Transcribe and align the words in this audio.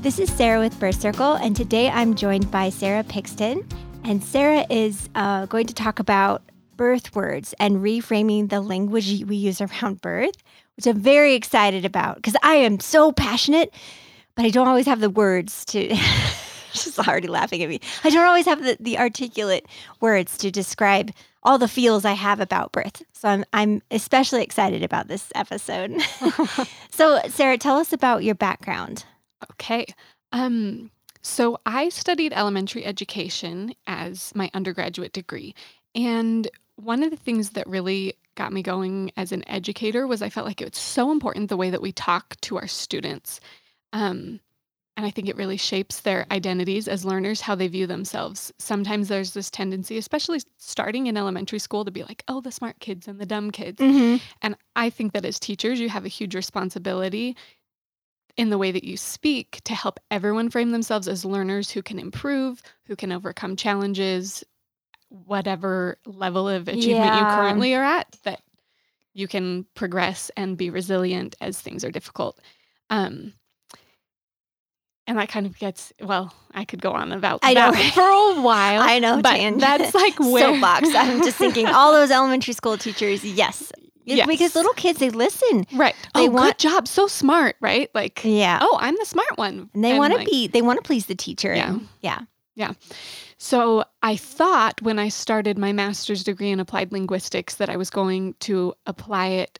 This 0.00 0.18
is 0.18 0.32
Sarah 0.32 0.60
with 0.60 0.80
Birth 0.80 0.98
Circle, 0.98 1.34
and 1.34 1.54
today 1.54 1.90
I'm 1.90 2.14
joined 2.14 2.50
by 2.50 2.70
Sarah 2.70 3.04
Pixton. 3.04 3.68
And 4.02 4.24
Sarah 4.24 4.64
is 4.70 5.10
uh, 5.14 5.44
going 5.44 5.66
to 5.66 5.74
talk 5.74 5.98
about 5.98 6.40
birth 6.78 7.14
words 7.14 7.54
and 7.60 7.82
reframing 7.82 8.48
the 8.48 8.62
language 8.62 9.24
we 9.26 9.36
use 9.36 9.60
around 9.60 10.00
birth, 10.00 10.36
which 10.76 10.86
I'm 10.86 10.98
very 10.98 11.34
excited 11.34 11.84
about 11.84 12.16
because 12.16 12.34
I 12.42 12.54
am 12.54 12.80
so 12.80 13.12
passionate, 13.12 13.74
but 14.36 14.46
I 14.46 14.48
don't 14.48 14.68
always 14.68 14.86
have 14.86 15.00
the 15.00 15.10
words 15.10 15.66
to. 15.66 15.94
She's 16.72 16.98
already 16.98 17.28
laughing 17.28 17.62
at 17.62 17.68
me. 17.68 17.82
I 18.02 18.08
don't 18.08 18.26
always 18.26 18.46
have 18.46 18.64
the, 18.64 18.78
the 18.80 18.98
articulate 18.98 19.66
words 20.00 20.38
to 20.38 20.50
describe 20.50 21.10
all 21.42 21.58
the 21.58 21.68
feels 21.68 22.06
I 22.06 22.12
have 22.12 22.40
about 22.40 22.72
birth. 22.72 23.02
So 23.12 23.28
I'm 23.28 23.44
I'm 23.52 23.82
especially 23.90 24.42
excited 24.44 24.82
about 24.82 25.08
this 25.08 25.30
episode. 25.34 26.00
so 26.90 27.20
Sarah, 27.28 27.58
tell 27.58 27.76
us 27.76 27.92
about 27.92 28.24
your 28.24 28.34
background. 28.34 29.04
Okay. 29.52 29.86
Um, 30.32 30.90
so 31.22 31.58
I 31.66 31.88
studied 31.90 32.32
elementary 32.32 32.84
education 32.84 33.74
as 33.86 34.32
my 34.34 34.50
undergraduate 34.54 35.12
degree. 35.12 35.54
And 35.94 36.48
one 36.76 37.02
of 37.02 37.10
the 37.10 37.16
things 37.16 37.50
that 37.50 37.66
really 37.66 38.14
got 38.36 38.52
me 38.52 38.62
going 38.62 39.12
as 39.16 39.32
an 39.32 39.46
educator 39.48 40.06
was 40.06 40.22
I 40.22 40.30
felt 40.30 40.46
like 40.46 40.62
it's 40.62 40.80
so 40.80 41.10
important 41.10 41.48
the 41.48 41.56
way 41.56 41.70
that 41.70 41.82
we 41.82 41.92
talk 41.92 42.40
to 42.42 42.56
our 42.56 42.66
students. 42.66 43.40
Um, 43.92 44.40
and 44.96 45.06
I 45.06 45.10
think 45.10 45.28
it 45.28 45.36
really 45.36 45.56
shapes 45.56 46.00
their 46.00 46.26
identities 46.30 46.86
as 46.86 47.04
learners, 47.04 47.40
how 47.40 47.54
they 47.54 47.68
view 47.68 47.86
themselves. 47.86 48.52
Sometimes 48.58 49.08
there's 49.08 49.32
this 49.32 49.50
tendency, 49.50 49.96
especially 49.98 50.40
starting 50.58 51.06
in 51.06 51.16
elementary 51.16 51.58
school, 51.58 51.84
to 51.84 51.90
be 51.90 52.02
like, 52.02 52.22
oh, 52.28 52.40
the 52.40 52.52
smart 52.52 52.78
kids 52.80 53.08
and 53.08 53.18
the 53.18 53.26
dumb 53.26 53.50
kids. 53.50 53.80
Mm-hmm. 53.80 54.22
And 54.42 54.56
I 54.76 54.90
think 54.90 55.12
that 55.12 55.24
as 55.24 55.38
teachers, 55.38 55.80
you 55.80 55.88
have 55.88 56.04
a 56.04 56.08
huge 56.08 56.34
responsibility 56.34 57.36
in 58.36 58.50
the 58.50 58.58
way 58.58 58.70
that 58.72 58.84
you 58.84 58.96
speak 58.96 59.60
to 59.64 59.74
help 59.74 59.98
everyone 60.10 60.50
frame 60.50 60.70
themselves 60.72 61.08
as 61.08 61.24
learners 61.24 61.70
who 61.70 61.82
can 61.82 61.98
improve, 61.98 62.62
who 62.84 62.96
can 62.96 63.12
overcome 63.12 63.56
challenges, 63.56 64.44
whatever 65.08 65.98
level 66.06 66.48
of 66.48 66.68
achievement 66.68 67.06
Yeah. 67.14 67.18
you 67.18 67.36
currently 67.36 67.74
are 67.74 67.84
at, 67.84 68.16
that 68.24 68.40
you 69.12 69.26
can 69.26 69.66
progress 69.74 70.30
and 70.36 70.56
be 70.56 70.70
resilient 70.70 71.34
as 71.40 71.60
things 71.60 71.84
are 71.84 71.90
difficult. 71.90 72.38
Um, 72.90 73.34
and 75.06 75.18
that 75.18 75.28
kind 75.28 75.46
of 75.46 75.58
gets 75.58 75.92
well. 76.00 76.32
I 76.54 76.64
could 76.64 76.80
go 76.80 76.92
on 76.92 77.10
about 77.10 77.40
I 77.42 77.54
know, 77.54 77.72
that 77.72 77.92
for 77.94 78.00
a 78.02 78.40
while. 78.40 78.80
I 78.82 79.00
know, 79.00 79.20
but 79.20 79.36
Jan. 79.36 79.58
that's 79.58 79.92
like 79.94 80.18
where 80.20 80.44
soapbox. 80.54 80.88
I'm 80.94 81.22
just 81.22 81.36
thinking 81.36 81.66
all 81.66 81.92
those 81.92 82.12
elementary 82.12 82.54
school 82.54 82.78
teachers, 82.78 83.24
yes. 83.24 83.72
Yes. 84.04 84.26
Because 84.26 84.54
little 84.54 84.72
kids, 84.72 84.98
they 84.98 85.10
listen. 85.10 85.66
right. 85.74 85.94
they 86.14 86.26
oh, 86.26 86.30
want- 86.30 86.58
good 86.58 86.58
job. 86.58 86.88
So 86.88 87.06
smart, 87.06 87.56
right? 87.60 87.90
Like, 87.94 88.20
Yeah. 88.24 88.58
oh, 88.60 88.78
I'm 88.80 88.96
the 88.96 89.04
smart 89.04 89.36
one, 89.36 89.70
and 89.74 89.84
they 89.84 89.98
want 89.98 90.12
to 90.12 90.18
like, 90.18 90.26
be, 90.28 90.46
they 90.48 90.62
want 90.62 90.78
to 90.78 90.82
please 90.82 91.06
the 91.06 91.14
teacher. 91.14 91.54
Yeah. 91.54 91.68
and- 91.70 91.88
yeah. 92.02 92.72
So 93.38 93.84
I 94.02 94.16
thought 94.16 94.82
when 94.82 94.98
I 94.98 95.08
started 95.08 95.56
my 95.56 95.72
master's 95.72 96.22
degree 96.22 96.50
in 96.50 96.60
applied 96.60 96.92
linguistics 96.92 97.54
that 97.54 97.70
I 97.70 97.76
was 97.78 97.88
going 97.88 98.34
to 98.40 98.74
apply 98.84 99.28
it 99.28 99.58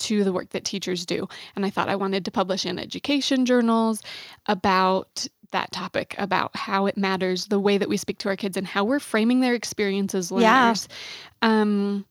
to 0.00 0.24
the 0.24 0.32
work 0.32 0.50
that 0.50 0.64
teachers 0.64 1.06
do. 1.06 1.26
And 1.56 1.64
I 1.64 1.70
thought 1.70 1.88
I 1.88 1.96
wanted 1.96 2.26
to 2.26 2.30
publish 2.30 2.66
in 2.66 2.78
education 2.78 3.46
journals 3.46 4.02
about 4.46 5.26
that 5.52 5.72
topic, 5.72 6.14
about 6.18 6.54
how 6.54 6.84
it 6.84 6.98
matters 6.98 7.46
the 7.46 7.60
way 7.60 7.78
that 7.78 7.88
we 7.88 7.96
speak 7.96 8.18
to 8.18 8.28
our 8.28 8.36
kids 8.36 8.58
and 8.58 8.66
how 8.66 8.84
we're 8.84 9.00
framing 9.00 9.40
their 9.40 9.54
experiences 9.54 10.30
as 10.30 10.42
Yeah. 10.42 10.74
Um, 11.40 12.04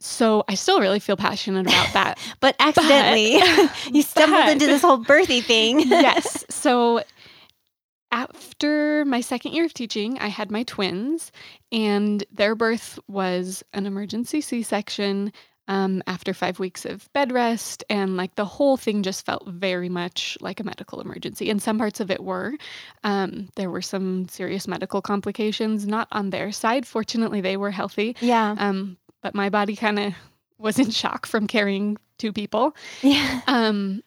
so 0.00 0.44
I 0.48 0.54
still 0.54 0.80
really 0.80 1.00
feel 1.00 1.16
passionate 1.16 1.66
about 1.66 1.92
that. 1.94 2.18
But 2.40 2.56
accidentally, 2.60 3.40
you 3.92 4.02
stumbled 4.02 4.42
but- 4.44 4.52
into 4.52 4.66
this 4.66 4.82
whole 4.82 5.02
birthy 5.02 5.42
thing. 5.42 5.80
yes. 5.88 6.44
So 6.50 7.02
after 8.12 9.04
my 9.04 9.20
second 9.20 9.52
year 9.52 9.64
of 9.64 9.74
teaching, 9.74 10.18
I 10.18 10.28
had 10.28 10.50
my 10.50 10.62
twins, 10.62 11.32
and 11.72 12.22
their 12.32 12.54
birth 12.54 12.98
was 13.08 13.62
an 13.72 13.84
emergency 13.86 14.40
C 14.40 14.62
section 14.62 15.32
um, 15.68 16.00
after 16.06 16.32
five 16.32 16.60
weeks 16.60 16.84
of 16.84 17.12
bed 17.12 17.32
rest. 17.32 17.82
And 17.90 18.16
like 18.16 18.36
the 18.36 18.44
whole 18.44 18.76
thing 18.76 19.02
just 19.02 19.26
felt 19.26 19.48
very 19.48 19.88
much 19.88 20.38
like 20.40 20.60
a 20.60 20.64
medical 20.64 21.00
emergency. 21.00 21.50
And 21.50 21.60
some 21.60 21.78
parts 21.78 21.98
of 21.98 22.10
it 22.10 22.22
were. 22.22 22.52
Um, 23.02 23.48
there 23.56 23.70
were 23.70 23.82
some 23.82 24.28
serious 24.28 24.68
medical 24.68 25.02
complications, 25.02 25.84
not 25.86 26.06
on 26.12 26.30
their 26.30 26.52
side. 26.52 26.86
Fortunately, 26.86 27.40
they 27.40 27.56
were 27.56 27.72
healthy. 27.72 28.14
yeah. 28.20 28.54
Um, 28.56 28.96
but 29.22 29.34
my 29.34 29.48
body 29.48 29.76
kind 29.76 29.98
of 29.98 30.14
was 30.58 30.78
in 30.78 30.90
shock 30.90 31.26
from 31.26 31.46
carrying 31.46 31.96
two 32.18 32.32
people. 32.32 32.74
Yeah. 33.02 33.40
Um, 33.46 34.02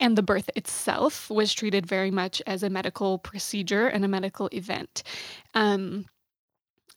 and 0.00 0.18
the 0.18 0.22
birth 0.22 0.50
itself 0.56 1.30
was 1.30 1.54
treated 1.54 1.86
very 1.86 2.10
much 2.10 2.42
as 2.46 2.62
a 2.62 2.70
medical 2.70 3.18
procedure 3.18 3.86
and 3.86 4.04
a 4.04 4.08
medical 4.08 4.48
event. 4.52 5.04
Um, 5.54 6.06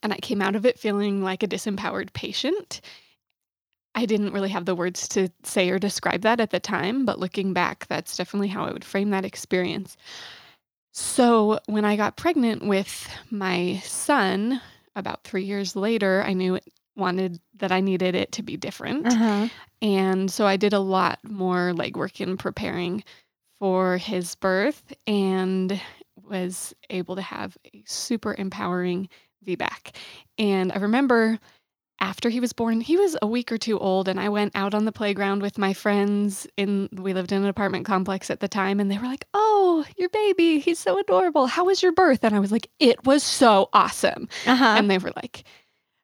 and 0.01 0.11
I 0.11 0.17
came 0.17 0.41
out 0.41 0.55
of 0.55 0.65
it 0.65 0.79
feeling 0.79 1.23
like 1.23 1.43
a 1.43 1.47
disempowered 1.47 2.13
patient. 2.13 2.81
I 3.93 4.05
didn't 4.05 4.33
really 4.33 4.49
have 4.49 4.65
the 4.65 4.75
words 4.75 5.07
to 5.09 5.29
say 5.43 5.69
or 5.69 5.79
describe 5.79 6.21
that 6.21 6.39
at 6.39 6.49
the 6.49 6.59
time, 6.59 7.05
but 7.05 7.19
looking 7.19 7.53
back, 7.53 7.85
that's 7.87 8.17
definitely 8.17 8.49
how 8.49 8.65
I 8.65 8.73
would 8.73 8.83
frame 8.83 9.11
that 9.11 9.23
experience. 9.23 9.95
So 10.91 11.59
when 11.67 11.85
I 11.85 11.95
got 11.95 12.17
pregnant 12.17 12.65
with 12.65 13.07
my 13.29 13.81
son 13.83 14.61
about 14.95 15.23
three 15.23 15.43
years 15.43 15.75
later, 15.75 16.23
I 16.25 16.33
knew 16.33 16.55
it 16.55 16.63
wanted 16.95 17.39
that 17.57 17.71
I 17.71 17.81
needed 17.81 18.15
it 18.15 18.31
to 18.33 18.43
be 18.43 18.57
different. 18.57 19.07
Uh-huh. 19.07 19.49
And 19.81 20.31
so 20.31 20.45
I 20.45 20.57
did 20.57 20.73
a 20.73 20.79
lot 20.79 21.19
more 21.23 21.73
legwork 21.73 22.21
in 22.21 22.37
preparing 22.37 23.03
for 23.59 23.97
his 23.97 24.35
birth 24.35 24.93
and 25.05 25.79
was 26.23 26.73
able 26.89 27.15
to 27.15 27.21
have 27.21 27.57
a 27.73 27.83
super 27.85 28.35
empowering 28.37 29.09
VBAC. 29.45 29.95
And 30.37 30.71
I 30.71 30.77
remember 30.77 31.39
after 31.99 32.29
he 32.29 32.39
was 32.39 32.51
born, 32.53 32.81
he 32.81 32.97
was 32.97 33.15
a 33.21 33.27
week 33.27 33.51
or 33.51 33.57
two 33.57 33.79
old, 33.79 34.07
and 34.07 34.19
I 34.19 34.29
went 34.29 34.53
out 34.55 34.73
on 34.73 34.85
the 34.85 34.91
playground 34.91 35.41
with 35.41 35.57
my 35.57 35.73
friends. 35.73 36.45
In 36.57 36.89
we 36.91 37.13
lived 37.13 37.31
in 37.31 37.41
an 37.43 37.47
apartment 37.47 37.85
complex 37.85 38.29
at 38.29 38.41
the 38.41 38.47
time, 38.47 38.79
and 38.79 38.91
they 38.91 38.97
were 38.97 39.05
like, 39.07 39.25
"Oh, 39.33 39.85
your 39.97 40.09
baby, 40.09 40.59
he's 40.59 40.77
so 40.79 40.99
adorable. 40.99 41.47
How 41.47 41.65
was 41.65 41.81
your 41.81 41.93
birth?" 41.93 42.23
And 42.23 42.35
I 42.35 42.39
was 42.39 42.51
like, 42.51 42.69
"It 42.79 43.05
was 43.05 43.23
so 43.23 43.69
awesome." 43.73 44.27
Uh-huh. 44.45 44.75
and 44.77 44.89
they 44.91 44.97
were 44.97 45.13
like 45.15 45.43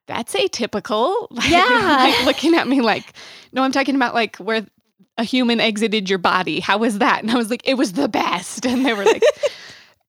that's 0.08 0.34
atypical 0.34 1.28
Yeah. 1.48 1.98
like 2.14 2.26
looking 2.26 2.56
at 2.56 2.68
me 2.68 2.82
like 2.82 3.14
no 3.54 3.62
i'm 3.64 3.72
talking 3.72 3.96
about 3.96 4.14
like 4.14 4.36
where 4.38 4.66
a 5.18 5.24
human 5.24 5.60
exited 5.62 6.10
your 6.10 6.18
body 6.20 6.60
how 6.60 6.80
was 6.80 6.98
that 6.98 7.22
and 7.22 7.32
i 7.32 7.36
was 7.36 7.50
like 7.50 7.62
it 7.66 7.76
was 7.76 7.94
the 7.94 8.10
best 8.10 8.66
and 8.72 8.84
they 8.86 8.94
were 8.94 9.06
like 9.06 9.24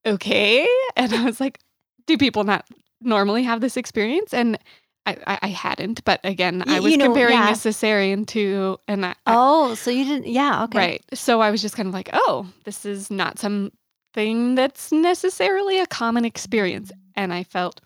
okay 0.05 0.67
and 0.95 1.13
i 1.13 1.23
was 1.23 1.39
like 1.39 1.59
do 2.07 2.17
people 2.17 2.43
not 2.43 2.65
normally 3.01 3.43
have 3.43 3.61
this 3.61 3.77
experience 3.77 4.33
and 4.33 4.57
I, 5.05 5.37
I, 5.41 5.47
hadn't, 5.49 6.03
but 6.05 6.21
again, 6.23 6.63
I 6.65 6.79
was 6.79 6.91
you 6.91 6.97
know, 6.97 7.07
comparing 7.07 7.33
yeah. 7.33 7.49
a 7.49 7.53
cesarean 7.55 8.25
to 8.27 8.79
and 8.87 9.05
I, 9.05 9.09
I- 9.25 9.35
oh, 9.35 9.75
so 9.75 9.91
you 9.91 10.05
didn't, 10.05 10.27
yeah. 10.27 10.63
Okay. 10.63 10.77
right. 10.77 11.05
So 11.13 11.41
I 11.41 11.51
was 11.51 11.61
just 11.61 11.75
kind 11.75 11.87
of 11.87 11.93
like, 11.93 12.09
oh, 12.13 12.47
this 12.63 12.85
is 12.85 13.11
not 13.11 13.37
something 13.37 14.55
that's 14.55 14.91
necessarily 14.93 15.79
a 15.79 15.87
common 15.87 16.23
experience, 16.23 16.91
and 17.15 17.33
I 17.33 17.43
felt 17.43 17.81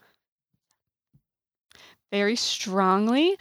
very 2.11 2.35
strongly 2.35 3.35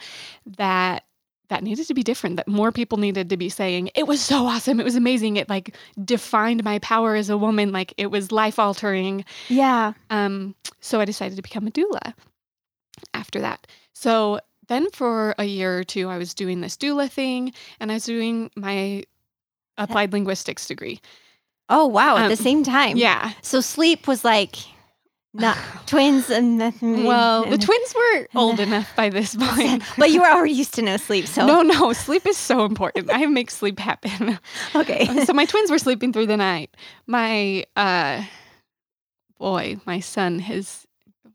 that 0.57 1.03
that 1.49 1.63
needed 1.63 1.87
to 1.87 1.93
be 1.93 2.03
different 2.03 2.35
that 2.35 2.47
more 2.47 2.71
people 2.73 2.97
needed 2.97 3.29
to 3.29 3.37
be 3.37 3.47
saying 3.47 3.89
it 3.95 4.05
was 4.07 4.19
so 4.19 4.45
awesome 4.45 4.79
it 4.79 4.83
was 4.83 4.95
amazing 4.95 5.37
it 5.37 5.47
like 5.47 5.75
defined 6.03 6.61
my 6.63 6.77
power 6.79 7.15
as 7.15 7.29
a 7.29 7.37
woman 7.37 7.71
like 7.71 7.93
it 7.97 8.07
was 8.07 8.31
life 8.33 8.59
altering 8.59 9.23
Yeah. 9.47 9.93
um 10.09 10.55
so 10.81 10.99
i 10.99 11.05
decided 11.05 11.37
to 11.37 11.41
become 11.41 11.65
a 11.67 11.71
doula 11.71 12.13
after 13.13 13.39
that 13.41 13.67
so 13.93 14.39
then 14.67 14.89
for 14.91 15.33
a 15.37 15.45
year 15.45 15.77
or 15.79 15.83
two 15.83 16.09
i 16.09 16.17
was 16.17 16.33
doing 16.33 16.61
this 16.61 16.75
doula 16.77 17.09
thing 17.09 17.51
and 17.79 17.91
i 17.91 17.95
was 17.95 18.05
doing 18.05 18.49
my 18.55 19.03
applied 19.77 20.11
linguistics 20.13 20.65
degree 20.67 20.99
Oh, 21.69 21.85
wow. 21.85 22.15
At 22.15 22.23
Um, 22.23 22.29
the 22.29 22.37
same 22.37 22.63
time. 22.63 22.95
yeah 22.95 23.33
So 23.41 23.59
sleep 23.59 24.07
was 24.07 24.23
like 24.23 24.55
Not 25.33 25.57
twins 25.85 26.29
and 26.29 26.57
well, 26.81 27.43
the 27.43 27.57
twins 27.57 27.93
were 27.93 28.27
old 28.35 28.61
enough 28.61 28.89
by 28.95 29.09
this 29.09 29.35
point. 29.39 29.83
but 29.97 30.09
you 30.09 30.21
were 30.21 30.31
already 30.31 30.53
used 30.53 30.75
to 30.75 30.81
no 30.81 30.95
sleep, 30.95 31.27
so 31.27 31.45
No, 31.45 31.61
no, 31.63 31.91
sleep 31.91 32.25
is 32.25 32.37
so 32.37 32.63
important. 32.63 33.09
I 33.11 33.25
make 33.25 33.51
sleep 33.51 33.79
happen. 33.79 34.39
okay. 34.75 35.07
so 35.25 35.33
my 35.33 35.43
twins 35.43 35.69
were 35.69 35.77
sleeping 35.77 36.13
through 36.13 36.27
the 36.27 36.37
night. 36.37 36.73
My 37.05 37.65
uh 37.75 38.23
boy, 39.37 39.75
my 39.85 39.99
son 39.99 40.39
has 40.39 40.86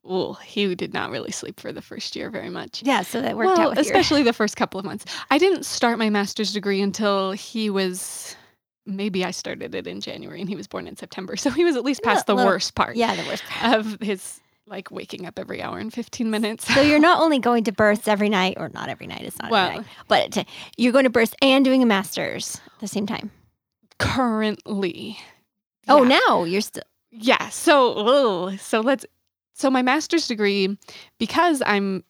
well, 0.04 0.34
he 0.34 0.74
did 0.74 0.92
not 0.92 1.10
really 1.10 1.30
sleep 1.30 1.60
for 1.60 1.72
the 1.72 1.82
first 1.82 2.16
year 2.16 2.28
very 2.30 2.50
much. 2.50 2.82
Yeah, 2.84 3.02
so 3.02 3.20
that 3.22 3.36
worked 3.36 3.56
well, 3.56 3.60
out 3.68 3.76
with 3.76 3.78
your- 3.78 3.82
especially 3.96 4.22
the 4.22 4.32
first 4.32 4.56
couple 4.56 4.78
of 4.80 4.84
months. 4.86 5.04
I 5.30 5.38
didn't 5.38 5.64
start 5.64 5.98
my 5.98 6.10
master's 6.10 6.52
degree 6.52 6.80
until 6.82 7.32
he 7.32 7.70
was 7.70 8.34
maybe 8.84 9.24
I 9.24 9.30
started 9.30 9.76
it 9.76 9.86
in 9.86 10.00
January 10.00 10.40
and 10.40 10.48
he 10.48 10.56
was 10.56 10.66
born 10.66 10.88
in 10.88 10.96
September. 10.96 11.36
So 11.36 11.50
he 11.50 11.64
was 11.64 11.76
at 11.76 11.84
least 11.84 12.02
past 12.02 12.26
the 12.26 12.34
Little- 12.34 12.50
worst 12.50 12.74
part 12.74 12.96
Yeah, 12.96 13.14
the 13.14 13.22
worst 13.28 13.44
part. 13.44 13.78
of 13.78 14.00
his 14.00 14.40
like 14.66 14.90
waking 14.90 15.24
up 15.26 15.38
every 15.38 15.60
hour 15.62 15.78
and 15.78 15.92
15 15.92 16.30
minutes. 16.30 16.72
So 16.72 16.80
you're 16.80 16.98
not 17.10 17.20
only 17.20 17.38
going 17.38 17.62
to 17.64 17.72
births 17.72 18.08
every 18.08 18.28
night, 18.28 18.54
or 18.58 18.70
not 18.70 18.88
every 18.88 19.06
night, 19.06 19.22
it's 19.22 19.38
not 19.38 19.50
Well- 19.52 19.70
night, 19.78 19.86
but 20.08 20.46
you're 20.76 20.92
going 20.92 21.04
to 21.04 21.10
births 21.10 21.34
and 21.42 21.64
doing 21.64 21.82
a 21.82 21.86
master's 21.86 22.56
at 22.74 22.80
the 22.80 22.88
same 22.88 23.06
time. 23.06 23.30
currently. 23.98 25.18
Oh, 25.88 26.02
Yeah. 26.04 26.18
now 26.26 26.44
you're 26.44 26.60
still. 26.60 26.82
Yeah. 27.10 27.48
So, 27.50 27.94
oh, 27.96 28.56
so 28.56 28.80
let's. 28.80 29.04
So 29.54 29.70
my 29.70 29.82
master's 29.82 30.26
degree, 30.28 30.76
because 31.18 31.62
I'm 31.64 32.04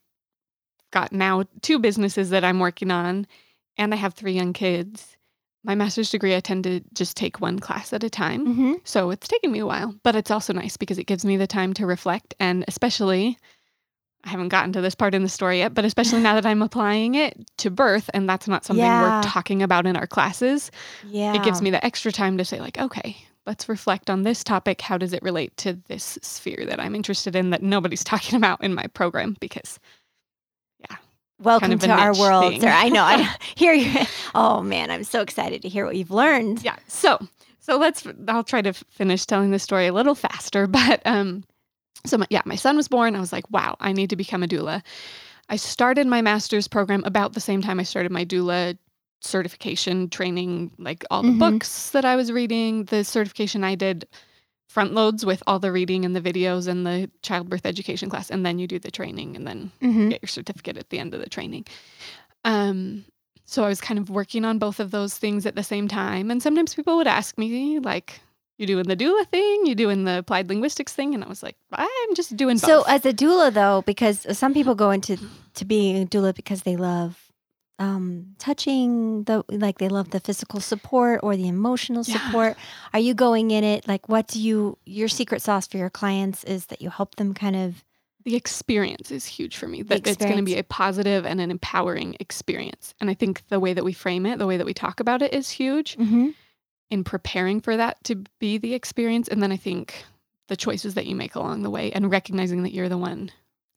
got 0.91 1.13
now 1.13 1.45
two 1.63 1.79
businesses 1.79 2.31
that 2.31 2.45
I'm 2.45 2.61
working 2.61 2.91
on, 2.91 3.27
and 3.77 3.93
I 3.93 3.97
have 3.97 4.15
three 4.15 4.33
young 4.33 4.53
kids. 4.53 5.17
My 5.65 5.75
master's 5.75 6.11
degree, 6.11 6.35
I 6.35 6.41
tend 6.41 6.65
to 6.65 6.81
just 6.93 7.17
take 7.17 7.41
one 7.41 7.59
class 7.59 7.93
at 7.93 8.03
a 8.05 8.11
time. 8.11 8.47
Mm-hmm. 8.47 8.73
So 8.85 9.11
it's 9.11 9.29
taken 9.29 9.53
me 9.53 9.61
a 9.61 9.67
while, 9.67 9.95
but 10.03 10.17
it's 10.17 10.31
also 10.31 10.53
nice 10.53 10.77
because 10.77 10.99
it 10.99 11.05
gives 11.07 11.25
me 11.25 11.37
the 11.37 11.47
time 11.47 11.73
to 11.75 11.87
reflect. 11.87 12.35
And 12.41 12.65
especially, 12.69 13.39
I 14.25 14.29
haven't 14.29 14.49
gotten 14.49 14.73
to 14.75 14.81
this 14.81 14.95
part 14.95 15.15
in 15.15 15.23
the 15.23 15.29
story 15.29 15.59
yet, 15.59 15.73
but 15.73 15.85
especially 15.85 16.21
now 16.23 16.35
that 16.35 16.47
I'm 16.47 16.63
applying 16.63 17.15
it 17.15 17.37
to 17.59 17.71
birth, 17.71 18.11
and 18.13 18.29
that's 18.29 18.49
not 18.49 18.65
something 18.65 18.85
Yeah. 18.85 19.19
we're 19.19 19.23
talking 19.23 19.63
about 19.63 19.87
in 19.87 19.97
our 19.97 20.07
classes, 20.07 20.71
Yeah. 21.09 21.35
it 21.35 21.43
gives 21.45 21.63
me 21.63 21.71
the 21.71 21.85
extra 21.85 22.11
time 22.13 22.39
to 22.39 22.45
say, 22.45 22.61
like, 22.61 22.79
okay, 22.79 23.17
let's 23.47 23.69
reflect 23.69 24.11
on 24.11 24.23
this 24.23 24.45
topic. 24.45 24.81
How 24.81 24.99
does 24.99 25.13
it 25.13 25.23
relate 25.23 25.57
to 25.59 25.75
this 25.89 26.19
sphere 26.23 26.65
that 26.67 26.81
I'm 26.81 26.95
interested 26.95 27.35
in 27.37 27.51
that 27.51 27.63
nobody's 27.63 28.05
talking 28.05 28.37
about 28.37 28.63
in 28.63 28.75
my 28.75 28.87
program? 28.89 29.37
Because 29.41 29.79
yeah. 30.81 30.97
Welcome 31.41 31.71
kind 31.71 31.75
of 31.75 31.81
to 31.81 31.91
our 31.91 32.17
world, 32.17 32.61
sir. 32.61 32.69
I 32.69 32.89
know. 32.89 33.03
I 33.03 33.37
hear 33.57 33.73
you. 33.73 34.07
Oh 34.35 34.63
man, 34.63 34.91
I'm 34.91 35.05
so 35.05 35.21
excited 35.21 35.63
to 35.63 35.69
hear 35.69 35.85
what 35.87 35.97
you've 35.97 36.11
learned. 36.11 36.65
yeah, 36.65 36.77
so 36.87 37.19
so 37.61 37.77
let's. 37.77 38.07
I'll 38.29 38.45
try 38.45 38.63
to 38.63 38.73
finish 38.73 39.27
telling 39.27 39.51
the 39.51 39.59
story 39.59 39.87
a 39.87 39.93
little 39.93 40.15
faster, 40.15 40.67
but 40.67 41.01
um, 41.05 41.45
so 42.05 42.19
my, 42.19 42.27
yeah, 42.31 42.43
my 42.45 42.57
son 42.57 42.77
was 42.77 42.89
born. 42.89 43.15
I 43.15 43.21
was 43.21 43.33
like, 43.33 43.49
wow, 43.51 43.77
I 43.81 43.93
need 43.93 44.11
to 44.11 44.17
become 44.17 44.43
a 44.43 44.49
doula. 44.49 44.83
I 45.49 45.57
started 45.57 46.07
my 46.07 46.23
master's 46.23 46.69
program 46.69 47.03
about 47.05 47.35
the 47.35 47.41
same 47.41 47.61
time 47.61 47.79
I 47.79 47.83
started 47.83 48.11
my 48.11 48.25
doula 48.25 48.79
certification 49.23 50.09
training, 50.11 50.71
like 50.79 51.05
all 51.11 51.23
the 51.23 51.31
Mhm. 51.31 51.39
books 51.39 51.91
that 51.91 52.05
I 52.05 52.17
was 52.17 52.31
reading, 52.33 52.85
the 52.85 53.05
certification 53.05 53.65
I 53.65 53.75
did 53.75 54.07
front 54.69 54.95
loads 54.95 55.25
with 55.25 55.43
all 55.47 55.59
the 55.59 55.71
reading 55.71 56.05
and 56.05 56.17
the 56.17 56.21
videos 56.21 56.67
and 56.67 56.87
the 56.87 57.11
childbirth 57.23 57.67
education 57.67 58.09
class, 58.09 58.31
and 58.31 58.45
then 58.45 58.59
you 58.59 58.67
do 58.67 58.79
the 58.79 58.91
training 58.91 59.37
and 59.37 59.47
then 59.47 59.71
Mm-hmm. 59.83 60.09
get 60.11 60.23
your 60.23 60.29
certificate 60.29 60.77
at 60.77 60.91
the 60.91 60.99
end 60.99 61.15
of 61.15 61.21
the 61.21 61.29
training. 61.29 61.67
Um, 62.45 63.05
so 63.45 63.65
I 63.65 63.69
was 63.69 63.81
kind 63.81 63.99
of 63.99 64.09
working 64.11 64.45
on 64.45 64.59
both 64.59 64.81
of 64.81 64.91
those 64.91 65.17
things 65.19 65.47
at 65.47 65.55
the 65.57 65.63
same 65.63 65.89
time. 65.89 66.31
And 66.31 66.43
sometimes 66.43 66.75
people 66.75 66.97
would 66.97 67.07
ask 67.07 67.37
me, 67.39 67.79
like, 67.81 68.21
you 68.59 68.67
doing 68.67 68.87
the 68.89 68.97
doula 68.97 69.27
thing? 69.29 69.67
You 69.67 69.75
doing 69.75 70.05
the 70.05 70.19
applied 70.19 70.49
linguistics 70.49 70.93
thing? 70.93 71.15
And 71.15 71.23
I 71.25 71.29
was 71.29 71.43
like, 71.43 71.57
I'm 71.73 72.15
just 72.15 72.37
doing 72.37 72.57
both. 72.57 72.65
So 72.65 72.83
as 72.83 73.05
a 73.05 73.13
doula, 73.13 73.53
though, 73.53 73.83
because 73.87 74.27
some 74.37 74.55
people 74.55 74.75
go 74.75 74.91
into 74.91 75.19
to 75.55 75.65
being 75.65 76.03
a 76.03 76.07
doula 76.07 76.35
because 76.35 76.63
they 76.63 76.77
love 76.77 77.31
um, 77.79 78.35
touching 78.39 79.25
the 79.25 79.45
like 79.49 79.79
they 79.79 79.89
love 79.89 80.11
the 80.11 80.21
physical 80.21 80.61
support 80.61 81.21
or 81.23 81.37
the 81.37 81.49
emotional 81.49 82.05
Yeah. 82.07 82.19
support. 82.19 82.57
Are 82.93 83.01
you 83.01 83.15
going 83.15 83.51
in 83.51 83.65
it 83.65 83.89
like 83.89 84.09
what 84.09 84.29
do 84.29 84.41
you 84.41 84.79
your 84.87 85.09
secret 85.09 85.43
sauce 85.43 85.67
for 85.67 85.79
your 85.79 85.91
clients 85.91 86.45
is 86.45 86.67
that 86.67 86.81
you 86.83 86.91
help 86.91 87.17
them 87.17 87.35
kind 87.35 87.57
of 87.57 87.85
the 88.25 88.37
experience 88.37 89.11
is 89.11 89.27
huge 89.27 89.57
for 89.57 89.67
me. 89.67 89.83
That 89.83 90.07
it's 90.07 90.25
going 90.25 90.37
to 90.37 90.45
be 90.45 90.57
a 90.57 90.63
positive 90.63 91.27
and 91.27 91.41
an 91.41 91.51
empowering 91.51 92.17
experience. 92.21 92.95
And 93.01 93.11
I 93.11 93.15
think 93.15 93.43
the 93.49 93.59
way 93.59 93.73
that 93.75 93.85
we 93.85 93.93
frame 93.93 94.27
it, 94.27 94.39
the 94.39 94.47
way 94.47 94.57
that 94.57 94.67
we 94.67 94.75
talk 94.75 95.01
about 95.01 95.23
it 95.23 95.35
is 95.35 95.51
huge 95.51 95.97
in 96.91 97.05
preparing 97.05 97.61
for 97.61 97.77
that 97.77 98.03
to 98.05 98.23
be 98.39 98.59
the 98.59 98.75
experience. 98.75 99.27
And 99.27 99.43
then 99.43 99.51
I 99.51 99.57
think 99.57 100.05
the 100.47 100.57
choices 100.57 100.95
that 100.95 101.07
you 101.07 101.17
make 101.17 101.35
along 101.35 101.63
the 101.63 101.71
way 101.71 101.91
and 101.91 102.11
recognizing 102.13 102.63
that 102.63 102.73
you're 102.73 102.89
the 102.89 102.99
one 102.99 103.31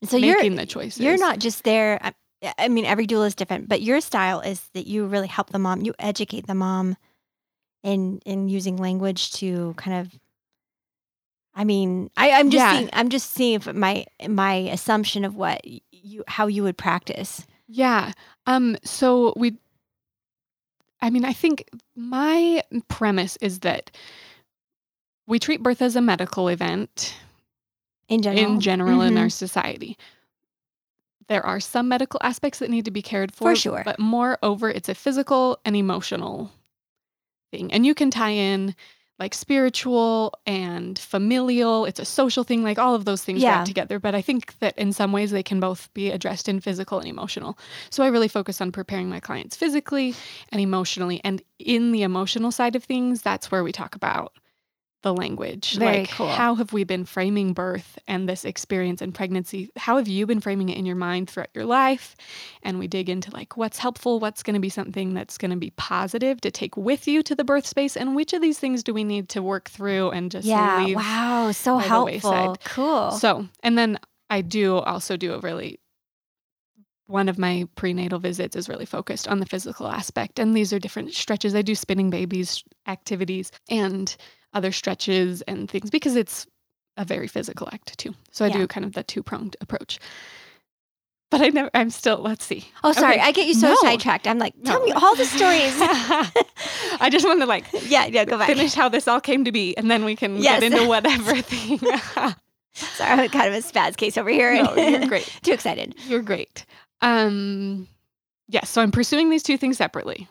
so 0.03 0.18
you're 0.18 0.36
making 0.36 0.57
the 0.57 0.65
choices. 0.65 1.00
you're 1.00 1.18
not 1.18 1.39
just 1.39 1.63
there. 1.63 2.00
I, 2.57 2.68
mean, 2.68 2.86
every 2.86 3.07
doula 3.07 3.27
is 3.27 3.36
different, 3.36 3.68
but 3.68 3.81
your 3.81 4.01
style 4.01 4.39
is 4.42 4.62
that 4.74 4.88
you 4.88 5.06
really 5.06 5.27
help 5.27 5.50
the 5.50 5.59
mom. 5.59 5.81
You 5.81 5.94
educate 6.00 6.47
the 6.47 6.56
mom 6.56 6.97
in 7.83 8.19
in 8.25 8.50
using 8.50 8.77
language 8.77 9.31
to 9.33 9.74
kind 9.77 9.97
of. 10.00 10.19
I 11.53 11.63
mean, 11.63 12.09
I, 12.18 12.31
I'm 12.31 12.50
just 12.50 12.62
Yeah. 12.62 12.77
seeing. 12.77 12.89
I'm 12.94 13.09
just 13.09 13.31
seeing 13.31 13.53
if 13.56 13.74
my 13.74 14.06
my 14.27 14.53
assumption 14.53 15.24
of 15.25 15.36
what 15.36 15.62
you 15.92 16.24
how 16.27 16.47
you 16.47 16.63
would 16.63 16.77
practice. 16.77 17.45
Yeah. 17.68 18.12
Um 18.45 18.77
so 18.83 19.33
we 19.38 19.57
I 21.01 21.09
mean, 21.09 21.25
I 21.25 21.33
think 21.33 21.69
my 21.95 22.63
premise 22.88 23.38
is 23.42 23.59
that 23.59 23.92
we 25.27 25.39
treat 25.39 25.62
birth 25.63 25.81
as 25.81 25.95
a 25.95 26.01
medical 26.01 26.47
event 26.47 27.15
In 28.09 28.21
general, 28.21 28.53
in 28.56 28.59
general 28.59 29.01
in 29.01 29.13
Mhm. 29.15 29.19
our 29.21 29.30
society. 29.30 29.97
There 31.27 31.45
are 31.45 31.60
some 31.60 31.88
medical 31.88 32.19
aspects 32.24 32.60
that 32.60 32.69
need 32.69 32.86
to 32.86 32.92
be 32.92 33.01
cared 33.01 33.33
for, 33.33 33.51
For 33.51 33.56
sure. 33.56 33.81
but 33.83 34.00
moreover, 34.00 34.69
it's 34.69 34.89
a 34.89 34.95
physical 34.95 35.60
and 35.66 35.75
emotional 35.75 36.51
thing. 37.51 37.72
And 37.72 37.86
you 37.86 37.95
can 37.95 38.12
tie 38.12 38.30
in 38.31 38.75
like 39.18 39.33
spiritual 39.33 40.33
and 40.45 41.00
familial, 41.00 41.86
it's 41.86 42.01
a 42.01 42.06
social 42.06 42.44
thing, 42.44 42.63
like 42.63 42.77
all 42.77 42.94
of 42.95 43.06
those 43.06 43.24
things 43.24 43.42
Yeah. 43.42 43.51
wrapped 43.51 43.68
together. 43.68 43.98
But 43.98 44.13
I 44.13 44.22
think 44.22 44.60
that 44.60 44.77
in 44.77 44.92
some 44.92 45.13
ways 45.13 45.31
they 45.31 45.42
can 45.42 45.62
both 45.62 45.92
be 45.94 46.12
addressed 46.12 46.50
in 46.50 46.60
physical 46.60 47.00
and 47.00 47.07
emotional. 47.07 47.57
So 47.89 48.04
I 48.04 48.07
really 48.07 48.28
focus 48.28 48.60
on 48.60 48.74
preparing 48.74 49.07
my 49.07 49.21
clients 49.21 49.56
physically 49.56 50.13
and 50.50 50.60
emotionally. 50.60 51.21
And 51.24 51.42
in 51.60 51.94
the 51.94 52.04
emotional 52.04 52.51
side 52.51 52.75
of 52.75 52.83
things, 52.83 53.21
that's 53.21 53.50
where 53.50 53.63
we 53.63 53.71
talk 53.71 53.95
about 53.95 54.33
the 55.06 55.13
language. 55.13 55.75
Very 55.78 56.00
like 56.00 56.10
cool. 56.10 56.28
how 56.28 56.56
have 56.56 56.74
we 56.74 56.84
been 56.84 57.06
framing 57.06 57.54
birth 57.54 58.00
and 58.07 58.28
this 58.28 58.44
experience 58.44 59.04
and 59.04 59.13
pregnancy? 59.13 59.69
How 59.78 59.98
have 59.98 60.07
you 60.07 60.25
been 60.25 60.42
framing 60.42 60.69
it 60.69 60.78
in 60.80 60.86
your 60.88 60.96
mind 60.96 61.30
throughout 61.30 61.52
your 61.54 61.63
life? 61.63 62.16
And 62.63 62.80
we 62.80 62.88
dig 62.88 63.07
into 63.07 63.30
like 63.31 63.56
what's 63.56 63.78
helpful, 63.78 64.19
what's 64.19 64.42
going 64.42 64.56
to 64.56 64.60
be 64.60 64.69
something 64.69 65.13
that's 65.13 65.38
going 65.38 65.52
to 65.52 65.57
be 65.57 65.69
positive 65.78 66.42
to 66.42 66.50
take 66.50 66.75
with 66.75 67.07
you 67.07 67.22
to 67.22 67.36
the 67.36 67.44
birth 67.44 67.68
space, 67.68 67.96
and 67.96 68.16
which 68.16 68.34
of 68.34 68.42
these 68.42 68.57
things 68.57 68.81
do 68.81 68.96
we 68.96 69.04
need 69.04 69.30
to 69.30 69.44
work 69.44 69.69
through 69.69 70.09
and 70.09 70.31
just 70.31 70.47
yeah. 70.47 70.95
Wow. 70.95 71.52
So 71.52 71.78
helpful. 71.78 72.57
Cool. 72.66 73.12
so, 73.12 73.47
and 73.62 73.78
then 73.78 74.00
I 74.31 74.42
do 74.42 74.78
also 74.78 75.18
do 75.18 75.33
a 75.33 75.40
really 75.40 75.80
one 77.06 77.30
of 77.30 77.38
my 77.38 77.68
prenatal 77.76 78.18
visits 78.18 78.56
is 78.56 78.68
really 78.68 78.85
focused 78.85 79.28
on 79.28 79.40
the 79.40 79.45
physical 79.45 79.88
aspect. 79.88 80.40
And 80.40 80.56
these 80.56 80.74
are 80.74 80.80
different 80.80 81.14
stretches. 81.14 81.54
I 81.54 81.62
do 81.62 81.76
spinning 81.76 82.09
babies 82.09 82.64
activities 82.88 83.52
and 83.69 84.16
other 84.56 84.71
stretches 84.71 85.42
and 85.44 85.69
things 85.69 85.90
because 85.92 86.16
it's 86.16 86.47
a 86.97 87.06
very 87.06 87.28
physical 87.28 87.68
act 87.71 87.97
too. 88.00 88.16
So 88.31 88.45
I 88.45 88.47
Yeah. 88.47 88.57
do 88.59 88.68
kind 88.68 88.85
of 88.85 88.94
the 88.94 89.04
two 89.04 89.21
pronged 89.21 89.56
approach. 89.62 90.00
But 91.31 91.42
I 91.42 91.50
never, 91.50 91.69
I'm 91.74 91.90
still, 91.90 92.18
let's 92.19 92.45
see. 92.45 92.66
oh, 92.83 92.94
sorry. 92.94 93.16
Okay. 93.16 93.24
I 93.24 93.31
get 93.33 93.47
you 93.47 93.54
so 93.56 93.68
No. 93.69 93.76
sidetracked. 93.81 94.28
I'm 94.28 94.40
like, 94.40 94.54
tell 94.64 94.80
No. 94.80 94.85
me 94.85 94.92
all 94.94 95.16
the 95.16 95.26
stories. 95.26 95.74
I 97.02 97.09
just 97.12 97.26
want 97.26 97.42
to 97.42 97.45
like 97.45 97.66
yeah. 97.88 98.06
Yeah. 98.06 98.26
Go 98.26 98.38
back. 98.38 98.47
finish 98.47 98.74
how 98.74 98.88
this 98.90 99.07
all 99.07 99.19
came 99.21 99.44
to 99.45 99.52
be 99.52 99.76
and 99.78 99.92
then 99.92 100.06
we 100.06 100.16
can 100.16 100.38
Yes. 100.38 100.62
get 100.62 100.71
into 100.71 100.88
whatever 100.88 101.42
thing. 101.42 101.80
Sorry, 102.74 103.12
I'm 103.12 103.30
kind 103.30 103.47
of 103.47 103.54
a 103.56 103.68
spaz 103.68 103.97
case 103.97 104.18
over 104.18 104.30
here. 104.30 104.54
no, 104.64 104.76
you're 104.76 105.07
great. 105.07 105.30
Too 105.44 105.52
excited. 105.54 105.95
You're 106.07 106.21
great. 106.21 106.66
Um, 107.02 107.88
yes, 108.47 108.69
so 108.69 108.81
I'm 108.81 108.92
pursuing 108.92 109.30
these 109.30 109.44
two 109.44 109.57
things 109.57 109.78
separately 109.78 110.28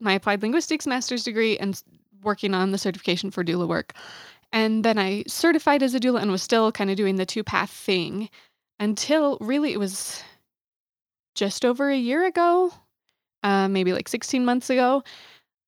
my 0.00 0.12
applied 0.12 0.42
linguistics 0.42 0.86
master's 0.86 1.22
degree 1.24 1.56
and 1.58 1.80
working 2.24 2.54
on 2.54 2.72
the 2.72 2.78
certification 2.78 3.30
for 3.30 3.44
doula 3.44 3.68
work. 3.68 3.92
And 4.52 4.84
then 4.84 4.98
I 4.98 5.24
certified 5.26 5.82
as 5.82 5.94
a 5.94 6.00
doula 6.00 6.22
and 6.22 6.30
was 6.30 6.42
still 6.42 6.70
kind 6.72 6.90
of 6.90 6.96
doing 6.96 7.16
the 7.16 7.26
two 7.26 7.42
path 7.44 7.70
thing 7.70 8.28
until 8.80 9.38
really 9.40 9.72
it 9.72 9.78
was 9.78 10.22
just 11.34 11.64
over 11.64 11.90
a 11.90 11.96
year 11.96 12.24
ago, 12.26 12.72
uh, 13.42 13.68
maybe 13.68 13.92
like 13.92 14.08
16 14.08 14.44
months 14.44 14.70
ago. 14.70 15.02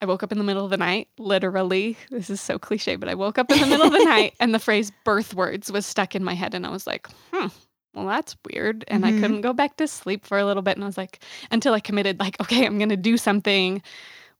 I 0.01 0.07
woke 0.07 0.23
up 0.23 0.31
in 0.31 0.39
the 0.39 0.45
middle 0.45 0.65
of 0.65 0.71
the 0.71 0.77
night, 0.77 1.09
literally. 1.19 1.97
This 2.11 2.29
is 2.31 2.41
so 2.41 2.59
cliche, 2.59 2.97
but 2.97 3.09
I 3.09 3.15
woke 3.15 3.39
up 3.39 3.51
in 3.51 3.59
the 3.59 3.67
middle 3.67 3.87
of 3.87 3.93
the 3.93 4.05
night 4.05 4.35
and 4.41 4.55
the 4.55 4.59
phrase 4.59 4.93
birth 5.05 5.35
words 5.35 5.73
was 5.73 5.87
stuck 5.87 6.15
in 6.15 6.23
my 6.23 6.35
head. 6.35 6.55
And 6.55 6.67
I 6.67 6.71
was 6.71 6.87
like, 6.87 7.09
hmm, 7.33 7.47
well, 7.95 8.07
that's 8.07 8.37
weird. 8.53 8.85
And 8.89 9.05
Mhm. 9.05 9.07
I 9.07 9.21
couldn't 9.21 9.41
go 9.41 9.53
back 9.55 9.77
to 9.79 9.89
sleep 9.89 10.27
for 10.27 10.39
a 10.39 10.45
little 10.45 10.63
bit. 10.63 10.77
And 10.77 10.85
I 10.85 10.87
was 10.87 10.99
like, 10.99 11.21
until 11.51 11.73
I 11.73 11.81
committed, 11.81 12.21
like, 12.21 12.39
okay, 12.41 12.67
I'm 12.67 12.79
going 12.79 12.91
to 12.91 12.97
do 12.97 13.17
something 13.17 13.83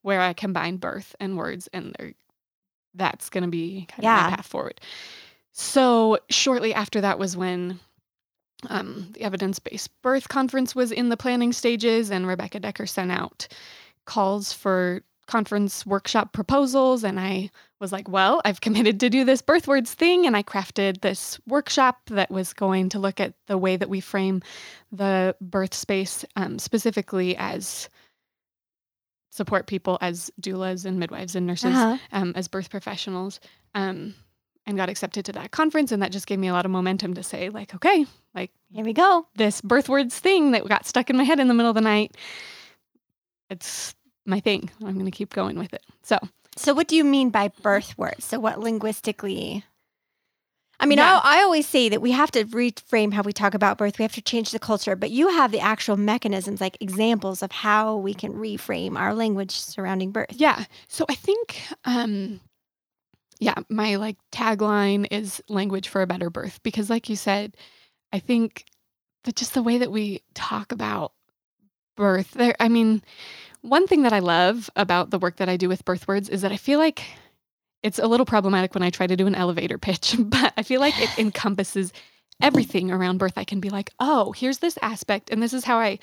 where 0.07 0.21
I 0.21 0.33
combine 0.35 0.77
birth 0.77 1.17
and 1.19 1.37
words, 1.37 1.69
and 1.73 1.97
that's 2.95 3.29
going 3.29 3.43
to 3.43 3.51
be 3.51 3.87
kind 3.89 3.99
of 3.99 4.05
Yeah. 4.05 4.29
my 4.31 4.37
path 4.37 4.47
forward. 4.47 4.81
so 5.51 6.19
shortly 6.31 6.73
after 6.73 7.01
that 7.01 7.19
was 7.19 7.37
when 7.37 7.81
um, 8.69 9.09
the 9.15 9.23
evidence 9.23 9.59
based 9.59 9.91
birth 10.03 10.29
conference 10.29 10.75
was 10.77 10.93
in 10.93 11.09
the 11.09 11.17
planning 11.17 11.53
stages, 11.53 12.11
and 12.11 12.27
Rebecca 12.27 12.61
Dekker 12.61 12.89
sent 12.89 13.11
out 13.11 13.49
calls 14.05 14.53
for 14.53 15.03
conference 15.27 15.85
workshop 15.85 16.33
proposals. 16.33 17.03
And 17.03 17.19
I 17.19 17.51
was 17.81 17.91
like, 17.91 18.09
well, 18.09 18.41
I've 18.45 18.61
committed 18.61 19.01
to 19.01 19.11
do 19.11 19.25
this 19.25 19.43
birth 19.43 19.67
words 19.67 19.93
thing. 19.93 20.25
And 20.25 20.37
I 20.37 20.43
crafted 20.45 21.01
this 21.01 21.41
workshop 21.49 21.99
that 22.11 22.31
was 22.31 22.53
going 22.53 22.89
to 22.91 23.01
look 23.01 23.19
at 23.21 23.35
the 23.49 23.59
way 23.59 23.77
that 23.77 23.89
we 23.91 24.01
frame 24.01 24.41
the 24.93 25.35
birth 25.41 25.75
space 25.75 26.25
um, 26.37 26.61
specifically 26.61 27.37
as 27.37 27.89
support 29.37 29.67
people 29.67 29.99
as 30.01 30.31
doulas 30.41 30.85
and 30.85 30.99
midwives 30.99 31.37
and 31.37 31.47
nurses 31.47 31.75
Uh-huh. 31.75 31.97
um, 32.13 32.33
as 32.35 32.49
birth 32.49 32.71
professionals 32.71 33.39
um, 33.75 34.15
and 34.67 34.77
got 34.77 34.89
accepted 34.89 35.25
to 35.27 35.33
that 35.33 35.51
conference 35.53 35.93
and 35.93 36.03
that 36.03 36.11
just 36.11 36.27
gave 36.27 36.39
me 36.39 36.49
a 36.49 36.53
lot 36.53 36.65
of 36.65 36.71
momentum 36.73 37.15
to 37.15 37.23
say 37.23 37.49
like 37.51 37.75
okay 37.75 38.07
like 38.35 38.51
Here 38.73 38.85
we 38.85 38.93
go. 38.93 39.27
this 39.37 39.61
birth 39.61 39.89
words 39.89 40.19
thing 40.19 40.51
that 40.53 40.67
got 40.69 40.87
stuck 40.87 41.11
in 41.11 41.17
my 41.17 41.25
head 41.25 41.39
in 41.41 41.49
the 41.49 41.55
middle 41.55 41.71
of 41.71 41.75
the 41.77 41.81
night 41.83 42.17
it's 43.51 43.95
my 44.25 44.41
thing 44.41 44.71
i'm 44.85 44.95
going 44.95 45.05
to 45.05 45.11
keep 45.11 45.33
going 45.33 45.59
with 45.59 45.73
it 45.75 45.83
so 46.03 46.19
So, 46.59 46.73
what 46.75 46.89
do 46.89 46.97
you 46.97 47.05
mean 47.05 47.29
by 47.31 47.49
birth 47.63 47.99
words? 47.99 48.25
So, 48.25 48.41
what 48.41 48.59
linguistically? 48.59 49.63
I 50.79 50.87
mean, 50.87 50.99
Yeah. 50.99 51.21
I, 51.23 51.39
I 51.39 51.43
always 51.43 51.67
say 51.67 51.89
that 51.89 52.03
we 52.03 52.13
have 52.13 52.31
to 52.33 52.45
reframe 52.45 53.13
how 53.13 53.23
we 53.23 53.33
talk 53.33 53.55
about 53.55 53.79
birth. 53.79 53.99
We 53.99 54.03
have 54.03 54.13
to 54.15 54.23
change 54.23 54.51
the 54.51 54.59
culture, 54.59 54.95
but 54.97 55.11
you 55.11 55.29
have 55.29 55.51
the 55.53 55.61
actual 55.61 55.97
mechanisms, 55.97 56.61
like 56.61 56.77
examples 56.81 57.43
of 57.43 57.51
how 57.53 57.97
we 57.97 58.15
can 58.15 58.35
reframe 58.35 58.99
our 58.99 59.15
language 59.15 59.53
surrounding 59.53 60.11
birth. 60.13 60.33
Yeah. 60.33 60.65
So 60.89 61.05
I 61.09 61.15
think 61.15 61.63
um 61.85 62.41
yeah, 63.39 63.55
my 63.69 63.97
like 63.97 64.17
tagline 64.33 65.07
is 65.11 65.43
language 65.49 65.89
for 65.89 66.03
a 66.03 66.07
better 66.07 66.31
birth 66.31 66.63
because 66.63 66.89
like 66.89 67.09
you 67.09 67.17
said, 67.17 67.57
I 68.13 68.19
think 68.19 68.65
that 69.25 69.37
just 69.37 69.55
the 69.55 69.63
way 69.63 69.79
that 69.79 69.93
we 69.93 70.23
talk 70.35 70.73
about 70.73 71.13
birth 71.97 72.33
there 72.33 72.55
I 72.61 72.69
mean, 72.69 73.03
one 73.63 73.87
thing 73.87 74.03
that 74.03 74.13
I 74.13 74.21
love 74.21 74.71
about 74.77 75.11
the 75.11 75.19
work 75.19 75.37
that 75.37 75.49
I 75.49 75.57
do 75.57 75.69
with 75.69 75.85
birth 75.85 76.07
words 76.09 76.29
is 76.29 76.43
that 76.43 76.53
I 76.53 76.57
feel 76.57 76.79
like 76.79 77.03
it's 77.83 77.99
a 77.99 78.07
little 78.07 78.27
problematic 78.27 78.75
when 78.75 78.83
I 78.83 78.91
try 78.91 79.07
to 79.07 79.17
do 79.17 79.27
an 79.27 79.35
elevator 79.35 79.79
pitch, 79.79 80.17
but 80.19 80.53
I 80.57 80.63
feel 80.63 80.81
like 80.81 80.95
it 80.99 81.11
encompasses 81.19 81.93
everything 82.43 82.91
around 82.91 83.19
birth. 83.19 83.35
I 83.37 83.45
can 83.45 83.61
be 83.61 83.71
like, 83.71 83.93
"Oh, 83.99 84.33
here's 84.33 84.59
this 84.59 84.79
aspect 84.83 85.31
and 85.31 85.43
this 85.43 85.53
is 85.53 85.65
how 85.65 85.79
I 85.79 85.99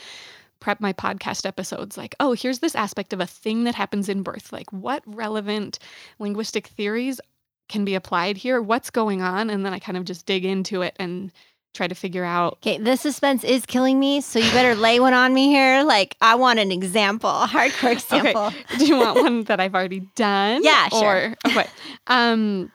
prep 0.63 0.79
my 0.79 0.93
podcast 0.93 1.45
episodes 1.45 1.97
like, 1.97 2.15
oh, 2.21 2.31
here's 2.31 2.59
this 2.59 2.73
aspect 2.73 3.11
of 3.11 3.19
a 3.19 3.27
thing 3.27 3.65
that 3.65 3.75
happens 3.75 4.07
in 4.07 4.23
birth. 4.23 4.53
Like, 4.53 4.71
what 4.71 5.03
relevant 5.05 5.77
linguistic 6.19 6.67
theories 6.67 7.19
can 7.67 7.83
be 7.83 7.95
applied 7.95 8.37
here? 8.37 8.61
What's 8.61 8.89
going 8.89 9.21
on? 9.21 9.49
And 9.49 9.65
then 9.65 9.73
I 9.73 9.79
kind 9.79 9.97
of 9.97 10.05
just 10.05 10.25
dig 10.25 10.45
into 10.45 10.81
it 10.81 10.95
and 10.97 11.33
try 11.73 11.87
to 11.87 11.95
figure 11.95 12.23
out. 12.23 12.53
Okay, 12.57 12.77
the 12.77 12.95
suspense 12.95 13.43
is 13.43 13.65
killing 13.65 13.99
me, 13.99 14.21
so 14.21 14.39
you 14.39 14.49
better 14.51 14.75
lay 14.75 14.99
one 14.99 15.13
on 15.13 15.33
me 15.33 15.47
here. 15.47 15.83
Like, 15.83 16.15
I 16.21 16.35
want 16.35 16.59
an 16.59 16.71
example, 16.71 17.29
a 17.29 17.47
hardcore 17.47 17.91
example. 17.93 18.51
Do 18.77 18.85
you 18.85 18.97
want 18.97 19.19
one 19.21 19.43
that 19.45 19.59
I've 19.59 19.73
already 19.75 20.01
done? 20.15 20.63
Yeah, 20.63 20.87
sure. 20.89 21.33
Or, 21.33 21.35
okay. 21.47 21.67
Um, 22.07 22.71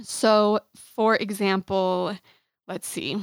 so, 0.00 0.60
for 0.96 1.16
example, 1.16 2.16
let's 2.68 2.88
see. 2.88 3.16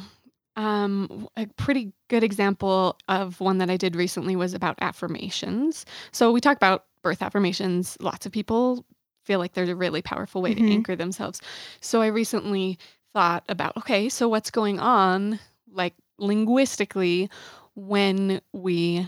Um, 0.56 1.28
a 1.38 1.46
pretty 1.58 1.94
good 2.10 2.24
example 2.24 2.98
of 3.08 3.40
one 3.40 3.60
that 3.60 3.70
I 3.70 3.78
did 3.78 3.96
recently 3.96 4.36
was 4.36 4.54
about 4.54 4.78
affirmations. 4.82 5.86
So 6.12 6.32
we 6.32 6.42
talk 6.42 6.58
about 6.58 6.86
birth 7.02 7.22
affirmations. 7.22 7.96
Lots 8.02 8.26
of 8.26 8.32
people 8.34 8.86
feel 9.24 9.40
like 9.40 9.54
they're 9.54 9.70
a 9.70 9.76
really 9.76 10.02
powerful 10.02 10.42
way 10.42 10.54
Mhm. 10.56 10.58
to 10.58 10.72
anchor 10.72 10.96
themselves. 10.96 11.40
So 11.82 12.02
I 12.02 12.08
recently 12.08 12.78
thought 13.14 13.44
about 13.50 13.76
okay, 13.78 14.10
so 14.10 14.28
what's 14.28 14.52
going 14.52 14.80
on 14.80 15.40
like 15.72 15.94
linguistically 16.18 17.30
when 17.76 18.42
we 18.54 19.08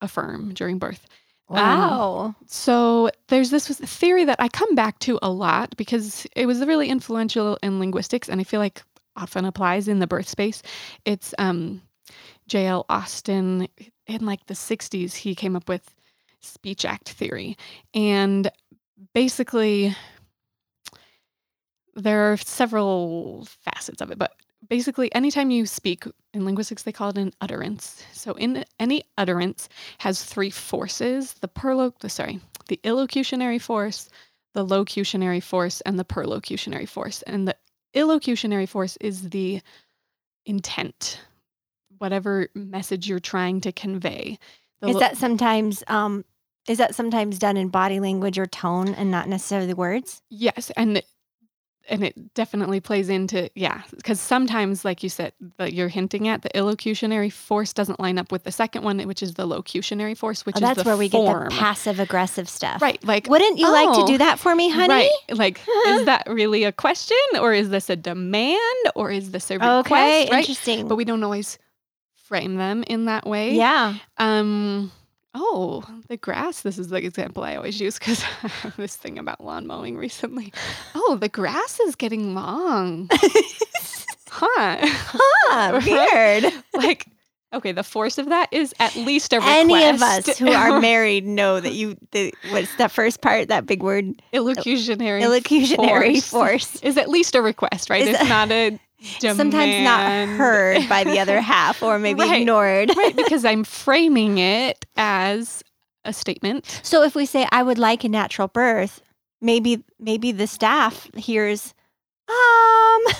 affirm 0.00 0.52
during 0.54 0.78
birth? 0.78 1.06
Wow. 1.48 2.34
So 2.46 3.10
there's 3.28 3.50
this 3.50 3.68
theory 3.68 4.24
that 4.24 4.40
I 4.40 4.48
come 4.48 4.74
back 4.74 4.98
to 5.00 5.18
a 5.20 5.30
lot 5.30 5.76
because 5.76 6.26
it 6.34 6.46
was 6.46 6.64
really 6.64 6.88
influential 6.88 7.58
in 7.62 7.78
linguistics, 7.78 8.28
and 8.28 8.40
I 8.40 8.44
feel 8.44 8.60
like 8.60 8.82
often 9.16 9.44
applies 9.44 9.88
in 9.88 9.98
the 9.98 10.06
birth 10.06 10.28
space. 10.28 10.62
It's 11.04 11.34
um, 11.38 11.82
J.L. 12.48 12.86
Austin 12.88 13.68
in 14.06 14.24
like 14.24 14.46
the 14.46 14.54
60s. 14.54 15.14
He 15.14 15.34
came 15.34 15.54
up 15.54 15.68
with 15.68 15.94
speech 16.40 16.86
act 16.86 17.10
theory, 17.10 17.56
and 17.92 18.50
basically 19.12 19.94
there 21.94 22.32
are 22.32 22.36
several 22.36 23.46
facets 23.46 24.00
of 24.00 24.10
it, 24.10 24.18
but 24.18 24.34
basically 24.68 25.12
anytime 25.14 25.50
you 25.50 25.66
speak 25.66 26.04
in 26.32 26.44
linguistics 26.44 26.84
they 26.84 26.92
call 26.92 27.10
it 27.10 27.18
an 27.18 27.32
utterance. 27.40 28.04
So 28.12 28.32
in 28.34 28.64
any 28.78 29.04
utterance 29.18 29.68
has 29.98 30.24
three 30.24 30.50
forces 30.50 31.34
the 31.34 31.48
perlo 31.48 31.92
sorry 32.10 32.40
the 32.68 32.80
illocutionary 32.84 33.60
force 33.60 34.08
the 34.54 34.64
locutionary 34.64 35.42
force 35.42 35.80
and 35.82 35.98
the 35.98 36.04
perlocutionary 36.04 36.88
force. 36.88 37.22
And 37.22 37.48
the 37.48 37.56
illocutionary 37.94 38.68
force 38.68 38.96
is 39.00 39.30
the 39.30 39.60
intent 40.46 41.20
whatever 41.98 42.48
message 42.54 43.08
you're 43.08 43.20
trying 43.20 43.60
to 43.60 43.72
convey. 43.72 44.38
The 44.80 44.88
Is 44.88 44.94
lo- 44.94 45.00
that 45.00 45.16
sometimes 45.16 45.84
um 45.88 46.24
is 46.68 46.78
that 46.78 46.94
sometimes 46.94 47.38
done 47.38 47.56
in 47.56 47.68
body 47.68 47.98
language 47.98 48.38
or 48.38 48.46
tone 48.46 48.94
and 48.94 49.10
not 49.10 49.28
necessarily 49.28 49.66
the 49.66 49.76
words? 49.76 50.22
Yes, 50.30 50.70
and 50.76 51.02
and 51.88 52.04
it 52.04 52.34
definitely 52.34 52.80
plays 52.80 53.08
into 53.08 53.50
yeah, 53.54 53.82
because 53.96 54.20
sometimes, 54.20 54.84
like 54.84 55.02
you 55.02 55.08
said, 55.08 55.32
that 55.58 55.72
you're 55.72 55.88
hinting 55.88 56.28
at 56.28 56.42
the 56.42 56.48
illocutionary 56.50 57.32
force 57.32 57.72
doesn't 57.72 57.98
line 58.00 58.18
up 58.18 58.30
with 58.32 58.44
the 58.44 58.52
second 58.52 58.82
one, 58.84 58.98
which 59.00 59.22
is 59.22 59.34
the 59.34 59.46
locutionary 59.46 60.16
force, 60.16 60.46
which 60.46 60.56
Oh, 60.56 60.58
is 60.58 60.62
that's 60.76 60.84
where 60.84 60.96
we 60.96 61.08
form. 61.08 61.44
get 61.48 61.50
the 61.50 61.56
passive 61.56 61.98
aggressive 62.00 62.48
stuff. 62.48 62.80
right. 62.82 63.02
Like, 63.04 63.26
Wouldn't 63.28 63.58
you 63.58 63.70
like 63.70 63.94
to 63.96 64.02
Oh, 64.02 64.06
do 64.06 64.18
that 64.18 64.38
for 64.38 64.54
me, 64.54 64.70
honey? 64.70 64.88
right? 64.88 65.10
Like, 65.38 65.60
is 65.86 66.04
that 66.06 66.24
really 66.28 66.64
a 66.64 66.72
question, 66.72 67.16
or 67.40 67.52
is 67.52 67.70
this 67.70 67.90
a 67.90 67.96
demand, 67.96 68.58
or 68.94 69.10
is 69.10 69.30
this 69.30 69.50
a 69.50 69.54
request? 69.54 69.86
Okay, 69.86 70.28
right? 70.30 70.38
interesting. 70.40 70.88
But 70.88 70.96
we 70.96 71.04
don't 71.04 71.22
always 71.24 71.58
frame 72.14 72.56
them 72.56 72.82
in 72.86 73.06
that 73.06 73.26
way. 73.26 73.54
yeah. 73.54 73.94
Um. 74.18 74.92
Oh, 75.34 75.82
the 76.08 76.16
grass. 76.16 76.60
This 76.62 76.78
is 76.78 76.88
the 76.88 76.96
example 76.96 77.42
I 77.42 77.56
always 77.56 77.80
use 77.80 77.98
because 77.98 78.22
I 78.42 78.48
have 78.48 78.76
this 78.76 78.96
thing 78.96 79.18
about 79.18 79.42
lawn 79.42 79.66
mowing 79.66 79.96
recently. 79.96 80.52
Oh, 80.94 81.16
the 81.20 81.28
grass 81.28 81.80
is 81.80 81.94
getting 81.96 82.34
long. 82.34 83.08
huh. 84.28 84.78
Huh, 84.82 85.80
Right? 85.86 86.42
weird. 86.42 86.52
like, 86.74 87.06
okay, 87.52 87.72
the 87.72 87.82
force 87.82 88.18
of 88.18 88.28
that 88.28 88.48
is 88.52 88.74
at 88.80 88.94
least 88.96 89.32
a 89.32 89.36
request. 89.36 89.56
Any 89.58 89.84
of 89.88 90.02
us 90.02 90.38
who 90.38 90.52
are 90.52 90.80
married 90.82 91.26
know 91.26 91.60
that 91.60 91.72
you 91.72 91.96
the 92.12 92.34
what's 92.50 92.74
the 92.76 92.88
first 92.88 93.20
part, 93.22 93.48
that 93.48 93.66
big 93.66 93.82
word? 93.82 94.20
illocutionary 94.32 95.22
Illocutionary 95.22 96.22
force. 96.22 96.76
is 96.82 96.96
at 96.98 97.08
least 97.08 97.34
a 97.34 97.42
request, 97.42 97.90
right? 97.90 98.02
Is 98.02 98.08
it's 98.14 98.20
a- 98.24 98.28
not 98.28 98.50
a 98.52 98.78
Sometimes 99.20 99.84
not 99.84 100.28
heard 100.36 100.88
by 100.88 101.04
the 101.04 101.18
other 101.18 101.40
half 101.54 101.82
or 101.82 101.98
maybe 101.98 102.20
Right. 102.20 102.40
ignored. 102.42 102.90
right, 102.96 103.14
because 103.24 103.44
I'm 103.44 103.64
framing 103.64 104.38
it 104.38 104.84
as 104.96 105.62
a 106.04 106.12
statement. 106.12 106.80
So 106.82 107.02
if 107.02 107.14
we 107.14 107.26
say 107.26 107.46
I 107.52 107.62
would 107.62 107.78
like 107.78 108.04
a 108.04 108.08
natural 108.08 108.48
birth, 108.48 109.00
maybe 109.40 109.84
maybe 109.98 110.32
the 110.32 110.46
staff 110.46 111.08
hears 111.16 111.74
um 112.28 112.34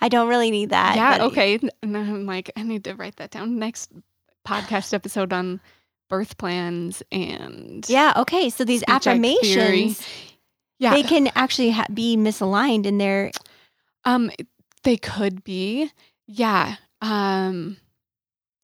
I 0.00 0.08
don't 0.08 0.28
really 0.28 0.50
need 0.50 0.70
that. 0.70 0.96
yeah, 0.96 1.18
but- 1.18 1.26
okay. 1.32 1.58
And 1.82 1.96
I'm 1.96 2.26
like, 2.26 2.50
I 2.56 2.62
need 2.62 2.84
to 2.84 2.94
write 2.94 3.16
that 3.16 3.30
down. 3.30 3.58
Next 3.58 3.90
podcast 4.46 4.92
episode 4.94 5.32
on 5.32 5.60
birth 6.08 6.36
plans 6.38 7.02
and 7.12 7.88
Yeah, 7.88 8.12
okay. 8.16 8.50
So 8.50 8.64
these 8.64 8.82
theory. 8.82 8.96
affirmations 8.96 10.06
yeah, 10.78 10.92
they 10.94 11.02
can 11.02 11.30
actually 11.34 11.70
ha- 11.70 11.86
be 11.92 12.16
misaligned 12.16 12.86
in 12.86 12.96
their 12.98 13.30
um, 14.06 14.30
they 14.84 14.96
could 14.96 15.44
be, 15.44 15.90
yeah. 16.26 16.76
Um, 17.02 17.76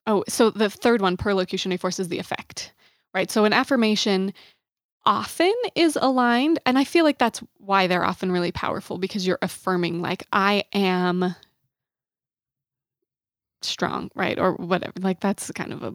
oh, 0.07 0.25
so 0.29 0.51
the 0.51 0.71
third 0.71 1.01
one, 1.01 1.17
perlocutionary 1.17 1.79
force, 1.79 1.99
is 1.99 2.09
the 2.09 2.19
effect, 2.19 2.73
right? 3.15 3.31
So 3.31 3.45
an 3.45 3.53
affirmation 3.53 4.33
often 5.05 5.55
is 5.75 5.97
aligned, 6.01 6.59
and 6.67 6.79
I 6.79 6.85
feel 6.85 7.05
like 7.05 7.19
that's 7.19 7.43
why 7.59 7.87
they're 7.87 8.05
often 8.05 8.33
really 8.33 8.53
powerful 8.53 8.99
because 8.99 9.27
you're 9.27 9.39
affirming, 9.43 10.03
like, 10.03 10.27
I 10.33 10.65
am 10.73 11.35
strong, 13.63 14.11
right? 14.15 14.39
Or 14.39 14.55
whatever. 14.55 14.93
Like 15.01 15.21
that's 15.21 15.51
kind 15.53 15.73
of 15.73 15.83
a 15.83 15.91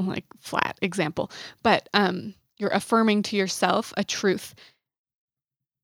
like 0.00 0.26
flat 0.40 0.78
example, 0.82 1.30
but 1.62 1.88
um, 1.94 2.34
you're 2.58 2.70
affirming 2.70 3.22
to 3.24 3.36
yourself 3.36 3.92
a 3.96 4.04
truth 4.04 4.54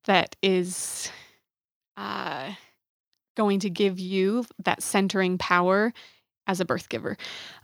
that 0.05 0.35
is 0.41 1.11
uh, 1.97 2.51
going 3.41 3.59
to 3.59 3.69
give 3.69 3.99
you 3.99 4.45
that 4.63 4.83
centering 4.83 5.37
power 5.37 5.91
as 6.47 6.59
a 6.59 6.65
birth 6.65 6.89
giver. 6.89 7.17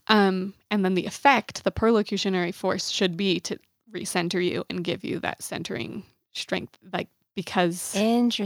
Um, 0.08 0.54
and 0.72 0.84
then 0.84 0.96
the 0.96 1.06
effect, 1.06 1.64
the 1.64 1.72
perlocutionary 1.72 2.54
force, 2.54 2.90
should 2.90 3.16
be 3.16 3.40
to 3.42 3.60
recenter 3.92 4.44
you 4.44 4.66
and 4.70 4.84
give 4.84 5.04
you 5.04 5.20
that 5.20 5.44
centering 5.44 6.04
strength, 6.34 6.78
like 6.92 7.10
because 7.36 7.94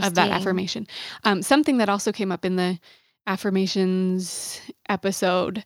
of 0.06 0.14
that 0.14 0.30
affirmation. 0.30 0.86
Um, 1.24 1.40
something 1.42 1.78
that 1.78 1.88
also 1.88 2.12
came 2.12 2.30
up 2.30 2.44
in 2.44 2.56
the 2.56 2.78
affirmations 3.26 4.60
episode 4.88 5.64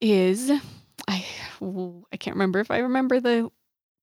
is 0.00 0.50
I 1.08 1.24
I 2.12 2.16
can't 2.16 2.36
remember 2.36 2.58
if 2.60 2.70
I 2.70 2.78
remember 2.78 3.20
the 3.20 3.50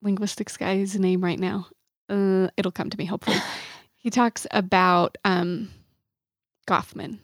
linguistics 0.01 0.57
guy's 0.57 0.97
name 0.97 1.23
right 1.23 1.39
now. 1.39 1.67
Uh, 2.09 2.47
it'll 2.57 2.71
come 2.71 2.89
to 2.89 2.97
me 2.97 3.05
hopefully. 3.05 3.37
he 3.95 4.09
talks 4.09 4.47
about 4.51 5.17
um, 5.25 5.69
Goffman. 6.67 7.19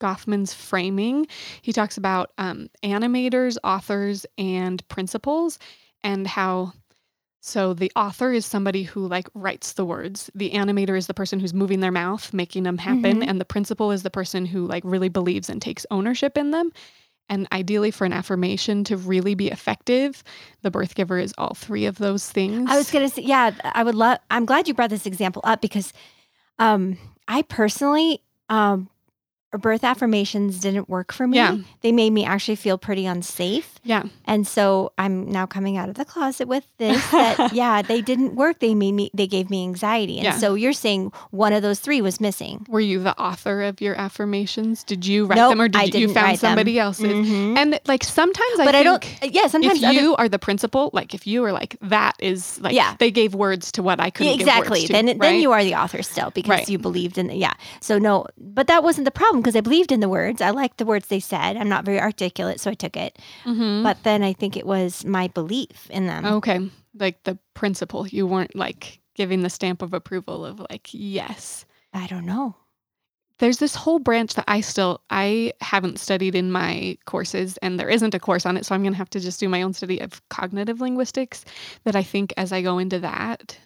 Goffman's 0.00 0.52
framing. 0.52 1.26
He 1.62 1.72
talks 1.72 1.96
about 1.96 2.32
um, 2.38 2.68
animators, 2.82 3.56
authors, 3.64 4.26
and 4.36 4.86
principals, 4.88 5.58
and 6.04 6.26
how 6.26 6.72
so 7.40 7.74
the 7.74 7.92
author 7.94 8.32
is 8.32 8.44
somebody 8.44 8.82
who 8.82 9.06
like 9.06 9.28
writes 9.32 9.74
the 9.74 9.84
words. 9.84 10.30
The 10.34 10.50
animator 10.50 10.98
is 10.98 11.06
the 11.06 11.14
person 11.14 11.38
who's 11.38 11.54
moving 11.54 11.78
their 11.80 11.92
mouth, 11.92 12.32
making 12.34 12.64
them 12.64 12.76
happen, 12.76 13.20
Mhm. 13.20 13.28
and 13.28 13.40
the 13.40 13.44
principal 13.44 13.92
is 13.92 14.02
the 14.02 14.10
person 14.10 14.46
who 14.46 14.66
like 14.66 14.82
really 14.84 15.08
believes 15.08 15.48
and 15.48 15.62
takes 15.62 15.86
ownership 15.90 16.36
in 16.36 16.50
them. 16.50 16.72
And 17.28 17.46
ideally 17.52 17.90
for 17.90 18.04
an 18.04 18.12
affirmation 18.12 18.84
to 18.84 18.96
really 18.96 19.34
be 19.34 19.48
effective, 19.48 20.22
the 20.62 20.70
birth 20.70 20.94
giver 20.94 21.18
is 21.18 21.32
all 21.38 21.54
three 21.54 21.86
of 21.86 21.98
those 21.98 22.28
things. 22.28 22.68
I 22.70 22.76
was 22.76 22.90
gonna 22.90 23.08
say, 23.08 23.22
yeah, 23.22 23.52
I 23.62 23.82
would 23.84 23.94
love. 23.94 24.18
I'm 24.30 24.44
glad 24.44 24.66
you 24.68 24.74
brought 24.74 24.90
this 24.90 25.06
example 25.06 25.42
up 25.44 25.60
because, 25.60 25.92
um, 26.58 26.98
I 27.28 27.42
personally, 27.42 28.22
um, 28.48 28.88
birth 29.58 29.84
affirmations 29.84 30.60
didn't 30.60 30.88
work 30.88 31.12
for 31.12 31.26
me. 31.26 31.36
Yeah. 31.36 31.58
They 31.82 31.92
made 31.92 32.10
me 32.10 32.24
actually 32.24 32.56
feel 32.56 32.78
pretty 32.78 33.06
unsafe, 33.06 33.78
yeah. 33.84 34.04
and 34.26 34.46
so 34.46 34.92
I'm 34.98 35.30
now 35.30 35.46
coming 35.46 35.76
out 35.76 35.88
of 35.88 35.94
the 35.96 36.04
closet 36.04 36.48
with 36.48 36.66
this. 36.78 37.10
That 37.10 37.52
yeah, 37.52 37.82
they 37.82 38.00
didn't 38.02 38.34
work. 38.34 38.58
They 38.60 38.74
made 38.74 38.92
me. 38.92 39.10
They 39.14 39.26
gave 39.26 39.50
me 39.50 39.62
anxiety, 39.64 40.16
and 40.18 40.24
Yeah. 40.24 40.38
so 40.38 40.54
you're 40.54 40.72
saying 40.72 41.12
one 41.30 41.52
of 41.52 41.62
those 41.62 41.80
three 41.80 42.00
was 42.02 42.20
missing. 42.20 42.66
Were 42.68 42.80
you 42.80 43.00
the 43.02 43.18
author 43.20 43.62
of 43.62 43.80
your 43.80 43.94
affirmations? 43.94 44.82
Did 44.84 45.06
you 45.06 45.26
write 45.26 45.36
Nope, 45.36 45.50
them 45.52 45.60
or 45.60 45.68
did 45.68 45.94
you, 45.94 46.00
you 46.00 46.06
found 46.08 46.16
write 46.26 46.40
them. 46.40 46.50
somebody 46.50 46.78
else's? 46.78 47.04
Mhm. 47.06 47.56
And 47.56 47.80
like 47.86 48.02
sometimes 48.04 48.60
I 48.60 48.64
But 48.64 48.74
I 48.74 48.82
don't. 48.82 49.04
Yeah, 49.22 49.46
sometimes 49.46 49.78
if 49.82 49.84
other 49.88 50.00
you 50.00 50.16
are 50.16 50.28
the 50.28 50.38
principal, 50.38 50.90
like 50.92 51.14
if 51.14 51.26
you 51.26 51.44
are 51.44 51.52
like 51.52 51.76
that 51.82 52.14
is 52.18 52.60
like 52.60 52.74
Yeah. 52.74 52.96
they 52.98 53.10
gave 53.10 53.34
words 53.34 53.70
to 53.72 53.82
what 53.82 54.00
I 54.00 54.10
couldn't 54.10 54.34
exactly. 54.34 54.80
words 54.80 54.86
to, 54.86 54.92
then 54.92 55.06
then 55.06 55.18
right? 55.18 55.40
you 55.40 55.52
are 55.52 55.62
the 55.64 55.74
author 55.74 56.02
still 56.02 56.30
because 56.30 56.50
Right. 56.50 56.68
you 56.68 56.78
believed 56.78 57.18
in 57.18 57.30
yeah. 57.30 57.54
So 57.80 57.98
no, 57.98 58.26
but 58.38 58.66
that 58.66 58.82
wasn't 58.82 59.04
the 59.04 59.10
problem 59.10 59.42
because 59.46 59.54
I 59.54 59.60
believed 59.60 59.92
in 59.92 60.00
the 60.00 60.08
words. 60.08 60.42
I 60.42 60.50
liked 60.50 60.78
the 60.78 60.84
words 60.84 61.06
they 61.06 61.20
said. 61.20 61.56
I'm 61.56 61.68
not 61.68 61.84
very 61.84 62.00
articulate, 62.00 62.58
so 62.58 62.68
I 62.68 62.74
took 62.74 62.96
it. 62.96 63.16
Mhm. 63.44 63.84
But 63.84 64.02
then 64.02 64.24
I 64.24 64.32
think 64.32 64.56
it 64.56 64.66
was 64.66 65.04
my 65.04 65.28
belief 65.28 65.88
in 65.88 66.08
them. 66.08 66.24
okay, 66.24 66.68
like 66.98 67.22
the 67.22 67.38
principle. 67.54 68.08
you 68.08 68.26
weren't 68.26 68.56
like 68.56 68.98
giving 69.14 69.42
the 69.42 69.48
stamp 69.50 69.82
of 69.82 69.94
approval 69.94 70.44
of 70.44 70.58
like 70.68 70.88
yes. 70.92 71.64
I 71.94 72.08
don't 72.08 72.26
know. 72.26 72.56
There's 73.38 73.58
this 73.58 73.76
whole 73.76 74.00
branch 74.00 74.34
that 74.34 74.46
I 74.48 74.62
still 74.62 75.00
I 75.10 75.52
haven't 75.60 76.00
studied 76.00 76.34
in 76.34 76.50
my 76.50 76.98
courses 77.04 77.56
and 77.58 77.78
there 77.78 77.88
isn't 77.88 78.14
a 78.14 78.18
course 78.18 78.46
on 78.46 78.56
it 78.56 78.66
so 78.66 78.74
I'm 78.74 78.82
going 78.82 78.94
to 78.94 78.98
have 78.98 79.10
to 79.10 79.20
just 79.20 79.38
do 79.38 79.48
my 79.48 79.62
own 79.62 79.74
study 79.74 80.00
of 80.00 80.26
cognitive 80.28 80.80
linguistics 80.80 81.44
that 81.84 81.94
I 81.94 82.02
think 82.02 82.34
as 82.36 82.50
I 82.50 82.62
go 82.62 82.78
into 82.78 82.98
that 83.00 83.56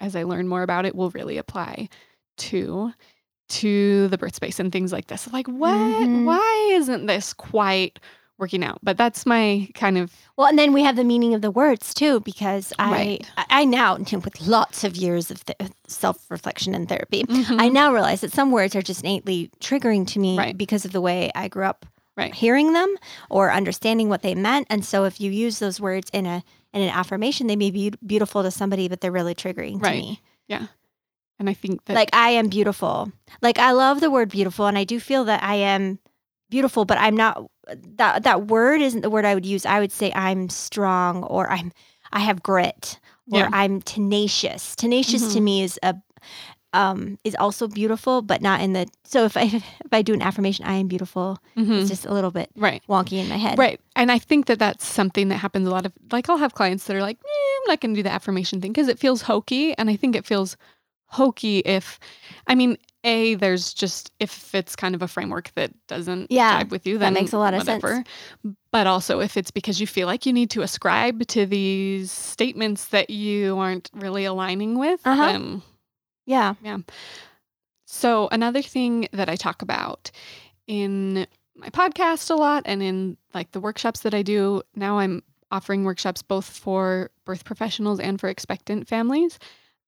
as 0.00 0.16
I 0.16 0.22
learn 0.22 0.48
more 0.48 0.62
about 0.62 0.86
it 0.86 0.94
will 0.94 1.10
really 1.10 1.36
apply 1.36 1.88
to 2.38 2.92
to 3.48 4.08
the 4.08 4.18
birth 4.18 4.34
space 4.34 4.58
and 4.60 4.72
things 4.72 4.92
like 4.92 5.06
this. 5.06 5.30
Like 5.32 5.46
what 5.48 5.74
Mhm. 5.74 6.24
why 6.24 6.68
isn't 6.72 7.06
this 7.06 7.32
quite 7.32 7.98
working 8.38 8.62
out? 8.62 8.78
But 8.82 8.96
that's 8.98 9.24
my 9.24 9.68
kind 9.74 9.96
of 9.96 10.12
Well, 10.36 10.46
and 10.46 10.58
then 10.58 10.72
we 10.72 10.82
have 10.82 10.96
the 10.96 11.04
meaning 11.04 11.32
of 11.34 11.40
the 11.42 11.50
words 11.50 11.94
too, 11.94 12.20
because 12.20 12.72
I 12.78 12.90
Right. 12.92 13.30
I, 13.38 13.44
I 13.50 13.64
now 13.64 13.96
with 14.12 14.40
lots 14.46 14.84
of 14.84 14.96
years 14.96 15.30
of 15.30 15.44
th- 15.44 15.70
self 15.86 16.30
reflection 16.30 16.74
and 16.74 16.88
therapy, 16.88 17.22
I 17.28 17.32
Mhm. 17.32 17.72
now 17.72 17.92
realize 17.92 18.20
that 18.20 18.32
some 18.32 18.50
words 18.50 18.74
are 18.76 18.82
just 18.82 19.02
innately 19.02 19.50
triggering 19.60 20.06
to 20.08 20.18
me 20.18 20.36
Right. 20.36 20.56
because 20.58 20.84
of 20.84 20.92
the 20.92 21.00
way 21.00 21.30
I 21.34 21.48
grew 21.48 21.64
up 21.64 21.86
Right. 22.16 22.34
hearing 22.34 22.72
them 22.72 22.96
or 23.30 23.52
understanding 23.52 24.08
what 24.08 24.22
they 24.22 24.34
meant. 24.34 24.66
And 24.70 24.84
so 24.84 25.04
if 25.04 25.20
you 25.20 25.30
use 25.30 25.58
those 25.58 25.80
words 25.80 26.10
in 26.12 26.26
a 26.26 26.42
in 26.74 26.82
an 26.82 26.90
affirmation, 26.90 27.46
they 27.46 27.56
may 27.56 27.70
be 27.70 27.90
beautiful 28.04 28.42
to 28.42 28.50
somebody, 28.50 28.86
but 28.86 29.00
they're 29.00 29.10
really 29.12 29.34
triggering 29.34 29.80
Right. 29.80 29.92
to 29.92 29.96
me. 29.98 30.20
And 31.38 31.48
I 31.50 31.54
think 31.54 31.84
that 31.84 31.94
Like 31.94 32.10
I 32.12 32.30
am 32.30 32.48
beautiful. 32.48 33.10
Like 33.42 33.58
I 33.58 33.72
love 33.72 34.00
the 34.00 34.10
word 34.10 34.30
beautiful, 34.30 34.66
and 34.66 34.78
I 34.78 34.84
do 34.84 34.98
feel 35.00 35.24
that 35.24 35.42
I 35.42 35.56
am 35.56 35.98
beautiful, 36.50 36.84
but 36.84 36.98
I'm 36.98 37.16
not. 37.16 37.44
That 37.96 38.22
that 38.22 38.46
word 38.46 38.80
isn't 38.80 39.00
the 39.02 39.10
word 39.10 39.24
I 39.24 39.34
would 39.34 39.46
use. 39.46 39.66
I 39.66 39.80
would 39.80 39.92
say 39.92 40.12
I'm 40.14 40.48
strong, 40.48 41.24
or 41.24 41.50
I'm 41.50 41.72
I 42.12 42.20
have 42.20 42.42
grit, 42.42 42.98
or 43.30 43.40
Yeah. 43.40 43.50
I'm 43.52 43.82
tenacious. 43.82 44.76
Tenacious 44.76 45.32
to 45.34 45.40
Mhm. 45.40 45.44
me 45.44 45.62
is 45.62 45.78
a 45.82 45.96
um 46.72 47.18
is 47.24 47.34
also 47.38 47.68
beautiful, 47.68 48.22
but 48.22 48.42
not 48.42 48.60
in 48.60 48.72
the. 48.72 48.86
So 49.04 49.24
if 49.24 49.36
I 49.36 49.42
if 49.84 49.92
I 49.92 50.02
do 50.02 50.14
an 50.14 50.22
affirmation, 50.22 50.64
I 50.66 50.74
am 50.74 50.88
beautiful. 50.88 51.38
Mhm. 51.56 51.80
It's 51.80 51.88
just 51.88 52.06
a 52.06 52.12
little 52.14 52.30
bit 52.30 52.50
right. 52.56 52.82
wonky 52.88 53.18
in 53.18 53.28
my 53.28 53.36
head. 53.36 53.58
Right. 53.58 53.80
And 53.94 54.12
I 54.12 54.18
think 54.18 54.46
that 54.46 54.58
that's 54.58 54.86
something 54.86 55.28
that 55.28 55.36
happens 55.38 55.66
a 55.66 55.70
lot 55.70 55.86
of 55.86 55.92
like 56.12 56.28
I'll 56.28 56.36
have 56.38 56.54
clients 56.54 56.84
that 56.84 56.96
are 56.96 57.02
like, 57.02 57.18
eh, 57.18 57.60
I'm 57.62 57.68
not 57.72 57.80
going 57.80 57.94
to 57.94 57.98
do 57.98 58.02
the 58.02 58.12
affirmation 58.12 58.60
thing 58.60 58.72
because 58.72 58.88
it 58.88 58.98
feels 58.98 59.22
hokey. 59.22 59.74
And 59.78 59.88
I 59.90 59.96
think 59.96 60.14
it 60.16 60.26
feels 60.26 60.56
hokey 61.06 61.58
if, 61.60 61.98
I 62.46 62.54
mean, 62.54 62.76
A, 63.04 63.34
there's 63.36 63.72
just, 63.72 64.10
if 64.20 64.54
it's 64.54 64.74
kind 64.76 64.94
of 64.94 65.02
a 65.02 65.08
framework 65.08 65.52
that 65.54 65.72
doesn't 65.86 66.30
Yeah, 66.30 66.62
jive 66.62 66.70
with 66.70 66.86
you, 66.86 66.98
that 66.98 67.12
makes 67.12 67.32
a 67.32 67.38
lot 67.38 67.54
of 67.54 67.62
sense. 67.62 67.82
whatever. 67.82 68.04
But 68.72 68.86
also 68.86 69.20
if 69.20 69.36
it's 69.36 69.50
because 69.50 69.80
you 69.80 69.86
feel 69.86 70.06
like 70.06 70.26
you 70.26 70.32
need 70.32 70.50
to 70.50 70.62
ascribe 70.62 71.26
to 71.28 71.46
these 71.46 72.10
statements 72.12 72.86
that 72.88 73.10
you 73.10 73.56
aren't 73.58 73.90
really 73.94 74.24
aligning 74.24 74.78
with, 74.78 75.00
Uh-huh. 75.04 75.26
then 75.26 75.62
Yeah. 76.26 76.54
so, 77.86 78.28
another 78.32 78.62
thing 78.62 79.08
that 79.12 79.28
I 79.28 79.36
talk 79.36 79.62
about 79.62 80.10
in 80.66 81.26
my 81.54 81.68
podcast 81.70 82.30
a 82.30 82.34
lot 82.34 82.64
and 82.66 82.82
in 82.82 83.16
like 83.32 83.52
the 83.52 83.60
workshops 83.60 84.00
that 84.00 84.12
I 84.12 84.22
do 84.22 84.62
now, 84.74 84.98
I'm 84.98 85.22
offering 85.52 85.84
workshops 85.84 86.20
both 86.22 86.44
for 86.44 87.10
birth 87.24 87.44
professionals 87.44 88.00
and 88.00 88.20
for 88.20 88.28
expectant 88.28 88.88
families. 88.88 89.38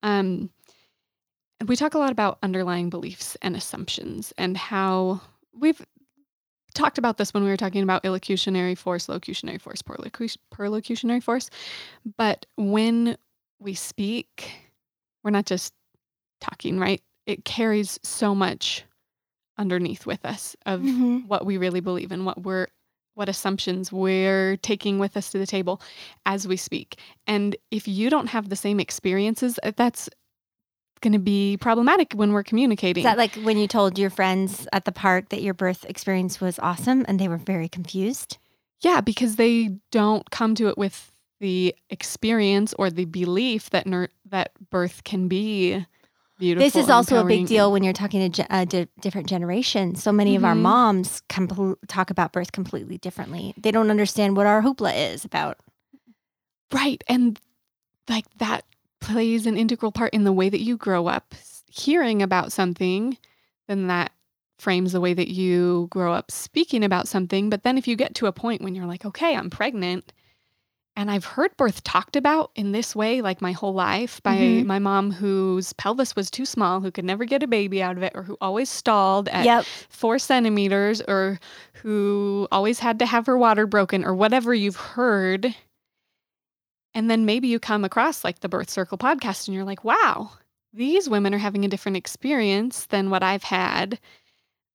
Um, 0.05 0.51
we 1.66 1.77
talk 1.77 1.94
a 1.94 1.99
lot 1.99 2.11
about 2.12 2.38
underlying 2.42 2.90
beliefs 2.90 3.37
and 3.42 3.57
assumptions 3.57 4.33
and 4.38 4.57
how 4.57 5.21
we've 5.53 5.85
talked 6.75 6.99
about 6.99 7.16
this 7.18 7.35
when 7.35 7.42
we 7.42 7.49
were 7.51 7.57
talking 7.57 7.83
about 7.83 8.05
illocutionary 8.05 8.77
force, 8.79 9.07
locutionary 9.09 9.61
force, 9.61 9.83
perlocu- 9.83 10.37
perlocutionary 10.55 11.23
force. 11.23 11.51
But 12.16 12.47
when 12.57 13.16
we 13.59 13.75
speak, 13.75 14.53
we're 15.25 15.31
not 15.33 15.47
just 15.47 15.73
talking, 16.40 16.79
right? 16.79 17.03
It 17.27 17.44
carries 17.44 17.99
so 18.05 18.35
much 18.35 18.85
underneath 19.59 20.07
with 20.07 20.25
us 20.25 20.55
of 20.66 20.81
Mhm. 20.81 21.27
what 21.27 21.44
we 21.44 21.57
really 21.57 21.81
believe 21.81 22.12
and 22.12 22.25
what 22.25 22.42
we're 22.42 22.68
what 23.14 23.29
assumptions 23.29 23.90
we're 23.90 24.57
taking 24.59 25.01
with 25.01 25.16
us 25.16 25.31
to 25.33 25.38
the 25.38 25.47
table 25.47 25.83
as 26.25 26.47
we 26.47 26.57
speak. 26.57 27.01
And 27.27 27.57
if 27.73 27.88
you 27.88 28.11
don't 28.11 28.29
have 28.29 28.49
the 28.49 28.55
same 28.55 28.79
experiences, 28.79 29.59
that's 29.75 30.09
going 31.01 31.13
to 31.13 31.19
be 31.19 31.57
problematic 31.61 32.13
when 32.15 32.33
we're 32.33 32.43
communicating. 32.43 33.03
Is 33.03 33.05
that 33.11 33.19
like 33.19 33.35
when 33.37 33.57
you 33.59 33.67
told 33.69 33.99
your 33.99 34.11
friends 34.11 34.67
at 34.73 34.85
the 34.85 34.93
park 34.93 35.29
that 35.31 35.43
your 35.43 35.55
birth 35.55 35.85
experience 35.89 36.41
was 36.41 36.59
awesome 36.59 37.05
and 37.09 37.19
they 37.19 37.29
were 37.29 37.39
very 37.39 37.69
confused? 37.69 38.39
yeah, 38.81 39.01
because 39.01 39.35
they 39.37 39.71
don't 39.91 40.31
come 40.31 40.55
to 40.55 40.69
it 40.69 40.79
with 40.79 41.11
the 41.41 41.75
experience 41.91 42.73
or 42.79 42.91
the 42.91 43.07
belief 43.07 43.71
that 43.71 43.87
ner- 43.89 44.09
that 44.31 44.53
birth 44.71 45.03
can 45.03 45.27
be 45.27 45.85
beautiful. 46.39 46.65
This 46.65 46.77
is 46.77 46.89
also 46.89 47.19
a 47.21 47.25
big 47.25 47.47
deal 47.49 47.73
when 47.73 47.83
you're 47.83 47.93
talking 47.93 48.31
to 48.31 48.43
ge- 48.43 48.47
uh, 48.51 48.65
di- 48.65 48.87
different 49.01 49.29
generations. 49.29 50.01
So 50.01 50.13
many 50.13 50.37
of 50.37 50.45
our 50.45 50.55
Mhm. 50.55 50.61
moms 50.61 51.23
compl- 51.29 51.77
talk 51.89 52.11
about 52.11 52.31
birth 52.33 52.53
completely 52.53 52.99
differently. 52.99 53.53
They 53.57 53.73
don't 53.73 53.91
understand 53.91 54.37
what 54.37 54.47
our 54.47 54.63
hoopla 54.63 55.13
is 55.13 55.25
about. 55.25 55.59
Right. 56.73 57.03
And 57.09 57.41
like 58.09 58.27
that 58.39 58.65
plays 59.01 59.47
an 59.47 59.57
integral 59.57 59.93
part 59.93 60.13
in 60.15 60.25
the 60.25 60.33
way 60.33 60.49
that 60.49 60.61
you 60.61 60.77
grow 60.77 61.07
up 61.07 61.35
hearing 61.71 62.23
about 62.23 62.53
something, 62.53 63.17
then 63.69 63.87
that 63.89 64.13
frames 64.59 64.93
the 64.93 65.01
way 65.01 65.15
that 65.15 65.29
you 65.29 65.87
grow 65.91 66.13
up 66.13 66.31
speaking 66.31 66.83
about 66.83 67.07
something. 67.07 67.49
But 67.51 67.63
then 67.63 67.79
if 67.79 67.87
you 67.87 67.95
get 67.97 68.15
to 68.17 68.27
a 68.27 68.33
point 68.33 68.63
when 68.63 68.75
you're 68.75 68.87
like, 68.87 69.05
okay, 69.05 69.37
I'm 69.37 69.51
pregnant 69.51 70.13
and 70.97 71.13
I've 71.13 71.25
heard 71.25 71.57
birth 71.57 71.85
talked 71.85 72.17
about 72.17 72.51
in 72.57 72.73
this 72.73 72.97
way 72.97 73.21
like 73.21 73.41
my 73.41 73.53
whole 73.53 73.73
life 73.73 74.21
by 74.25 74.37
Mhm. 74.37 74.65
my 74.65 74.81
mom 74.81 75.13
whose 75.13 75.73
pelvis 75.75 76.17
was 76.17 76.29
too 76.29 76.45
small, 76.45 76.81
who 76.81 76.91
could 76.91 77.05
never 77.05 77.25
get 77.25 77.45
a 77.45 77.47
baby 77.47 77.81
out 77.81 77.97
of 77.97 78.03
it, 78.03 78.11
or 78.17 78.25
who 78.25 78.37
always 78.41 78.69
stalled 78.69 79.29
at 79.29 79.45
Yep. 79.45 79.65
four 79.91 80.19
centimeters 80.19 81.01
or 81.03 81.39
who 81.75 82.49
always 82.51 82.81
had 82.81 82.99
to 82.99 83.07
have 83.07 83.27
her 83.27 83.39
water 83.39 83.65
broken 83.65 84.05
or 84.05 84.13
whatever 84.13 84.53
you've 84.53 84.75
heard. 84.75 85.55
And 86.99 87.09
then 87.09 87.25
maybe 87.25 87.47
you 87.47 87.61
come 87.61 87.85
across 87.85 88.25
like 88.25 88.41
the 88.41 88.49
Birth 88.49 88.69
Circle 88.71 88.99
podcast 88.99 89.47
and 89.47 89.55
you're 89.55 89.65
like, 89.65 89.85
wow, 89.85 90.33
these 90.73 91.09
women 91.09 91.33
are 91.33 91.39
having 91.39 91.65
a 91.65 91.69
different 91.69 91.97
experience 91.97 92.87
than 92.87 93.09
what 93.09 93.23
I've 93.23 93.45
had 93.45 94.01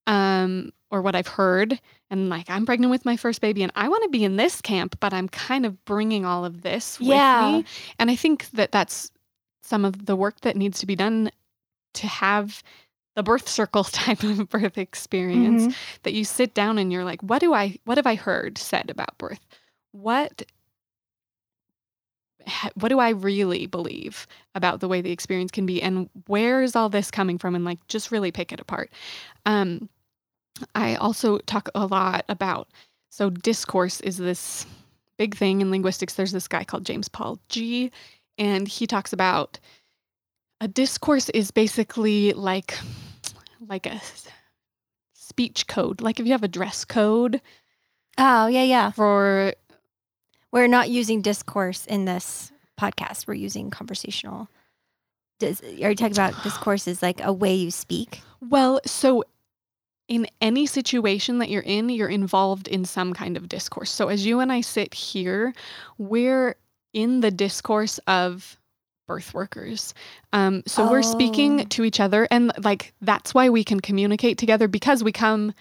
um, 0.07 0.71
or 0.89 1.01
what 1.01 1.15
I've 1.15 1.27
heard. 1.27 1.79
And 2.09 2.29
like, 2.29 2.49
I'm 2.49 2.65
pregnant 2.65 2.91
with 2.91 3.03
my 3.03 3.17
first 3.17 3.41
baby 3.41 3.61
and 3.63 3.71
I 3.75 3.89
want 3.89 4.03
to 4.03 4.09
be 4.09 4.23
in 4.23 4.37
this 4.37 4.61
camp, 4.61 4.97
but 4.99 5.13
I'm 5.13 5.27
kind 5.27 5.65
of 5.65 5.83
bringing 5.85 6.23
all 6.25 6.45
of 6.45 6.61
this 6.61 6.97
with 6.99 7.09
Yeah. 7.09 7.57
me. 7.57 7.65
And 7.99 8.09
I 8.09 8.15
think 8.15 8.49
that 8.51 8.71
that's 8.71 9.11
some 9.61 9.83
of 9.83 10.05
the 10.05 10.15
work 10.15 10.41
that 10.41 10.55
needs 10.55 10.79
to 10.79 10.85
be 10.85 10.95
done 10.95 11.29
to 11.95 12.07
have 12.07 12.63
the 13.15 13.23
birth 13.23 13.47
circle 13.49 13.83
type 13.91 14.23
of 14.23 14.49
birth 14.49 14.77
experience 14.77 15.67
Mhm. 15.67 15.75
that 16.03 16.13
you 16.13 16.23
sit 16.25 16.53
down 16.53 16.77
and 16.77 16.91
you're 16.91 17.03
like 17.05 17.21
what 17.21 17.39
do 17.39 17.53
i 17.53 17.77
what 17.85 17.97
have 17.97 18.07
i 18.07 18.15
heard 18.15 18.57
said 18.57 18.89
about 18.89 19.15
birth 19.19 19.45
what 19.91 20.41
ha- 20.41 20.47
what 22.75 22.89
do 22.89 22.99
i 22.99 23.09
really 23.09 23.65
believe 23.65 24.27
about 24.55 24.79
the 24.79 24.87
way 24.87 25.01
the 25.01 25.11
experience 25.11 25.51
can 25.51 25.65
be? 25.65 25.81
And 25.81 26.09
where 26.27 26.61
is 26.61 26.75
all 26.75 26.89
this 26.89 27.11
coming 27.11 27.37
from? 27.37 27.55
And 27.55 27.65
like 27.65 27.85
just 27.87 28.11
really 28.11 28.31
pick 28.31 28.51
it 28.51 28.59
apart. 28.59 28.91
Um 29.45 29.89
i 30.75 30.95
also 30.95 31.39
talk 31.39 31.69
a 31.73 31.85
lot 31.87 32.25
about 32.29 32.67
so 33.09 33.29
discourse 33.29 33.99
is 34.01 34.17
this 34.17 34.65
big 35.17 35.35
thing 35.35 35.61
in 35.61 35.71
linguistics. 35.71 36.15
There's 36.15 36.31
this 36.31 36.47
guy 36.47 36.63
called 36.63 36.85
James 36.85 37.07
Paul 37.07 37.39
Gee 37.49 37.91
and 38.37 38.67
he 38.67 38.87
talks 38.87 39.13
about 39.13 39.59
a 40.61 40.67
discourse 40.67 41.29
is 41.29 41.51
basically 41.51 42.33
like 42.33 42.77
like 43.67 43.85
a 43.85 44.01
speech 45.13 45.67
code. 45.67 46.01
Like 46.01 46.19
if 46.19 46.25
you 46.25 46.31
have 46.31 46.43
a 46.43 46.47
dress 46.47 46.85
code 46.85 47.41
Oh, 48.17 48.47
yeah, 48.47 48.63
yeah. 48.63 48.91
for 48.91 49.53
We're 50.53 50.67
not 50.67 50.89
using 50.89 51.21
discourse 51.21 51.85
in 51.87 52.05
this 52.05 52.53
podcast. 52.79 53.27
We're 53.27 53.33
using 53.33 53.69
conversational. 53.71 54.47
Does, 55.39 55.61
are 55.61 55.89
you 55.89 55.95
talking 55.95 56.13
about 56.15 56.41
discourse 56.43 56.87
as 56.87 57.01
like 57.01 57.19
a 57.23 57.33
way 57.33 57.53
you 57.55 57.71
speak? 57.71 58.21
well 58.49 58.79
so 58.85 59.23
in 60.09 60.27
any 60.41 60.65
situation 60.65 61.39
that 61.39 61.49
you're 61.49 61.61
in 61.63 61.87
you're 61.89 62.09
involved 62.09 62.67
in 62.67 62.83
some 62.85 63.13
kind 63.13 63.37
of 63.37 63.47
discourse 63.47 63.89
so 63.89 64.09
as 64.09 64.25
you 64.25 64.41
and 64.41 64.51
i 64.51 64.59
sit 64.59 64.93
here 64.93 65.53
we're 65.97 66.55
in 66.93 67.21
the 67.21 67.31
discourse 67.31 67.99
of 68.05 68.57
birth 69.07 69.33
workers 69.33 69.93
um, 70.33 70.61
so 70.67 70.89
we're 70.91 70.99
Oh. 70.99 71.01
speaking 71.01 71.65
to 71.69 71.85
each 71.85 72.01
other 72.01 72.27
and 72.31 72.51
like 72.65 72.93
that's 72.99 73.33
why 73.33 73.49
we 73.49 73.63
can 73.63 73.79
communicate 73.79 74.37
together 74.37 74.67
because 74.67 75.01
we 75.05 75.13
come 75.13 75.53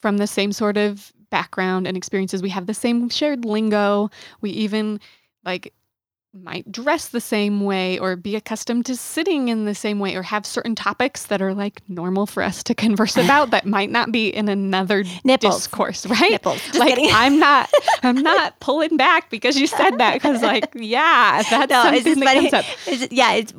from 0.00 0.18
the 0.18 0.28
same 0.28 0.52
sort 0.52 0.76
of 0.76 1.12
background 1.32 1.88
and 1.88 1.96
experiences 1.96 2.42
we 2.42 2.50
have 2.50 2.66
the 2.66 2.74
same 2.74 3.08
shared 3.08 3.44
lingo 3.44 4.08
we 4.42 4.50
even 4.50 5.00
like 5.44 5.72
might 6.34 6.72
dress 6.72 7.08
the 7.08 7.20
same 7.20 7.60
way 7.60 7.98
or 7.98 8.16
be 8.16 8.36
accustomed 8.36 8.86
to 8.86 8.96
sitting 8.96 9.48
in 9.50 9.66
the 9.66 9.74
same 9.74 9.98
way 9.98 10.16
or 10.16 10.22
have 10.22 10.46
certain 10.46 10.74
topics 10.74 11.26
that 11.26 11.42
are 11.42 11.52
like 11.52 11.82
normal 11.88 12.24
for 12.26 12.42
us 12.42 12.62
to 12.62 12.74
converse 12.74 13.18
about 13.24 13.50
that 13.50 13.66
might 13.66 13.90
not 13.90 14.10
be 14.12 14.28
in 14.28 14.48
another 14.48 15.04
Nipples. 15.24 15.56
discourse 15.56 16.06
right 16.06 16.30
Nipples. 16.30 16.62
Just 16.68 16.78
like 16.78 16.94
kidding. 16.94 17.10
i'm 17.12 17.38
not 17.38 17.68
i'm 18.02 18.16
not 18.32 18.58
pulling 18.60 18.96
back 18.96 19.28
because 19.28 19.58
you 19.58 19.66
said 19.66 19.98
that 19.98 20.14
because 20.14 20.40
like 20.40 20.64
yeah 20.74 21.42
that's 21.50 21.70
No, 21.70 21.82
something 21.82 22.20
that 22.20 22.24
funny. 22.24 22.50
comes 22.50 22.52
up 22.54 22.64
It's, 22.86 23.12
yeah, 23.12 23.32
it's 23.34 23.52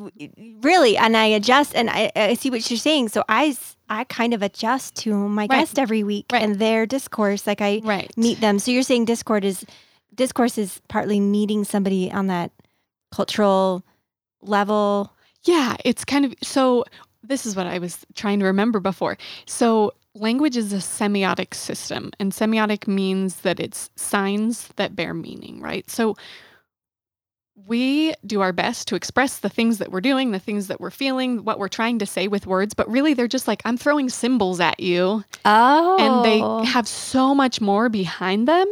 really, 0.63 0.97
and 0.97 1.15
I 1.15 1.25
adjust, 1.25 1.75
and 1.75 1.89
I, 1.91 2.11
I 2.15 2.33
see 2.33 2.49
what 2.49 2.67
you're 2.71 2.77
saying. 2.77 3.09
So 3.09 3.23
I, 3.29 3.55
I 3.89 4.03
kind 4.05 4.33
of 4.33 4.41
adjust 4.41 4.95
to 5.03 5.13
my 5.15 5.43
Right. 5.43 5.59
guest 5.59 5.77
every 5.77 6.03
week 6.03 6.27
Right. 6.31 6.41
and 6.41 6.57
their 6.59 6.85
discourse. 6.85 7.45
Like 7.45 7.61
I 7.61 7.81
right 7.83 8.11
meet 8.17 8.39
them. 8.41 8.59
So 8.59 8.71
you're 8.71 8.83
saying 8.83 9.05
discord 9.05 9.43
is 9.45 9.65
discourse 10.15 10.57
is 10.57 10.79
partly 10.87 11.19
meeting 11.19 11.63
somebody 11.63 12.11
on 12.11 12.27
that 12.27 12.51
cultural 13.11 13.83
level. 14.41 15.11
Yeah, 15.43 15.75
it's 15.83 16.05
kind 16.05 16.25
of 16.25 16.33
so. 16.41 16.85
This 17.25 17.45
is 17.45 17.55
what 17.55 17.67
I 17.67 17.79
was 17.79 18.05
trying 18.15 18.39
to 18.39 18.45
remember 18.45 18.79
before. 18.81 19.17
So, 19.45 19.93
language 20.13 20.57
is 20.57 20.73
a 20.73 20.77
semiotic 20.77 21.53
system, 21.53 22.11
and 22.19 22.33
semiotic 22.33 22.85
means 22.85 23.37
that 23.37 23.61
it's 23.61 23.89
signs 23.95 24.67
that 24.75 24.93
bear 24.95 25.13
meaning, 25.13 25.61
right? 25.61 25.89
So, 25.89 26.17
we 27.55 28.13
do 28.25 28.41
our 28.41 28.51
best 28.51 28.87
to 28.87 28.95
express 28.95 29.39
the 29.39 29.49
things 29.49 29.77
that 29.77 29.91
we're 29.91 30.01
doing, 30.01 30.31
the 30.31 30.39
things 30.39 30.67
that 30.67 30.81
we're 30.81 30.89
feeling, 30.89 31.43
what 31.45 31.59
we're 31.59 31.67
trying 31.67 31.99
to 31.99 32.05
say 32.05 32.27
with 32.27 32.47
words, 32.47 32.73
but 32.73 32.89
really 32.89 33.13
they're 33.13 33.27
just 33.27 33.47
like, 33.47 33.61
I'm 33.63 33.77
throwing 33.77 34.09
symbols 34.09 34.59
at 34.59 34.79
you, 34.79 35.23
Oh, 35.45 35.97
and 35.99 36.25
they 36.25 36.41
oh. 36.41 36.63
have 36.63 36.87
so 36.87 37.35
much 37.35 37.61
more 37.61 37.89
behind 37.89 38.47
them. 38.47 38.65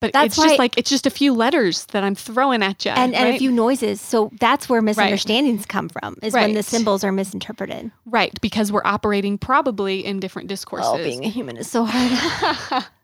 But 0.00 0.12
That's 0.12 0.36
it's 0.38 0.46
just 0.46 0.58
like, 0.60 0.78
it's 0.78 0.90
just 0.90 1.06
a 1.06 1.10
few 1.10 1.34
letters 1.34 1.84
that 1.86 2.04
I'm 2.04 2.14
throwing 2.14 2.62
at 2.62 2.84
you. 2.84 2.92
and, 2.92 3.14
and 3.16 3.34
a 3.34 3.38
few 3.38 3.50
noises. 3.50 4.00
So 4.00 4.30
that's 4.38 4.68
where 4.68 4.80
misunderstandings 4.80 5.66
come 5.66 5.88
from. 5.88 6.16
Is 6.22 6.34
when 6.34 6.54
the 6.54 6.62
symbols 6.62 7.02
are 7.02 7.10
misinterpreted. 7.10 7.90
Right, 8.06 8.32
because 8.40 8.70
we're 8.70 8.84
operating 8.84 9.38
probably 9.38 10.04
in 10.04 10.20
different 10.20 10.48
discourses. 10.48 10.90
Oh, 10.92 10.98
being 10.98 11.24
a 11.24 11.28
human 11.28 11.56
is 11.56 11.68
so 11.68 11.84
hard. 11.84 12.84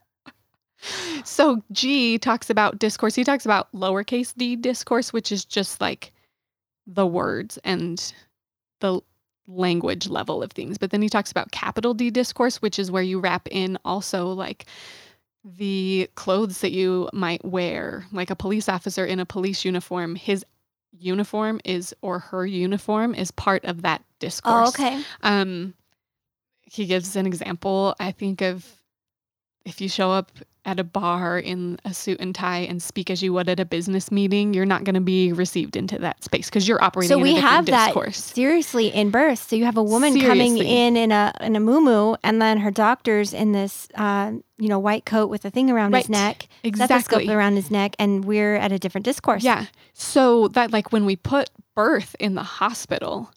so 1.23 1.63
Gee 1.71 2.17
talks 2.17 2.49
about 2.49 2.79
discourse. 2.79 3.15
He 3.15 3.23
talks 3.23 3.45
about 3.45 3.71
lowercase 3.73 4.33
d 4.35 4.55
discourse, 4.55 5.13
which 5.13 5.31
is 5.31 5.45
just 5.45 5.81
like 5.81 6.11
the 6.87 7.05
words 7.05 7.57
and 7.63 8.13
the 8.79 9.01
language 9.47 10.07
level 10.07 10.41
of 10.43 10.51
things. 10.51 10.77
But 10.77 10.91
then 10.91 11.01
he 11.01 11.09
talks 11.09 11.31
about 11.31 11.51
capital 11.51 11.93
D 11.93 12.09
discourse, 12.09 12.61
which 12.61 12.79
is 12.79 12.91
where 12.91 13.03
you 13.03 13.19
wrap 13.19 13.47
in 13.49 13.77
also 13.85 14.27
like 14.27 14.65
the 15.43 16.09
clothes 16.15 16.61
that 16.61 16.71
you 16.71 17.09
might 17.13 17.43
wear, 17.45 18.05
like 18.11 18.29
a 18.29 18.35
police 18.35 18.67
officer 18.67 19.05
in 19.05 19.19
a 19.19 19.25
police 19.25 19.63
uniform. 19.63 20.15
His 20.15 20.43
uniform 20.97 21.59
is 21.65 21.93
or 22.01 22.19
her 22.19 22.45
uniform 22.45 23.13
is 23.13 23.31
part 23.31 23.63
of 23.65 23.81
that 23.83 24.03
discourse. 24.19 24.73
oh, 24.79 24.85
okay. 24.85 25.03
Um, 25.23 25.73
he 26.63 26.85
gives 26.85 27.15
an 27.15 27.25
example. 27.25 27.95
I 27.99 28.11
think 28.11 28.41
of 28.41 28.65
if 29.65 29.81
you 29.81 29.89
show 29.89 30.11
up 30.11 30.31
at 30.65 30.79
a 30.79 30.83
bar 30.83 31.37
in 31.39 31.79
a 31.85 31.93
suit 31.93 32.19
and 32.19 32.33
tie 32.33 32.59
and 32.59 32.81
speak 32.81 33.09
as 33.09 33.21
you 33.21 33.31
would 33.33 33.47
at 33.47 33.59
a 33.59 33.65
business 33.65 34.11
meeting, 34.11 34.53
you're 34.53 34.65
not 34.65 34.83
going 34.83 34.95
to 34.95 35.01
be 35.01 35.31
received 35.31 35.75
into 35.75 35.97
that 35.99 36.23
space 36.23 36.49
because 36.49 36.67
you're 36.67 36.83
operating 36.83 37.09
So 37.09 37.17
in 37.17 37.21
we 37.23 37.31
a 37.31 37.33
different 37.35 37.51
have 37.55 37.65
that 37.67 37.85
discourse. 37.87 38.17
seriously 38.23 38.87
in 38.87 39.11
birth. 39.11 39.47
So 39.49 39.55
you 39.55 39.65
have 39.65 39.77
a 39.77 39.83
woman 39.83 40.19
coming 40.19 40.57
in 40.57 40.97
in 40.97 41.11
a 41.11 41.31
in 41.41 41.55
a 41.55 41.59
muumuu, 41.59 42.17
and 42.23 42.41
then 42.41 42.57
her 42.59 42.71
doctor's 42.71 43.33
in 43.33 43.51
this 43.51 43.87
uh, 43.95 44.31
you 44.57 44.67
know 44.69 44.79
white 44.79 45.05
coat 45.05 45.29
with 45.29 45.45
a 45.45 45.51
thing 45.51 45.69
around 45.69 45.93
his 45.93 46.09
neck, 46.09 46.47
Exactly. 46.63 46.95
stethoscope 46.99 47.29
around 47.35 47.55
his 47.55 47.69
neck, 47.69 47.95
and 47.99 48.25
we're 48.25 48.55
at 48.55 48.71
a 48.71 48.79
different 48.79 49.05
discourse. 49.05 49.43
Yeah. 49.43 49.65
So 49.93 50.47
that 50.49 50.71
like 50.71 50.91
when 50.91 51.05
we 51.05 51.15
put 51.15 51.49
birth 51.75 52.15
in 52.19 52.35
the 52.35 52.43
hospital, 52.43 53.29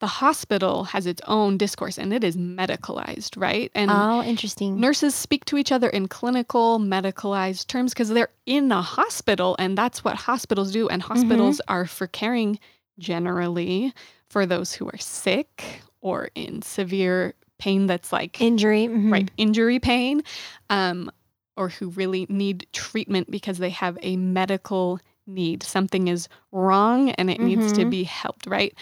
the 0.00 0.06
hospital 0.06 0.84
has 0.84 1.06
its 1.06 1.20
own 1.26 1.58
discourse 1.58 1.98
and 1.98 2.12
it 2.14 2.22
is 2.22 2.36
medicalized, 2.36 3.36
right? 3.40 3.70
And 3.74 3.90
Oh, 3.90 4.22
interesting. 4.22 4.78
nurses 4.78 5.14
speak 5.14 5.44
to 5.46 5.56
each 5.56 5.72
other 5.72 5.88
in 5.88 6.06
clinical 6.08 6.78
medicalized 6.78 7.66
terms 7.66 7.92
because 7.94 8.08
they're 8.10 8.30
in 8.46 8.70
a 8.70 8.80
hospital 8.82 9.56
and 9.58 9.76
that's 9.76 10.04
what 10.04 10.14
hospitals 10.16 10.70
do 10.72 10.88
and 10.88 11.02
hospitals 11.02 11.60
are 11.68 11.84
for 11.86 12.06
caring 12.06 12.58
generally 12.98 13.92
for 14.28 14.46
those 14.46 14.72
who 14.72 14.86
are 14.88 14.98
sick 14.98 15.80
or 16.00 16.30
in 16.34 16.62
severe 16.62 17.34
pain 17.58 17.86
that's 17.86 18.12
like 18.12 18.40
Injury. 18.40 18.86
mhm. 18.86 19.10
right 19.10 19.30
injury 19.36 19.80
pain 19.80 20.22
um, 20.70 21.10
or 21.56 21.68
who 21.70 21.88
really 21.90 22.24
need 22.28 22.66
treatment 22.72 23.28
because 23.30 23.58
they 23.58 23.70
have 23.70 23.98
a 24.02 24.16
medical 24.16 25.00
need 25.26 25.62
something 25.62 26.06
is 26.08 26.28
wrong 26.52 27.10
and 27.12 27.30
it 27.30 27.40
needs 27.40 27.72
to 27.72 27.84
Mhm. 27.84 27.90
be 27.90 28.04
helped 28.04 28.46
right 28.46 28.74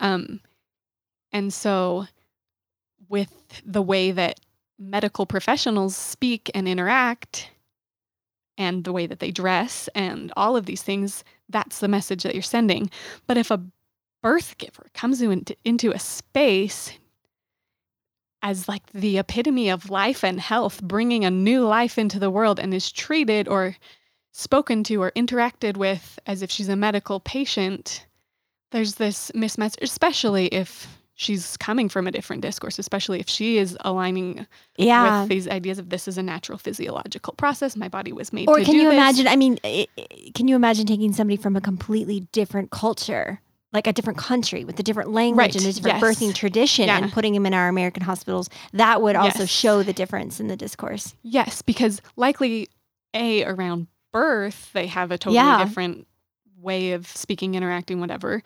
um, 0.00 0.40
and 1.34 1.52
so 1.52 2.06
with 3.10 3.60
the 3.66 3.82
way 3.82 4.12
that 4.12 4.40
medical 4.78 5.26
professionals 5.26 5.94
speak 5.94 6.50
and 6.54 6.66
interact 6.66 7.50
and 8.56 8.84
the 8.84 8.92
way 8.92 9.06
that 9.06 9.18
they 9.18 9.30
dress 9.30 9.88
and 9.94 10.32
all 10.36 10.56
of 10.56 10.64
these 10.64 10.82
things 10.82 11.24
that's 11.48 11.80
the 11.80 11.88
message 11.88 12.22
that 12.22 12.34
you're 12.34 12.42
sending. 12.42 12.90
But 13.26 13.36
if 13.36 13.50
a 13.50 13.62
birth 14.22 14.56
giver 14.58 14.86
comes 14.94 15.20
into, 15.20 15.56
into 15.64 15.90
a 15.92 15.98
space 15.98 16.92
as 18.42 18.68
like 18.68 18.86
the 18.92 19.18
epitome 19.18 19.70
of 19.70 19.90
life 19.90 20.22
and 20.24 20.40
health, 20.40 20.82
bringing 20.82 21.24
a 21.24 21.30
new 21.30 21.64
life 21.64 21.98
into 21.98 22.18
the 22.18 22.30
world 22.30 22.60
and 22.60 22.72
is 22.72 22.92
treated 22.92 23.48
or 23.48 23.76
spoken 24.32 24.84
to 24.84 25.02
or 25.02 25.10
interacted 25.12 25.76
with 25.76 26.18
as 26.26 26.42
if 26.42 26.50
she's 26.50 26.68
a 26.68 26.76
medical 26.76 27.20
patient, 27.20 28.06
there's 28.70 28.96
this 28.96 29.30
mismatch, 29.32 29.76
especially 29.82 30.46
if 30.46 30.86
she's 31.14 31.56
coming 31.58 31.88
from 31.88 32.06
a 32.06 32.10
different 32.10 32.42
discourse, 32.42 32.78
especially 32.78 33.20
if 33.20 33.28
she 33.28 33.56
is 33.58 33.76
aligning 33.82 34.46
Yeah. 34.76 35.20
with 35.20 35.28
these 35.30 35.48
ideas 35.48 35.78
of 35.78 35.88
this 35.90 36.08
is 36.08 36.18
a 36.18 36.22
natural 36.22 36.58
physiological 36.58 37.34
process. 37.34 37.76
My 37.76 37.88
body 37.88 38.12
was 38.12 38.32
made 38.32 38.48
Or 38.48 38.60
can 38.60 38.74
you 38.74 38.84
this. 38.84 38.92
imagine? 38.94 39.26
I 39.28 39.36
mean, 39.36 39.58
i- 39.64 39.86
i- 39.98 40.30
can 40.34 40.48
you 40.48 40.56
imagine 40.56 40.86
taking 40.86 41.12
somebody 41.12 41.36
from 41.36 41.54
a 41.56 41.60
completely 41.60 42.20
different 42.32 42.70
culture, 42.70 43.40
like 43.72 43.86
a 43.86 43.92
different 43.92 44.18
country 44.18 44.64
with 44.64 44.78
a 44.80 44.82
different 44.82 45.12
language 45.12 45.38
Right, 45.38 45.54
and 45.56 45.64
a 45.66 45.72
different 45.72 46.00
yes. 46.00 46.18
birthing 46.18 46.34
tradition, 46.34 46.86
Yeah. 46.86 46.98
and 46.98 47.12
putting 47.12 47.32
them 47.34 47.46
in 47.46 47.54
our 47.54 47.68
American 47.68 48.02
hospitals? 48.02 48.48
That 48.72 49.00
would 49.02 49.14
also 49.16 49.40
Yes. 49.40 49.50
show 49.50 49.82
the 49.84 49.92
difference 49.92 50.40
in 50.40 50.48
the 50.48 50.56
discourse. 50.56 51.14
Yes, 51.22 51.62
because 51.62 52.00
likely 52.16 52.68
A, 53.14 53.44
around 53.44 53.86
birth, 54.12 54.70
they 54.72 54.88
have 54.88 55.12
a 55.12 55.18
totally 55.18 55.36
Yeah. 55.36 55.64
different 55.64 56.08
way 56.60 56.92
of 56.92 57.06
speaking, 57.06 57.54
interacting, 57.54 58.00
whatever. 58.00 58.42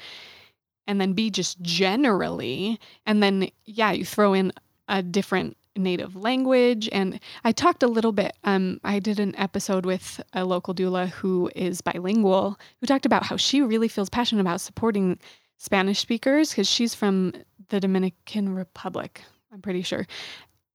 And 0.89 1.01
then 1.01 1.13
B, 1.13 1.31
just 1.31 1.61
generally. 1.63 2.81
And 3.07 3.23
then, 3.23 3.51
yeah, 3.67 3.93
you 3.93 4.05
throw 4.05 4.33
in 4.33 4.53
a 4.89 5.03
different 5.03 5.57
native 5.77 6.17
language. 6.17 6.89
And 6.91 7.21
I 7.45 7.53
talked 7.53 7.83
a 7.83 7.87
little 7.87 8.11
bit. 8.11 8.37
Um, 8.45 8.81
I 8.85 8.99
did 8.99 9.21
an 9.21 9.37
episode 9.37 9.87
with 9.87 10.21
a 10.33 10.45
local 10.45 10.75
doula 10.75 11.09
who 11.09 11.51
is 11.55 11.81
bilingual, 11.81 12.59
who 12.81 12.87
talked 12.87 13.07
about 13.07 13.23
how 13.23 13.37
she 13.37 13.61
really 13.63 13.89
feels 13.89 14.09
passionate 14.09 14.41
about 14.41 14.61
supporting 14.61 15.19
Spanish 15.59 16.01
speakers 16.01 16.51
because 16.51 16.69
she's 16.69 16.95
from 16.95 17.33
the 17.69 17.81
Dominican 17.81 18.55
Republic. 18.55 19.23
I'm 19.53 19.61
pretty 19.61 19.83
sure. 19.83 20.07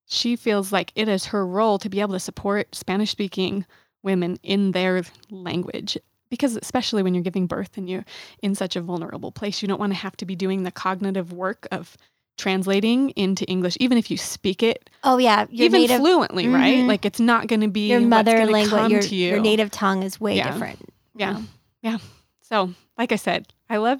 She 0.05 0.35
feels 0.35 0.71
like 0.71 0.91
it 0.95 1.07
is 1.07 1.25
her 1.25 1.45
role 1.45 1.79
to 1.79 1.89
be 1.89 2.01
able 2.01 2.13
to 2.13 2.19
support 2.19 2.75
Spanish 2.75 3.11
speaking 3.11 3.65
women 4.03 4.37
in 4.43 4.71
their 4.71 5.03
language 5.29 5.97
because 6.33 6.55
especially 6.57 7.03
when 7.03 7.13
you're 7.13 7.21
giving 7.29 7.45
birth 7.45 7.77
and 7.77 7.87
you're 7.87 8.03
in 8.41 8.55
such 8.55 8.75
a 8.75 8.81
vulnerable 8.81 9.31
place 9.31 9.61
you 9.61 9.67
don't 9.67 9.79
want 9.79 9.91
to 9.93 9.99
have 10.05 10.17
to 10.17 10.25
be 10.25 10.35
doing 10.35 10.63
the 10.63 10.71
cognitive 10.71 11.31
work 11.31 11.67
of 11.71 11.95
translating 12.39 13.11
into 13.11 13.45
english 13.45 13.77
even 13.79 13.95
if 13.97 14.09
you 14.09 14.17
speak 14.17 14.63
it 14.63 14.89
Oh 15.03 15.17
yeah, 15.19 15.45
your 15.51 15.65
even 15.65 15.81
native 15.81 15.99
fluently 15.99 16.47
right 16.47 16.77
Mhm. 16.83 16.87
like 16.87 17.05
it's 17.05 17.19
not 17.19 17.45
going 17.47 17.61
to 17.61 17.67
be 17.67 17.89
your 17.89 18.01
mother 18.01 18.45
language, 18.47 18.91
your, 18.91 19.01
you. 19.03 19.29
your 19.33 19.39
native 19.39 19.69
tongue 19.69 20.01
is 20.01 20.19
way 20.19 20.37
Yeah. 20.37 20.51
different. 20.51 20.79
yeah 21.15 21.39
yeah 21.83 21.97
so 22.41 22.73
like 22.97 23.11
i 23.11 23.15
said 23.17 23.45
i 23.69 23.77
love 23.77 23.99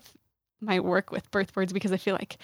my 0.61 0.79
work 0.79 1.11
with 1.11 1.29
birth 1.29 1.55
words 1.55 1.71
because 1.73 1.91
i 1.91 1.97
feel 1.97 2.15
like 2.15 2.37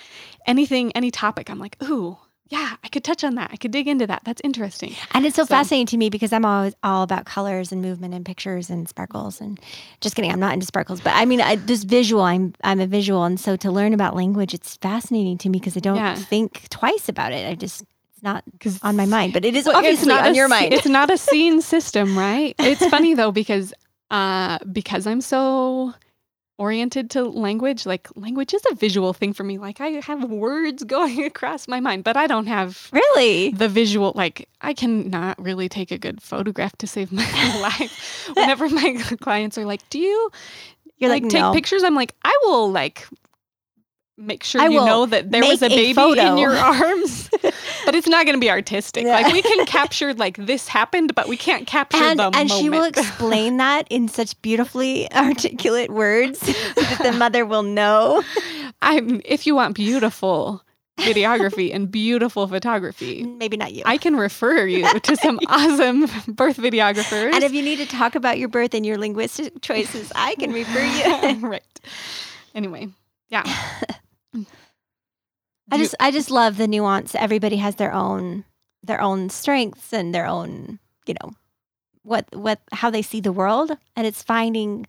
anything 0.46 0.92
any 0.94 1.10
topic 1.10 1.50
i'm 1.50 1.58
like 1.60 1.76
ooh 1.84 2.18
yeah 2.50 2.76
i 2.84 2.88
could 2.90 3.04
touch 3.04 3.24
on 3.24 3.36
that 3.36 3.50
i 3.54 3.56
could 3.56 3.72
dig 3.72 3.88
into 3.88 4.06
that 4.08 4.22
that's 4.26 4.42
interesting 4.44 4.94
And 5.14 5.26
it's 5.26 5.36
so, 5.36 5.44
So- 5.44 5.48
fascinating 5.48 5.86
to 5.88 5.98
me 5.98 6.10
because 6.10 6.32
I'm 6.34 6.46
always 6.46 6.74
all 6.84 7.04
about 7.04 7.26
colors 7.26 7.72
and 7.72 7.82
movement 7.82 8.14
and 8.14 8.26
pictures 8.26 8.70
and 8.70 8.88
sparkles 8.90 9.42
and 9.42 9.60
just 10.02 10.16
kidding, 10.16 10.32
I'm 10.32 10.40
not 10.40 10.54
into 10.54 10.66
sparkles, 10.66 11.00
but 11.02 11.14
I 11.16 11.26
mean, 11.26 11.42
I, 11.42 11.56
this 11.56 11.84
visual, 11.84 12.22
I'm 12.24 12.54
I'm 12.64 12.80
a 12.80 12.88
visual, 12.88 13.24
and 13.24 13.40
so 13.40 13.56
to 13.58 13.72
learn 13.72 13.94
about 13.94 14.16
language, 14.16 14.54
it's 14.54 14.78
fascinating 14.78 15.38
to 15.40 15.50
me 15.50 15.60
because 15.60 15.76
I 15.76 15.82
don't 15.82 15.98
Yeah. 15.98 16.16
think 16.16 16.68
twice 16.70 17.10
about 17.10 17.32
it. 17.34 17.48
I 17.50 17.56
just 17.56 17.82
it's 18.14 18.24
not 18.24 18.44
because 18.52 18.80
on 18.84 18.96
my 18.96 19.06
mind, 19.06 19.34
but 19.34 19.44
it 19.46 19.56
is 19.56 19.66
Well, 19.66 19.78
obviously 19.78 20.12
on 20.14 20.26
a 20.32 20.34
your 20.34 20.48
mind. 20.48 20.74
It's 20.74 20.88
not 20.88 21.10
a 21.10 21.18
scene 21.18 21.62
system, 21.74 22.18
right? 22.18 22.56
It's 22.60 22.86
funny 22.88 23.14
though 23.14 23.32
because 23.32 23.74
uh 24.12 24.58
because 24.72 25.06
I'm 25.08 25.22
so 25.22 25.94
oriented 26.60 27.10
to 27.12 27.24
language, 27.24 27.86
like 27.86 28.08
language 28.16 28.54
is 28.54 28.62
a 28.70 28.76
visual 28.76 29.14
thing 29.14 29.34
for 29.34 29.44
me. 29.44 29.58
Like 29.58 29.82
I 29.82 29.88
have 30.04 30.30
words 30.30 30.84
going 30.96 31.24
across 31.24 31.68
my 31.68 31.80
mind, 31.80 32.04
but 32.04 32.18
I 32.18 32.28
don't 32.28 32.48
have 32.48 32.90
really. 32.92 33.52
the 33.52 33.70
visual 33.70 34.12
like 34.16 34.48
I 34.62 34.74
cannot 34.74 35.42
really 35.42 35.70
take 35.70 35.90
a 35.90 35.98
good 35.98 36.22
photograph 36.22 36.78
to 36.78 36.88
save 36.88 37.12
my 37.12 37.24
life. 37.60 38.30
Whenever 38.36 38.70
my 38.70 39.02
clients 39.22 39.58
are 39.58 39.66
like, 39.66 39.88
"Do 39.90 39.98
you 39.98 40.30
You're 40.98 41.10
like, 41.10 41.24
like, 41.24 41.32
take 41.32 41.42
no. 41.42 41.54
pictures?" 41.54 41.84
I'm 41.84 41.96
like, 41.96 42.14
"I 42.24 42.38
will 42.44 42.70
like 42.72 43.08
make 44.18 44.44
sure 44.44 44.62
I 44.62 44.68
you 44.68 44.86
know 44.86 45.06
that 45.06 45.32
there 45.32 45.46
was 45.46 45.62
a 45.64 45.70
make 45.70 45.98
a 45.98 46.16
baby 46.16 46.20
in 46.20 46.38
your 46.38 46.56
arms." 46.56 47.30
But 47.86 47.96
it's 47.96 48.08
not 48.08 48.26
going 48.26 48.36
to 48.36 48.40
be 48.40 48.50
artistic. 48.50 49.06
Yeah. 49.06 49.14
Like 49.20 49.34
we 49.34 49.42
can 49.42 49.66
capture 49.66 50.14
like 50.14 50.38
this 50.38 50.68
happened, 50.68 51.16
but 51.16 51.28
we 51.28 51.38
can't 51.38 51.68
capture 51.68 52.04
and 52.04 52.20
the 52.20 52.32
and 52.34 52.50
she 52.50 52.70
will 52.70 52.84
explain 52.84 53.58
that 53.66 53.88
in 53.90 54.08
such 54.08 54.40
beautifully 54.42 55.12
articulate 55.14 55.92
words 55.92 56.40
that 56.76 57.00
the 57.04 57.12
mother 57.12 57.46
will 57.46 57.64
know. 57.64 58.24
I'm 58.82 59.22
if 59.26 59.46
you 59.46 59.56
want 59.56 59.76
beautiful 59.76 60.64
videography 61.00 61.74
and 61.74 61.90
beautiful 61.90 62.46
photography, 62.48 63.24
Maybe 63.24 63.56
not 63.56 63.74
you. 63.74 63.84
I 63.86 63.98
can 63.98 64.16
refer 64.18 64.66
you 64.66 65.00
to 65.00 65.16
some 65.16 65.40
awesome 65.48 66.02
birth 66.28 66.58
videographers. 66.58 67.34
and 67.34 67.44
if 67.44 67.54
you 67.54 67.62
need 67.62 67.78
to 67.78 67.86
talk 67.86 68.16
about 68.16 68.38
your 68.38 68.50
birth 68.50 68.74
and 68.74 68.86
your 68.86 68.98
linguistic 68.98 69.62
choices, 69.62 70.12
I 70.16 70.36
can 70.36 70.52
refer 70.52 70.84
you. 70.84 71.48
right. 71.48 71.64
Anyway, 72.54 72.90
yeah. 73.30 73.44
I 75.72 75.78
just 75.78 75.96
I 76.00 76.12
just 76.12 76.32
love 76.32 76.58
the 76.58 76.68
nuance. 76.68 77.16
Everybody 77.16 77.58
has 77.58 77.76
their 77.76 77.94
own 77.94 78.44
their 78.84 79.02
own 79.02 79.30
strengths 79.30 79.92
and 79.94 80.14
their 80.16 80.26
own, 80.26 80.80
you 81.06 81.14
know, 81.22 81.32
what 82.04 82.26
what 82.34 82.60
how 82.72 82.90
they 82.90 83.02
see 83.02 83.22
the 83.22 83.32
world 83.34 83.72
and 83.96 84.08
it's 84.08 84.24
finding 84.24 84.86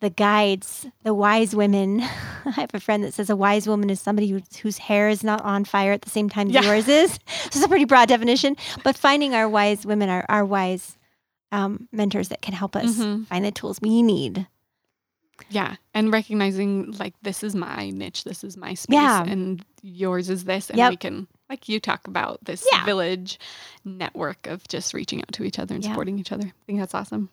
the 0.00 0.10
guides, 0.10 0.86
the 1.02 1.14
wise 1.14 1.54
women. 1.56 2.00
I 2.44 2.50
have 2.50 2.74
a 2.74 2.80
friend 2.80 3.02
that 3.04 3.14
says 3.14 3.30
a 3.30 3.36
wise 3.36 3.66
woman 3.66 3.88
is 3.88 4.00
somebody 4.00 4.28
who, 4.28 4.40
whose 4.62 4.76
hair 4.76 5.08
is 5.08 5.24
not 5.24 5.40
on 5.42 5.64
fire 5.64 5.92
at 5.92 6.02
the 6.02 6.10
same 6.10 6.28
time 6.28 6.48
Yeah. 6.50 6.60
yours 6.62 6.88
is. 6.88 7.18
So 7.50 7.58
it's 7.58 7.62
a 7.64 7.68
pretty 7.68 7.84
broad 7.86 8.08
definition, 8.08 8.56
but 8.82 8.98
finding 8.98 9.34
our 9.34 9.48
wise 9.48 9.86
women, 9.86 10.08
our, 10.10 10.24
our 10.28 10.44
wise 10.44 10.98
um, 11.52 11.88
mentors 11.92 12.28
that 12.28 12.42
can 12.42 12.52
help 12.52 12.74
us 12.76 12.96
Mhm. 12.98 13.26
find 13.28 13.44
the 13.44 13.50
tools 13.52 13.78
we 13.80 14.02
need. 14.02 14.46
Yeah, 15.50 15.76
and 15.94 16.12
recognizing 16.12 16.92
like 16.92 17.14
this 17.22 17.42
is 17.42 17.54
my 17.54 17.90
niche, 17.90 18.24
this 18.24 18.44
is 18.44 18.56
my 18.56 18.74
space, 18.74 18.94
Yeah. 18.94 19.24
and 19.24 19.64
yours 19.82 20.30
is 20.30 20.44
this, 20.44 20.70
and 20.70 20.78
Yep. 20.78 20.90
we 20.90 20.96
can 20.96 21.26
like 21.50 21.68
you 21.68 21.78
talk 21.80 22.06
about 22.08 22.44
this 22.44 22.66
Yeah. 22.72 22.84
village 22.84 23.38
network 23.84 24.46
of 24.46 24.66
just 24.68 24.94
reaching 24.94 25.20
out 25.20 25.32
to 25.32 25.44
each 25.44 25.58
other 25.58 25.74
and 25.74 25.84
Yeah. 25.84 25.90
supporting 25.90 26.18
each 26.18 26.32
other. 26.32 26.46
I 26.46 26.52
think 26.66 26.78
that's 26.78 26.94
awesome. 26.94 27.28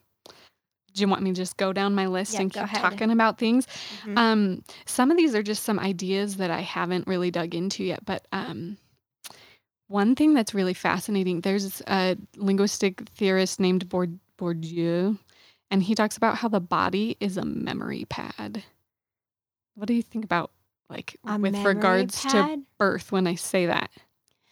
Do 0.93 0.99
you 1.01 1.07
want 1.07 1.21
me 1.21 1.29
to 1.31 1.35
just 1.35 1.55
go 1.55 1.71
down 1.71 1.95
my 1.95 2.07
list 2.07 2.33
Yeah, 2.33 2.41
and 2.41 2.51
keep 2.53 2.63
ahead. 2.63 2.81
talking 2.81 3.11
about 3.11 3.37
things? 3.37 3.65
Mhm. 4.03 4.17
Um, 4.17 4.63
some 4.85 5.09
of 5.09 5.15
these 5.17 5.33
are 5.33 5.41
just 5.43 5.63
some 5.63 5.79
ideas 5.79 6.35
that 6.37 6.51
I 6.51 6.59
haven't 6.59 7.07
really 7.07 7.31
dug 7.31 7.55
into 7.55 7.83
yet, 7.85 8.03
but 8.03 8.27
um, 8.33 8.77
one 9.87 10.15
thing 10.15 10.33
that's 10.33 10.53
really 10.53 10.73
fascinating. 10.73 11.41
There's 11.41 11.81
a 11.87 12.17
linguistic 12.35 13.07
theorist 13.15 13.59
named 13.59 13.87
Bourdieu, 13.89 15.17
and 15.71 15.81
he 15.81 15.95
talks 15.95 16.17
about 16.17 16.35
how 16.35 16.49
the 16.49 16.59
body 16.59 17.17
is 17.19 17.37
a 17.37 17.45
memory 17.45 18.05
pad. 18.09 18.63
What 19.75 19.87
do 19.87 19.93
you 19.93 20.03
think 20.03 20.25
about 20.25 20.51
like 20.89 21.17
A 21.25 21.39
with 21.39 21.55
regards 21.63 22.21
to 22.23 22.61
birth 22.77 23.11
when 23.11 23.25
I 23.25 23.35
say 23.35 23.65
that? 23.65 23.89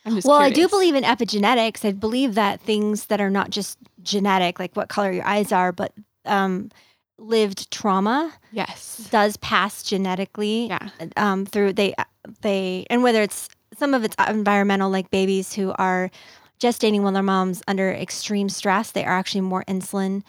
Well, 0.05 0.37
I 0.37 0.49
do 0.49 0.69
believe 0.69 0.95
in 0.95 1.03
epigenetics. 1.03 1.83
I 1.83 1.91
believe 1.91 2.35
that 2.35 2.61
things 2.61 3.07
that 3.07 3.19
are 3.19 3.29
not 3.29 3.49
just 3.49 3.77
genetic, 4.01 4.57
like 4.57 4.75
what 4.75 4.87
color 4.87 5.11
your 5.11 5.25
eyes 5.25 5.51
are, 5.51 5.73
but 5.73 5.93
um, 6.25 6.71
lived 7.17 7.69
trauma 7.69 8.33
yes, 8.51 9.07
does 9.11 9.35
pass 9.37 9.83
genetically 9.83 10.67
yeah, 10.67 10.89
um, 11.17 11.45
through 11.45 11.73
they 11.73 11.93
they 12.41 12.85
and 12.89 13.03
whether 13.03 13.21
it's 13.21 13.49
some 13.77 13.93
of 13.93 14.05
it's 14.05 14.15
environmental, 14.27 14.89
like 14.89 15.11
babies 15.11 15.53
who 15.53 15.73
are 15.77 16.09
gestating 16.61 17.01
while 17.01 17.11
their 17.11 17.21
mom's 17.21 17.61
under 17.67 17.91
extreme 17.91 18.47
stress, 18.47 18.91
they 18.91 19.03
are 19.03 19.17
actually 19.17 19.41
more 19.41 19.65
insulin 19.65 20.23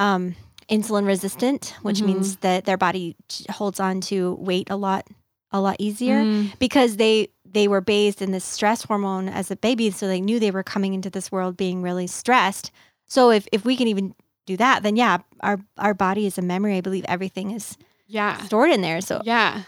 um, 0.00 0.34
insulin 0.68 1.06
resistant, 1.06 1.74
which 1.82 2.00
Mhm. 2.00 2.06
means 2.06 2.36
that 2.38 2.64
their 2.64 2.76
body 2.76 3.14
holds 3.50 3.78
on 3.78 4.00
to 4.02 4.34
weight 4.40 4.68
a 4.70 4.76
lot 4.76 5.06
a 5.52 5.60
lot 5.60 5.74
easier 5.80 6.24
Mm, 6.24 6.58
because 6.60 6.96
they 6.96 7.28
they 7.44 7.66
were 7.66 7.80
bathed 7.80 8.22
in 8.22 8.30
this 8.30 8.44
stress 8.44 8.84
hormone 8.84 9.28
as 9.28 9.50
a 9.50 9.56
baby 9.56 9.90
so 9.90 10.06
they 10.06 10.20
knew 10.20 10.38
they 10.38 10.52
were 10.52 10.62
coming 10.62 10.94
into 10.94 11.10
this 11.10 11.32
world 11.32 11.56
being 11.56 11.82
really 11.82 12.06
stressed 12.06 12.70
so 13.08 13.30
if 13.32 13.48
if 13.50 13.64
we 13.64 13.76
can 13.76 13.88
even 13.88 14.14
do 14.46 14.56
that 14.56 14.84
then 14.84 14.94
yeah 14.94 15.18
our 15.40 15.58
our 15.76 15.92
body 15.92 16.24
is 16.24 16.38
a 16.38 16.42
memory 16.42 16.76
i 16.76 16.80
believe 16.80 17.04
everything 17.08 17.50
is 17.50 17.76
yeah. 18.06 18.40
stored 18.44 18.70
in 18.70 18.80
there 18.80 19.00
so 19.00 19.20
Yeah. 19.24 19.62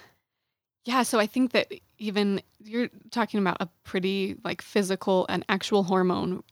Yeah. 0.85 1.03
So 1.03 1.19
I 1.19 1.27
think 1.27 1.51
that 1.53 1.67
even 1.99 2.41
you're 2.63 2.89
talking 3.11 3.41
about 3.41 3.57
a 3.61 3.69
pretty 3.83 4.37
like 4.45 4.63
physical 4.63 5.27
and 5.29 5.45
actual 5.49 5.83
hormone 5.83 6.43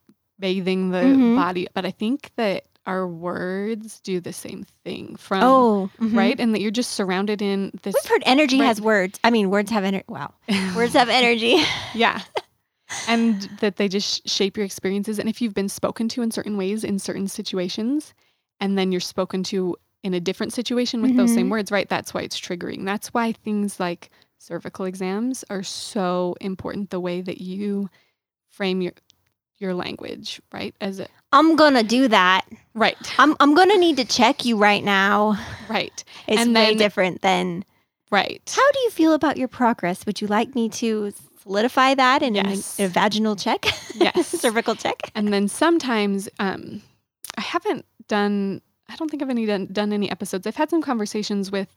bathing 0.41 0.91
the 0.91 1.15
Mhm. 1.17 1.37
body, 1.37 1.69
but 1.75 1.85
I 1.85 1.93
think 1.93 2.31
that 2.37 2.65
our 2.87 3.07
words 3.07 4.01
do 4.01 4.21
the 4.21 4.33
same 4.33 4.65
thing 4.85 5.17
from 5.17 5.43
oh 5.45 5.91
mhm. 6.01 6.17
right, 6.17 6.41
and 6.41 6.55
that 6.55 6.61
you're 6.61 6.71
just 6.71 6.93
surrounded 6.93 7.43
in 7.43 7.71
this. 7.83 7.95
we've 7.95 8.11
heard 8.11 8.23
energy 8.27 8.59
Right. 8.61 8.67
has 8.67 8.81
words 8.81 9.19
i 9.25 9.31
mean 9.31 9.51
words 9.51 9.71
have 9.71 9.85
energy 9.85 10.05
wow 10.09 10.33
words 10.77 10.95
have 10.95 11.09
energy 11.09 11.57
yeah. 11.95 12.23
And 13.07 13.43
that 13.61 13.77
they 13.77 13.89
just 13.89 14.29
shape 14.29 14.57
your 14.57 14.65
experiences. 14.65 15.19
And 15.19 15.29
if 15.29 15.41
you've 15.43 15.55
been 15.55 15.69
spoken 15.69 16.09
to 16.11 16.23
in 16.23 16.31
certain 16.31 16.57
ways 16.57 16.85
in 16.85 16.99
certain 17.01 17.27
situations, 17.27 18.15
and 18.61 18.79
then 18.79 18.93
you're 18.93 19.01
spoken 19.01 19.43
to 19.45 19.77
in 20.05 20.15
a 20.15 20.21
different 20.21 20.53
situation 20.53 21.03
with 21.03 21.17
those 21.17 21.33
same 21.33 21.49
Mhm. 21.49 21.51
words, 21.51 21.73
right? 21.73 21.89
That's 21.89 22.15
why 22.15 22.23
it's 22.23 22.39
triggering. 22.39 22.85
That's 22.85 23.09
why 23.13 23.33
things 23.33 23.81
like 23.81 24.11
cervical 24.39 24.85
exams 24.85 25.45
are 25.51 25.63
so 25.65 26.37
important. 26.41 26.91
The 26.91 27.01
way 27.01 27.21
that 27.21 27.41
you 27.41 27.91
frame 28.49 28.81
your 28.81 28.93
your 29.59 29.75
language, 29.75 30.41
right? 30.53 30.75
As 30.81 31.01
a 31.01 31.09
i'm 31.33 31.57
gonna 31.57 31.83
do 31.83 32.09
that 32.09 32.43
right, 32.75 32.97
i'm, 33.19 33.37
I'm 33.41 33.55
gonna 33.55 33.77
need 33.79 33.97
to 33.99 34.05
check 34.05 34.45
you 34.45 34.57
right 34.57 34.83
now 34.85 35.39
right, 35.69 36.05
it's 36.27 36.41
And 36.43 36.55
way 36.55 36.67
then- 36.71 36.77
different 36.79 37.23
than 37.23 37.65
right. 38.11 38.43
how 38.55 38.73
do 38.73 38.81
you 38.81 38.91
feel 38.91 39.13
about 39.15 39.37
your 39.37 39.49
progress 39.49 40.07
would 40.07 40.21
you 40.21 40.27
like 40.27 40.55
me 40.55 40.69
to 40.71 41.13
solidify 41.43 41.95
that 41.95 42.23
in 42.23 42.35
Yes. 42.35 42.79
a 42.79 42.87
vaginal 42.89 43.37
check 43.37 43.67
Yes. 43.95 44.29
cervical 44.41 44.75
check 44.75 45.11
And 45.15 45.33
then 45.33 45.49
sometimes 45.49 46.29
um, 46.39 46.83
I 47.37 47.41
haven't 47.43 47.87
done, 48.09 48.61
I 48.89 48.97
don't 48.97 49.11
think 49.11 49.23
I've 49.23 49.31
any 49.31 49.47
done, 49.47 49.67
done 49.73 49.93
any 49.93 50.11
episodes. 50.11 50.47
I've 50.47 50.57
had 50.57 50.69
some 50.71 50.83
conversations 50.83 51.51
with 51.51 51.75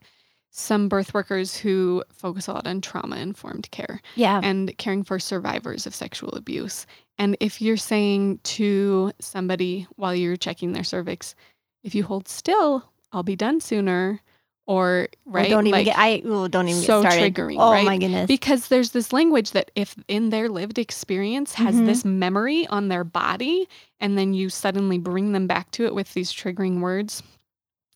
some 0.51 0.89
birth 0.89 1.13
workers 1.13 1.55
who 1.55 2.03
focus 2.11 2.47
a 2.47 2.53
lot 2.53 2.67
on 2.67 2.81
trauma 2.81 3.15
informed 3.17 3.69
care 3.71 4.01
yeah 4.15 4.39
and 4.43 4.77
caring 4.77 5.03
for 5.03 5.17
survivors 5.19 5.87
of 5.87 5.95
sexual 5.95 6.29
abuse. 6.31 6.85
And 7.17 7.37
if 7.39 7.61
you're 7.61 7.77
saying 7.77 8.39
to 8.43 9.11
somebody 9.19 9.87
while 9.95 10.15
you're 10.15 10.35
checking 10.37 10.73
their 10.73 10.83
cervix, 10.83 11.35
if 11.83 11.93
you 11.95 12.03
hold 12.03 12.27
still, 12.27 12.89
I'll 13.11 13.23
be 13.23 13.35
done 13.35 13.59
sooner, 13.61 14.19
or 14.65 15.07
right 15.25 15.49
don't 15.49 15.67
even 15.67 15.77
like, 15.79 15.85
get. 15.85 15.97
I 15.97 16.21
ooh, 16.25 16.47
don't 16.47 16.67
even 16.69 16.81
so 16.81 17.01
get 17.03 17.11
started. 17.11 17.35
triggering, 17.35 17.57
oh 17.59 17.71
right? 17.71 17.85
my 17.85 17.97
goodness. 17.97 18.27
because 18.27 18.69
there's 18.69 18.91
this 18.91 19.13
language 19.13 19.51
that 19.51 19.69
if 19.75 19.95
in 20.07 20.29
their 20.29 20.49
lived 20.49 20.79
experience 20.79 21.53
has 21.55 21.75
Mhm. 21.75 21.85
this 21.85 22.05
memory 22.05 22.65
on 22.67 22.87
their 22.87 23.03
body 23.03 23.67
and 23.99 24.17
then 24.17 24.33
you 24.33 24.49
suddenly 24.49 24.97
bring 24.97 25.33
them 25.33 25.45
back 25.47 25.69
to 25.71 25.85
it 25.85 25.93
with 25.93 26.13
these 26.13 26.31
triggering 26.33 26.79
words 26.79 27.21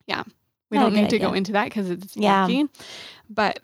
yeah 0.07 0.23
we 0.69 0.77
don't 0.77 0.93
need 0.93 1.09
to 1.09 1.19
go 1.19 1.33
into 1.33 1.53
that 1.53 1.65
because 1.65 1.89
it's 1.89 2.15
Yeah. 2.17 2.45
yucky 2.47 2.69
but 3.29 3.59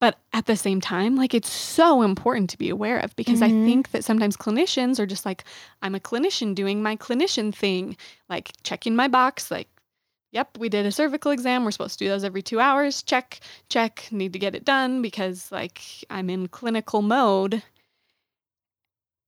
but 0.00 0.18
at 0.32 0.46
the 0.46 0.56
same 0.56 0.80
time 0.80 1.16
like 1.16 1.34
it's 1.34 1.50
so 1.50 2.02
important 2.02 2.48
to 2.50 2.58
be 2.58 2.68
aware 2.68 2.98
of 2.98 3.14
because 3.16 3.40
Mhm. 3.40 3.44
i 3.44 3.48
think 3.66 3.90
that 3.90 4.04
sometimes 4.04 4.36
clinicians 4.36 4.98
are 4.98 5.06
just 5.06 5.26
like 5.26 5.44
i'm 5.82 5.94
a 5.94 6.00
clinician 6.00 6.54
doing 6.54 6.82
my 6.82 6.96
clinician 6.96 7.54
thing 7.54 7.96
like 8.28 8.52
checking 8.62 8.94
my 8.96 9.08
box 9.08 9.50
like 9.50 9.68
Yep, 10.30 10.58
we 10.58 10.68
did 10.68 10.84
a 10.84 10.92
cervical 10.92 11.30
exam. 11.30 11.64
We're 11.64 11.70
supposed 11.70 11.98
to 11.98 12.04
do 12.04 12.10
those 12.10 12.22
every 12.22 12.42
two 12.42 12.60
hours. 12.60 13.02
Check, 13.02 13.40
check. 13.70 14.06
Need 14.10 14.34
to 14.34 14.38
get 14.38 14.54
it 14.54 14.62
done 14.62 15.00
because, 15.00 15.50
like, 15.50 15.80
I'm 16.10 16.28
in 16.28 16.48
clinical 16.48 17.00
mode. 17.00 17.62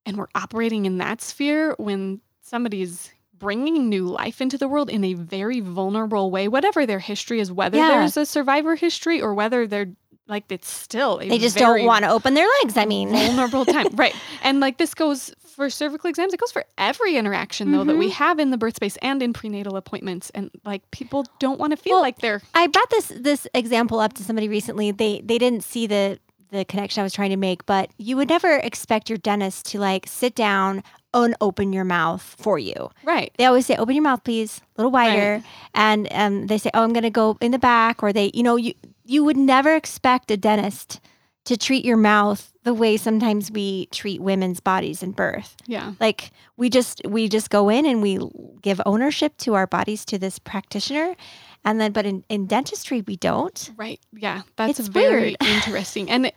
And 0.04 0.18
we're 0.18 0.28
operating 0.35 0.85
in 0.85 0.98
that 0.98 1.22
sphere 1.22 1.74
when 1.78 2.20
somebody's 2.42 3.11
bringing 3.38 3.88
new 3.88 4.06
life 4.09 4.42
into 4.42 4.59
the 4.59 4.68
world 4.68 4.90
in 4.90 5.02
a 5.04 5.14
very 5.14 5.61
vulnerable 5.61 6.30
way, 6.30 6.48
whatever 6.48 6.85
their 6.85 6.98
history 6.98 7.40
is, 7.40 7.50
whether 7.50 7.78
Yeah. 7.78 7.88
there's 8.00 8.18
a 8.18 8.26
survivor 8.26 8.74
history 8.74 9.22
or 9.22 9.33
whether 9.33 9.66
they're 9.66 9.94
like, 10.31 10.45
it's 10.49 10.71
still 10.71 11.19
a 11.21 11.29
they 11.29 11.38
just 11.38 11.59
don't 11.59 11.85
want 11.85 12.05
to 12.05 12.11
open 12.11 12.35
their 12.35 12.47
legs. 12.62 12.77
I 12.77 12.87
mean, 12.87 13.11
vulnerable 13.11 13.64
time. 13.66 13.88
right. 13.95 14.14
And 14.43 14.61
like 14.61 14.79
this 14.79 14.95
goes 14.95 15.35
for 15.45 15.69
cervical 15.69 16.09
exams, 16.09 16.33
it 16.33 16.40
goes 16.40 16.53
for 16.53 16.64
every 16.79 17.16
interaction 17.16 17.73
though 17.73 17.85
that 17.85 17.99
we 17.99 18.09
Mhm. 18.09 18.12
have 18.12 18.38
in 18.38 18.51
the 18.51 18.57
birth 18.57 18.77
space 18.77 18.97
and 19.03 19.23
in 19.23 19.33
prenatal 19.35 19.77
appointments. 19.77 20.31
And 20.31 20.51
like 20.64 20.88
people 20.93 21.27
don't 21.38 21.59
want 21.61 21.73
to 21.73 21.77
feel 21.77 21.97
Well, 21.97 22.03
like 22.03 22.21
they're 22.21 22.40
I 22.55 22.66
brought 22.69 22.88
this 22.90 23.12
this 23.14 23.47
example 23.53 24.01
up 24.01 24.14
to 24.14 24.25
somebody 24.25 24.49
recently. 24.49 24.90
They 24.93 25.21
they 25.23 25.37
didn't 25.37 25.64
see 25.64 25.87
the 25.87 26.19
the 26.51 26.64
connection 26.64 27.01
I 27.01 27.05
was 27.05 27.12
trying 27.12 27.31
to 27.31 27.37
make, 27.37 27.64
but 27.66 27.90
you 27.99 28.16
would 28.16 28.29
never 28.29 28.57
expect 28.57 29.09
your 29.11 29.19
dentist 29.19 29.66
to 29.66 29.79
like 29.79 30.07
sit 30.09 30.35
down 30.35 30.83
and 31.12 31.35
open 31.40 31.73
your 31.73 31.85
mouth 31.85 32.23
for 32.38 32.59
you. 32.59 32.90
right. 33.05 33.33
They 33.38 33.44
always 33.46 33.66
say, 33.66 33.77
"Open 33.77 33.94
your 33.94 34.03
mouth, 34.05 34.23
please, 34.25 34.61
a 34.77 34.81
little 34.81 34.92
wider." 34.92 35.35
Right. 35.35 35.44
And 35.75 36.09
um, 36.11 36.46
they 36.46 36.59
say, 36.59 36.70
"Oh, 36.75 36.83
I'm 36.83 36.92
going 36.92 37.03
to 37.05 37.11
go 37.11 37.37
in 37.40 37.51
the 37.51 37.59
back," 37.59 38.03
or 38.03 38.12
they, 38.12 38.31
you 38.35 38.42
know, 38.42 38.57
you 38.57 38.75
you 39.05 39.25
would 39.25 39.37
never 39.37 39.75
expect 39.75 40.31
a 40.31 40.37
dentist 40.37 41.01
to 41.46 41.57
treat 41.57 41.85
your 41.85 41.96
mouth 41.96 42.53
the 42.62 42.75
way 42.75 42.96
sometimes 42.96 43.51
we 43.51 43.87
treat 43.87 44.20
women's 44.20 44.61
bodies 44.61 45.03
in 45.03 45.11
birth. 45.12 45.57
Yeah. 45.66 45.94
Like 45.99 46.31
we 46.57 46.68
just 46.70 47.01
we 47.05 47.29
just 47.29 47.51
go 47.51 47.68
in 47.68 47.87
and 47.87 48.03
we 48.03 48.18
give 48.62 48.81
ownership 48.87 49.37
to 49.38 49.55
our 49.55 49.66
bodies 49.66 50.05
to 50.07 50.18
this 50.18 50.38
practitioner, 50.38 51.16
and 51.64 51.81
then 51.81 51.92
but 51.92 52.07
in, 52.07 52.25
in 52.29 52.46
dentistry 52.46 53.03
we 53.03 53.16
don't. 53.16 53.70
Right. 53.77 53.99
Yeah. 54.12 54.42
That's 54.57 54.79
It's 54.79 54.88
very 54.88 55.20
weird. 55.23 55.37
interesting. 55.42 56.11
And 56.11 56.31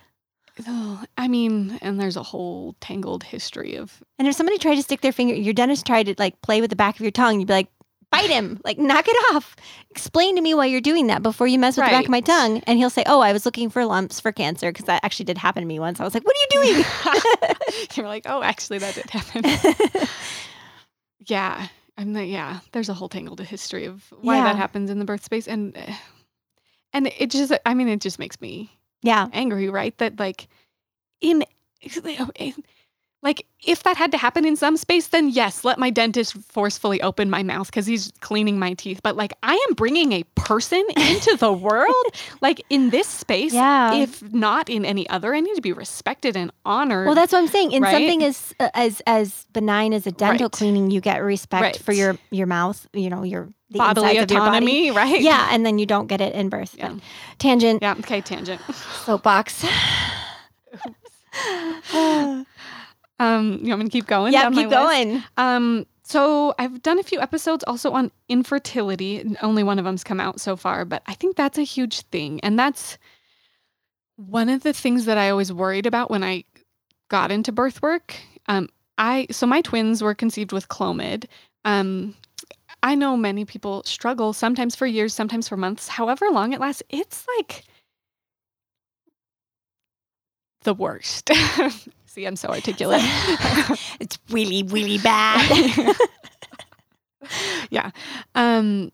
oh, 0.68 1.04
I 1.18 1.28
mean, 1.28 1.78
and 1.82 2.00
there's 2.00 2.18
a 2.18 2.24
whole 2.24 2.76
tangled 2.80 3.24
history 3.24 3.76
of 3.76 4.04
And 4.20 4.28
if 4.28 4.36
somebody 4.36 4.58
tried 4.58 4.76
to 4.76 4.84
stick 4.84 5.02
their 5.02 5.12
finger, 5.12 5.34
your 5.34 5.54
dentist 5.54 5.86
tried 5.86 6.08
to 6.08 6.16
like 6.18 6.42
play 6.42 6.62
with 6.62 6.70
the 6.70 6.76
back 6.76 6.96
of 6.96 7.02
your 7.02 7.12
tongue, 7.12 7.40
you'd 7.40 7.48
be 7.48 7.54
like, 7.54 7.70
bite 8.12 8.30
him, 8.30 8.60
like 8.64 8.78
knock 8.78 9.06
it 9.08 9.36
off. 9.36 9.56
Explain 9.90 10.36
to 10.36 10.42
me 10.42 10.54
why 10.54 10.68
you're 10.68 10.82
doing 10.82 11.08
that 11.08 11.24
before 11.24 11.48
you 11.48 11.58
mess 11.58 11.76
with 11.76 11.86
the 11.86 11.92
back 11.92 12.04
of 12.06 12.12
my 12.12 12.22
tongue. 12.22 12.62
And 12.68 12.78
he'll 12.78 12.92
say, 12.92 13.04
oh, 13.08 13.22
I 13.22 13.34
was 13.34 13.46
looking 13.46 13.70
for 13.72 13.84
lumps 13.86 14.20
for 14.20 14.32
cancer 14.32 14.72
because 14.72 14.86
that 14.86 15.04
actually 15.04 15.26
did 15.26 15.38
happen 15.40 15.62
to 15.64 15.68
me 15.68 15.80
once. 15.80 16.00
I 16.00 16.04
was 16.04 16.14
like, 16.14 16.24
what 16.24 16.36
are 16.36 16.40
you 16.40 16.64
doing? 16.74 16.86
you're 17.96 18.08
like, 18.08 18.24
oh, 18.28 18.44
actually, 18.44 18.78
that 18.78 18.94
did 18.94 19.10
happen. 19.10 19.44
yeah. 21.26 21.68
I'm 21.98 22.14
like, 22.14 22.30
yeah, 22.30 22.60
there's 22.72 22.90
a 22.90 22.94
whole 22.94 23.10
tangled 23.10 23.40
history 23.40 23.86
of 23.86 24.04
why 24.22 24.38
Yeah. 24.38 24.44
that 24.46 24.56
happens 24.56 24.90
in 24.90 25.00
the 25.00 25.06
birth 25.06 25.24
space. 25.24 25.48
And, 25.48 25.78
eh, 25.78 25.96
and 26.92 27.08
it 27.18 27.30
just, 27.32 27.52
I 27.66 27.74
mean, 27.74 27.88
it 27.88 28.02
just 28.02 28.20
makes 28.20 28.40
me 28.42 28.72
yeah. 29.04 29.28
angry, 29.34 29.70
right? 29.70 29.98
That 30.00 30.20
like 30.20 30.48
in 31.22 31.44
like 33.24 33.46
if 33.66 33.84
that 33.84 33.96
had 33.96 34.12
to 34.12 34.18
happen 34.18 34.46
in 34.46 34.58
some 34.58 34.76
space, 34.76 35.08
then 35.08 35.30
yes, 35.30 35.64
let 35.64 35.80
my 35.80 35.90
dentist 35.90 36.34
forcefully 36.34 37.02
open 37.02 37.30
my 37.30 37.42
mouth 37.42 37.68
because 37.68 37.86
he's 37.86 38.12
cleaning 38.20 38.60
my 38.60 38.74
teeth. 38.74 39.00
But 39.02 39.16
like 39.16 39.34
I 39.42 39.54
am 39.70 39.76
bringing 39.76 40.12
a 40.12 40.24
person 40.36 40.84
into 40.98 41.38
the 41.38 41.52
world, 41.68 42.06
like 42.42 42.62
in 42.70 42.90
this 42.90 43.08
space. 43.08 43.54
Yeah. 43.54 43.94
If 43.94 44.22
not 44.34 44.70
in 44.70 44.84
any 44.84 45.10
other, 45.10 45.34
I 45.34 45.40
need 45.40 45.56
to 45.56 45.62
be 45.62 45.72
respected 45.72 46.36
and 46.36 46.52
honored. 46.66 47.06
Well, 47.06 47.16
that's 47.16 47.32
what 47.32 47.40
I'm 47.40 47.48
saying. 47.48 47.72
In 47.72 47.82
right? 47.82 47.94
something 47.94 48.24
as 48.24 48.54
uh, 48.60 48.70
as 48.74 49.02
as 49.08 49.46
benign 49.54 49.94
as 49.94 50.06
a 50.06 50.12
dental 50.12 50.46
Right. 50.46 50.52
cleaning, 50.52 50.92
you 50.92 51.00
get 51.00 51.24
respect 51.24 51.80
for 51.80 51.94
your 51.94 52.18
your 52.30 52.48
mouth. 52.48 52.86
You 52.92 53.10
know 53.10 53.24
your 53.24 53.48
the 53.74 53.80
bodily 53.80 54.12
insides 54.18 54.32
of 54.32 54.32
your 54.32 54.40
body. 54.40 54.50
autonomy, 54.58 54.92
right? 54.96 55.20
Yeah, 55.22 55.50
and 55.52 55.66
then 55.66 55.78
you 55.80 55.86
don't 55.86 56.08
get 56.08 56.22
it 56.22 56.34
in 56.34 56.50
birth. 56.50 56.76
Yeah. 56.78 56.96
Tangent 57.40 57.82
Yeah. 57.82 57.96
Okay. 58.00 58.22
Tangent. 58.22 58.62
soapbox. 59.06 59.66
Um, 63.20 63.60
you 63.62 63.70
want 63.70 63.80
me 63.80 63.86
to 63.86 63.92
keep 63.92 64.08
going? 64.08 64.34
yeah, 64.34 64.50
keep 64.50 64.70
going. 64.70 65.24
Um, 65.38 65.86
so 66.04 66.54
I've 66.60 66.82
done 66.82 67.00
a 67.00 67.04
few 67.04 67.22
episodes 67.22 67.64
also 67.66 67.92
on 67.92 68.12
infertility. 68.28 69.36
Only 69.42 69.64
one 69.64 69.80
of 69.80 69.86
them's 69.86 70.04
come 70.04 70.20
out 70.20 70.42
so 70.42 70.56
far, 70.56 70.84
but 70.84 71.04
I 71.08 71.14
think 71.14 71.36
that's 71.38 71.58
a 71.58 71.64
huge 71.64 72.02
thing. 72.02 72.40
And 72.42 72.58
that's 72.60 72.98
one 74.18 74.50
of 74.50 74.64
the 74.64 74.74
things 74.74 75.06
that 75.06 75.18
I 75.18 75.30
always 75.30 75.54
worried 75.54 75.86
about 75.86 76.12
when 76.12 76.24
I 76.24 76.44
got 77.10 77.32
into 77.32 77.52
birth 77.52 77.82
work. 77.82 78.16
Um, 78.48 78.68
I 78.98 79.28
so 79.32 79.48
my 79.48 79.62
twins 79.62 80.02
were 80.02 80.16
conceived 80.16 80.52
with 80.52 80.68
Clomid. 80.68 81.26
Um, 81.66 82.16
I 82.84 82.96
know 82.96 83.16
many 83.18 83.46
people 83.46 83.82
struggle 83.86 84.34
sometimes 84.34 84.76
for 84.76 84.86
years, 84.86 85.14
sometimes 85.14 85.48
for 85.48 85.58
months, 85.58 85.88
however 85.88 86.28
long 86.30 86.54
it 86.54 86.60
lasts. 86.60 86.84
It's 86.90 87.26
like 87.40 87.64
the 90.64 90.74
worst. 90.74 91.32
See, 92.06 92.26
I'm 92.26 92.36
so 92.36 92.50
articulate. 92.50 93.02
it's 94.00 94.20
really 94.30 94.64
really 94.64 94.98
bad. 95.00 95.96
yeah. 97.70 97.92
Um 98.36 98.92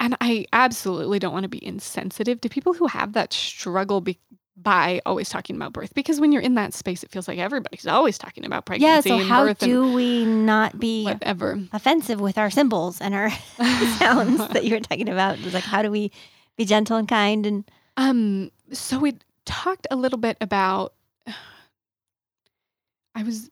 and 0.00 0.16
I 0.20 0.46
absolutely 0.52 1.18
don't 1.18 1.32
want 1.34 1.44
to 1.44 1.48
be 1.48 1.64
insensitive 1.64 2.40
to 2.40 2.48
people 2.48 2.72
who 2.72 2.86
have 2.86 3.12
that 3.12 3.32
struggle 3.34 4.00
be- 4.00 4.18
by 4.56 5.00
always 5.06 5.28
talking 5.28 5.56
about 5.56 5.72
birth 5.72 5.94
because 5.94 6.20
when 6.20 6.32
you're 6.32 6.42
in 6.42 6.54
that 6.54 6.74
space 6.74 7.02
it 7.02 7.10
feels 7.10 7.26
like 7.26 7.38
everybody's 7.38 7.86
always 7.86 8.18
talking 8.18 8.44
about 8.44 8.66
pregnancy 8.66 9.08
yeah. 9.08 9.16
So 9.16 9.20
and 9.20 9.28
how 9.28 9.44
birth 9.44 9.58
do 9.58 9.92
we 9.92 10.24
not 10.24 10.78
be 10.78 11.04
whatever. 11.04 11.58
offensive 11.72 12.20
with 12.20 12.36
our 12.36 12.50
symbols 12.50 13.00
and 13.00 13.14
our 13.14 13.30
sounds 13.98 14.46
that 14.48 14.64
you 14.64 14.74
were 14.74 14.80
talking 14.80 15.08
about? 15.08 15.38
It 15.38 15.44
was 15.44 15.54
like 15.54 15.64
how 15.64 15.82
do 15.82 15.90
we 15.90 16.10
be 16.56 16.64
gentle 16.64 16.96
and 16.96 17.08
kind 17.08 17.46
and 17.46 17.64
Um 17.96 18.50
so 18.72 18.98
we 18.98 19.16
talked 19.44 19.86
a 19.90 19.96
little 19.96 20.18
bit 20.18 20.36
about 20.40 20.94
I 23.14 23.22
was 23.22 23.50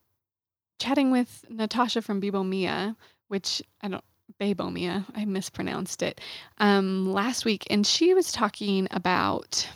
chatting 0.78 1.10
with 1.10 1.44
Natasha 1.48 2.02
from 2.02 2.20
Bibomia, 2.20 2.94
which 3.28 3.62
I 3.82 3.88
don't 3.88 4.04
Babomia, 4.40 5.04
I 5.14 5.24
mispronounced 5.24 6.02
it, 6.02 6.20
um, 6.58 7.12
last 7.12 7.44
week, 7.44 7.66
and 7.70 7.86
she 7.86 8.14
was 8.14 8.30
talking 8.30 8.86
about 8.90 9.68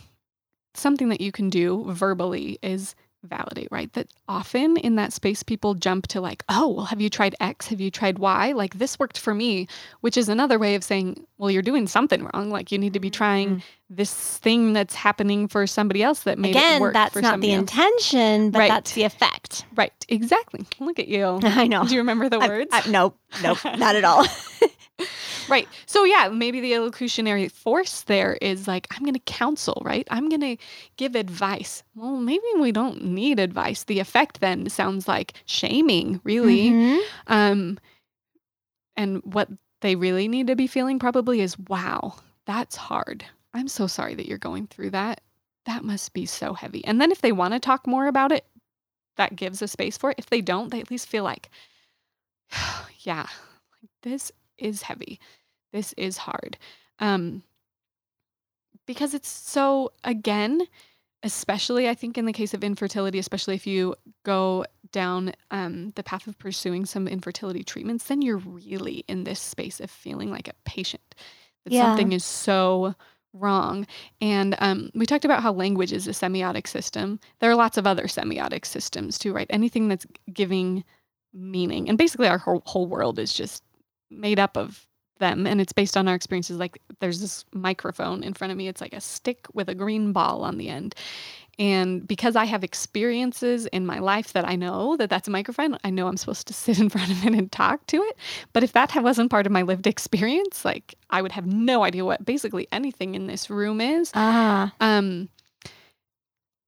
something 0.75 1.09
that 1.09 1.21
you 1.21 1.33
can 1.33 1.51
do 1.51 1.85
verbally 1.93 2.59
is 2.63 2.95
validate, 3.25 3.69
right? 3.71 3.93
That 3.93 4.09
often 4.29 4.77
in 4.77 4.97
that 4.97 5.13
space, 5.13 5.43
people 5.43 5.75
jump 5.75 6.09
to 6.09 6.21
like, 6.21 6.43
oh, 6.49 6.69
well, 6.69 6.87
have 6.87 7.01
you 7.01 7.09
tried 7.09 7.37
X? 7.41 7.69
Have 7.69 7.81
you 7.81 7.91
tried 7.91 8.19
Y? 8.19 8.53
Like 8.53 8.75
this 8.75 8.99
worked 8.99 9.19
for 9.19 9.35
me, 9.35 9.69
which 10.01 10.17
is 10.17 10.29
another 10.29 10.59
way 10.59 10.75
of 10.75 10.85
saying, 10.85 11.25
well, 11.39 11.51
you're 11.51 11.63
doing 11.63 11.87
something 11.87 12.29
wrong. 12.35 12.51
Like 12.51 12.73
you 12.73 12.79
need 12.79 12.95
to 12.95 13.01
be 13.01 13.11
trying 13.11 13.49
mm-hmm. 13.49 13.59
This 13.95 14.39
thing 14.39 14.73
that's 14.73 14.95
happening 14.95 15.49
for 15.49 15.67
somebody 15.67 16.03
else 16.03 16.21
that 16.21 16.39
made 16.39 16.57
it 16.57 16.59
again 16.59 16.81
work 16.81 16.95
that's 16.95 17.15
not 17.17 17.41
the 17.41 17.53
else. 17.53 17.61
intention, 17.61 18.51
but 18.51 18.61
Right. 18.61 18.69
that's 18.71 18.93
the 18.93 19.03
effect. 19.03 19.67
Right, 19.75 19.93
exactly. 20.09 20.65
Look 20.81 20.99
at 20.99 21.09
you. 21.09 21.41
I 21.43 21.67
know. 21.67 21.85
Do 21.85 21.93
you 21.95 22.01
remember 22.01 22.29
the 22.31 22.39
I- 22.39 22.49
words? 22.49 22.71
I- 22.73 22.89
nope, 22.89 23.19
nope, 23.43 23.59
not 23.65 23.95
at 23.97 24.05
all. 24.05 24.27
Right. 25.49 25.67
So 25.87 26.05
yeah, 26.05 26.29
maybe 26.33 26.61
the 26.61 26.71
illocutionary 26.73 27.51
force 27.51 28.03
there 28.03 28.35
is 28.41 28.69
like 28.69 28.87
I'm 28.93 29.01
going 29.03 29.15
to 29.15 29.21
counsel, 29.21 29.83
right? 29.85 30.07
I'm 30.09 30.29
going 30.29 30.41
to 30.43 30.57
give 30.97 31.17
advice. 31.17 31.83
Well, 31.97 32.17
maybe 32.17 32.45
we 32.61 32.71
don't 32.71 33.03
need 33.07 33.41
advice. 33.41 33.83
The 33.83 33.99
effect 33.99 34.39
then 34.41 34.69
sounds 34.69 35.09
like 35.09 35.33
shaming, 35.45 36.21
really. 36.23 36.71
Mhm. 36.71 37.01
Um 37.27 37.79
and 38.97 39.21
what 39.25 39.49
they 39.81 39.97
really 39.97 40.29
need 40.29 40.47
to 40.47 40.55
be 40.55 40.69
feeling 40.69 41.01
probably 41.01 41.41
is 41.41 41.59
wow, 41.59 42.15
that's 42.47 42.77
hard. 42.77 43.25
I'm 43.55 43.69
so 43.69 43.87
sorry 43.87 44.15
that 44.15 44.27
you're 44.27 44.39
going 44.39 44.67
through 44.67 44.91
that. 44.91 45.21
That 45.67 45.85
must 45.85 46.13
be 46.13 46.27
so 46.27 46.55
heavy. 46.55 46.85
And 46.85 47.01
then 47.01 47.13
if 47.13 47.21
they 47.21 47.33
want 47.33 47.55
to 47.55 47.61
talk 47.61 47.87
more 47.87 48.07
about 48.07 48.33
it, 48.33 48.45
that 49.17 49.37
gives 49.37 49.63
a 49.63 49.69
space 49.69 49.99
for 49.99 50.11
it. 50.11 50.19
If 50.19 50.31
they 50.31 50.41
don't, 50.41 50.71
they 50.71 50.81
at 50.81 50.91
least 50.91 51.09
feel 51.09 51.25
like 51.25 51.51
yeah, 53.01 53.27
this 54.03 54.33
is 54.59 54.83
heavy. 54.83 55.21
This 55.73 55.95
is 55.97 56.17
hard. 56.19 56.59
Um 56.99 57.43
because 58.87 59.15
it's 59.15 59.29
so 59.29 59.93
again, 60.05 60.63
especially 61.23 61.89
I 61.89 61.95
think 61.95 62.19
in 62.19 62.27
the 62.27 62.33
case 62.33 62.55
of 62.55 62.65
infertility, 62.65 63.19
especially 63.19 63.55
if 63.55 63.67
you 63.67 63.95
go 64.25 64.65
down 64.93 65.33
um, 65.51 65.93
the 65.97 66.03
path 66.03 66.27
of 66.27 66.39
pursuing 66.39 66.85
some 66.87 67.09
infertility 67.09 67.65
treatments, 67.65 68.05
then 68.07 68.23
you're 68.23 68.39
really 68.39 69.05
in 69.09 69.25
this 69.25 69.41
space 69.41 69.81
of 69.81 69.91
feeling 69.91 70.31
like 70.31 70.49
a 70.49 70.55
patient. 70.65 71.15
That 71.65 71.73
Yeah. 71.73 71.81
something 71.81 72.13
is 72.13 72.25
so 72.25 72.95
wrong. 73.33 73.87
And 74.21 74.57
um, 74.59 74.91
we 74.95 75.07
talked 75.07 75.25
about 75.25 75.43
how 75.43 75.53
language 75.53 75.93
is 75.93 76.07
a 76.07 76.13
semiotic 76.13 76.67
system. 76.67 77.21
There 77.41 77.51
are 77.51 77.57
lots 77.57 77.79
of 77.79 77.87
other 77.87 78.05
semiotic 78.05 78.67
systems 78.67 79.19
too, 79.19 79.33
right? 79.33 79.47
Anything 79.51 79.89
that's 79.89 80.07
giving 80.33 80.85
meaning. 81.33 81.89
And 81.89 81.97
basically, 81.97 82.29
our 82.29 82.39
whole, 82.39 82.63
whole 82.67 82.87
world 82.87 83.19
is 83.19 83.33
just 83.33 83.63
made 84.11 84.39
up 84.39 84.57
of 84.57 84.87
them 85.23 85.47
and 85.47 85.61
it's 85.61 85.73
based 85.73 85.97
on 85.97 86.09
our 86.09 86.15
experiences 86.15 86.59
like 86.59 86.79
there's 87.01 87.21
this 87.21 87.45
microphone 87.53 88.25
in 88.25 88.35
front 88.35 88.51
of 88.51 88.57
me 88.57 88.67
it's 88.67 88.81
like 88.81 88.93
a 88.93 89.01
stick 89.01 89.47
with 89.55 89.69
a 89.69 89.75
green 89.75 90.13
ball 90.13 90.43
on 90.43 90.59
the 90.59 90.69
end 90.69 90.95
and 91.59 92.07
because 92.07 92.35
i 92.37 92.45
have 92.45 92.65
experiences 92.65 93.67
in 93.67 93.85
my 93.85 93.99
life 93.99 94.33
that 94.33 94.47
i 94.47 94.57
know 94.57 94.97
that 94.97 95.11
that's 95.11 95.29
a 95.29 95.31
microphone 95.31 95.77
i 95.85 95.91
know 95.91 96.07
i'm 96.09 96.17
supposed 96.17 96.47
to 96.47 96.53
sit 96.65 96.79
in 96.79 96.89
front 96.89 97.11
of 97.11 97.25
it 97.27 97.35
and 97.35 97.53
talk 97.53 97.87
to 97.87 97.97
it 98.03 98.17
but 98.53 98.63
if 98.63 98.73
that 98.73 98.95
wasn't 99.03 99.31
part 99.31 99.47
of 99.47 99.53
my 99.53 99.63
lived 99.63 99.87
experience 99.87 100.65
like 100.65 100.95
i 101.11 101.21
would 101.21 101.33
have 101.33 101.47
no 101.47 101.83
idea 101.85 102.05
what 102.05 102.25
basically 102.25 102.67
anything 102.73 103.15
in 103.15 103.27
this 103.27 103.51
room 103.51 103.81
is 103.81 104.11
Ah. 104.15 104.73
um 104.81 105.29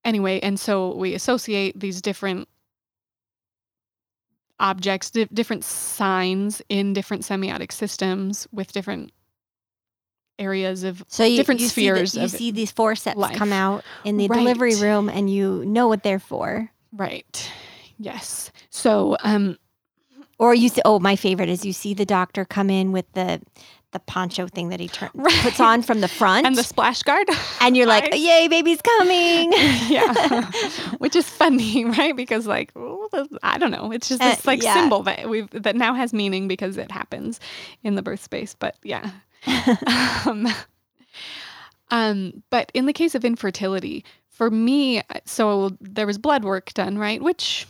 anyway 0.05 0.39
and 0.41 0.61
so 0.61 0.95
we 0.97 1.14
associate 1.14 1.78
these 1.78 2.03
different 2.03 2.49
objects 4.61 5.11
di- 5.11 5.24
different 5.32 5.64
signs 5.64 6.62
in 6.68 6.93
different 6.93 7.22
semiotic 7.24 7.72
systems 7.72 8.47
with 8.53 8.72
different 8.72 9.11
areas 10.39 10.82
of 10.85 11.05
So 11.09 11.24
you, 11.24 11.37
different 11.37 11.61
you 11.61 11.68
spheres 11.68 12.12
See 12.12 12.18
the, 12.18 12.22
you 12.22 12.28
see 12.28 12.51
these 12.51 12.72
forceps 12.72 13.16
life. 13.16 13.37
come 13.37 13.53
out 13.53 13.85
in 14.05 14.16
the 14.16 14.28
delivery 14.28 14.74
room, 14.76 15.09
and 15.09 15.30
you 15.30 15.64
know 15.64 15.89
what 15.89 16.03
they're 16.03 16.18
for. 16.18 16.70
right 16.93 17.51
yes 17.99 18.51
so 18.70 19.16
um 19.22 19.57
Or 20.39 20.53
you 20.55 20.68
see, 20.68 20.82
oh, 20.85 20.99
my 20.99 21.14
favorite 21.16 21.49
is 21.49 21.64
you 21.64 21.72
see 21.72 21.95
the 21.95 22.05
doctor 22.05 22.45
come 22.45 22.68
in 22.70 22.91
with 22.93 23.07
the 23.12 23.41
the 23.93 24.01
poncho 24.01 24.49
thing 24.49 24.70
that 24.70 24.80
he 24.80 24.89
turn, 24.89 25.11
Right. 25.14 25.32
puts 25.43 25.61
on 25.61 25.80
from 25.82 26.01
the 26.01 26.09
front, 26.09 26.45
and 26.45 26.57
the 26.59 26.64
splash 26.64 27.05
guard 27.05 27.28
and 27.61 27.76
you're 27.76 27.87
like, 27.95 28.11
Right? 28.11 28.18
"Yay, 28.18 28.49
baby's 28.49 28.82
coming!" 28.82 29.53
yeah 29.89 30.51
which 30.99 31.14
is 31.14 31.28
funny 31.28 31.85
right 31.85 32.16
because 32.16 32.49
like 32.49 32.72
i 33.45 33.57
don't 33.59 33.70
know 33.70 33.93
it's 33.93 34.09
just 34.09 34.20
Uh, 34.20 34.30
this 34.35 34.45
like 34.47 34.61
yeah. 34.62 34.74
symbol 34.74 35.03
that 35.05 35.28
we've 35.30 35.49
that 35.51 35.76
now 35.76 35.95
has 35.95 36.12
meaning 36.12 36.49
because 36.49 36.76
it 36.76 36.91
happens 36.91 37.39
in 37.85 37.95
the 37.95 38.03
birth 38.03 38.22
space 38.22 38.57
but 38.59 38.74
yeah 38.82 39.11
um, 40.26 40.49
um, 41.90 42.42
but 42.51 42.70
in 42.74 42.86
the 42.86 42.92
case 42.92 43.14
of 43.14 43.24
infertility, 43.24 44.05
for 44.28 44.51
me, 44.51 45.03
so 45.24 45.70
there 45.80 46.07
was 46.07 46.18
blood 46.18 46.45
work 46.45 46.72
done, 46.74 46.99
right? 46.99 47.22
Which 47.22 47.66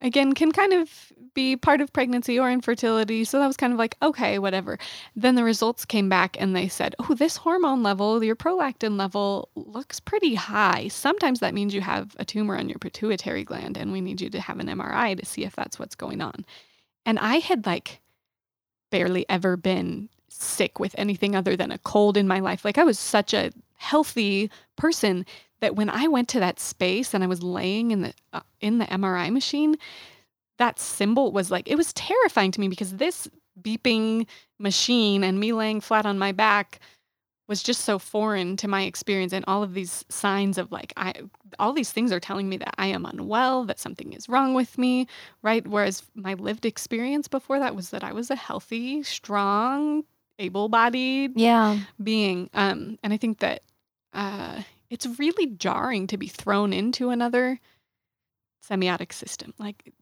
again 0.00 0.32
can 0.32 0.50
kind 0.50 0.72
of 0.72 1.12
be 1.34 1.56
part 1.56 1.80
of 1.80 1.92
pregnancy 1.92 2.38
or 2.38 2.50
infertility. 2.50 3.24
So 3.24 3.38
that 3.38 3.46
was 3.46 3.56
kind 3.56 3.72
of 3.72 3.78
like, 3.78 3.96
okay, 4.02 4.38
whatever. 4.38 4.78
Then 5.16 5.34
the 5.34 5.44
results 5.44 5.84
came 5.84 6.08
back 6.08 6.36
and 6.38 6.54
they 6.54 6.68
said, 6.68 6.94
oh, 6.98 7.14
this 7.14 7.36
hormone 7.36 7.82
level, 7.82 8.22
your 8.22 8.36
prolactin 8.36 8.98
level 8.98 9.48
looks 9.54 10.00
pretty 10.00 10.34
high. 10.34 10.88
Sometimes 10.88 11.40
that 11.40 11.54
means 11.54 11.74
you 11.74 11.80
have 11.80 12.14
a 12.18 12.24
tumor 12.24 12.56
on 12.56 12.68
your 12.68 12.78
pituitary 12.78 13.44
gland 13.44 13.76
and 13.76 13.92
we 13.92 14.00
need 14.00 14.20
you 14.20 14.30
to 14.30 14.40
have 14.40 14.58
an 14.58 14.66
MRI 14.68 15.18
to 15.18 15.24
see 15.24 15.44
if 15.44 15.56
that's 15.56 15.78
what's 15.78 15.94
going 15.94 16.20
on. 16.20 16.44
And 17.06 17.18
I 17.18 17.36
had 17.36 17.64
like 17.66 18.00
barely 18.90 19.24
ever 19.28 19.56
been 19.56 20.08
sick 20.32 20.80
with 20.80 20.94
anything 20.98 21.36
other 21.36 21.56
than 21.56 21.70
a 21.70 21.78
cold 21.78 22.16
in 22.16 22.26
my 22.26 22.40
life. 22.40 22.64
Like 22.64 22.78
I 22.78 22.84
was 22.84 22.98
such 22.98 23.34
a 23.34 23.52
healthy 23.76 24.50
person 24.76 25.26
that 25.60 25.76
when 25.76 25.90
I 25.90 26.08
went 26.08 26.28
to 26.30 26.40
that 26.40 26.60
space 26.60 27.14
and 27.14 27.22
I 27.22 27.26
was 27.26 27.42
laying 27.42 27.90
in 27.90 28.02
the 28.02 28.14
uh, 28.32 28.40
in 28.60 28.78
the 28.78 28.86
MRI 28.86 29.32
machine, 29.32 29.76
that 30.58 30.78
symbol 30.78 31.32
was 31.32 31.50
like 31.50 31.68
it 31.68 31.76
was 31.76 31.92
terrifying 31.92 32.50
to 32.52 32.60
me 32.60 32.68
because 32.68 32.96
this 32.96 33.28
beeping 33.60 34.26
machine 34.58 35.22
and 35.24 35.38
me 35.38 35.52
laying 35.52 35.80
flat 35.80 36.06
on 36.06 36.18
my 36.18 36.32
back 36.32 36.80
was 37.48 37.62
just 37.62 37.82
so 37.82 37.98
foreign 37.98 38.56
to 38.56 38.66
my 38.68 38.82
experience 38.82 39.32
and 39.32 39.44
all 39.46 39.62
of 39.62 39.74
these 39.74 40.04
signs 40.08 40.58
of 40.58 40.72
like 40.72 40.92
I 40.96 41.12
all 41.58 41.72
these 41.72 41.92
things 41.92 42.12
are 42.12 42.20
telling 42.20 42.48
me 42.48 42.56
that 42.56 42.74
I 42.78 42.86
am 42.86 43.04
unwell, 43.04 43.64
that 43.64 43.80
something 43.80 44.12
is 44.12 44.28
wrong 44.28 44.54
with 44.54 44.78
me, 44.78 45.06
right? 45.42 45.66
Whereas 45.66 46.02
my 46.14 46.34
lived 46.34 46.64
experience 46.64 47.28
before 47.28 47.58
that 47.58 47.76
was 47.76 47.90
that 47.90 48.04
I 48.04 48.12
was 48.12 48.30
a 48.30 48.36
healthy, 48.36 49.02
strong, 49.02 50.04
able-bodied 50.42 51.32
yeah, 51.38 51.78
being. 52.02 52.50
Um, 52.52 52.98
and 53.02 53.12
I 53.12 53.16
think 53.16 53.38
that 53.38 53.62
uh, 54.12 54.62
it's 54.90 55.06
really 55.18 55.46
jarring 55.46 56.06
to 56.08 56.16
be 56.16 56.26
thrown 56.26 56.72
into 56.72 57.10
another 57.10 57.60
semiotic 58.68 59.12
system, 59.12 59.54
like 59.58 59.92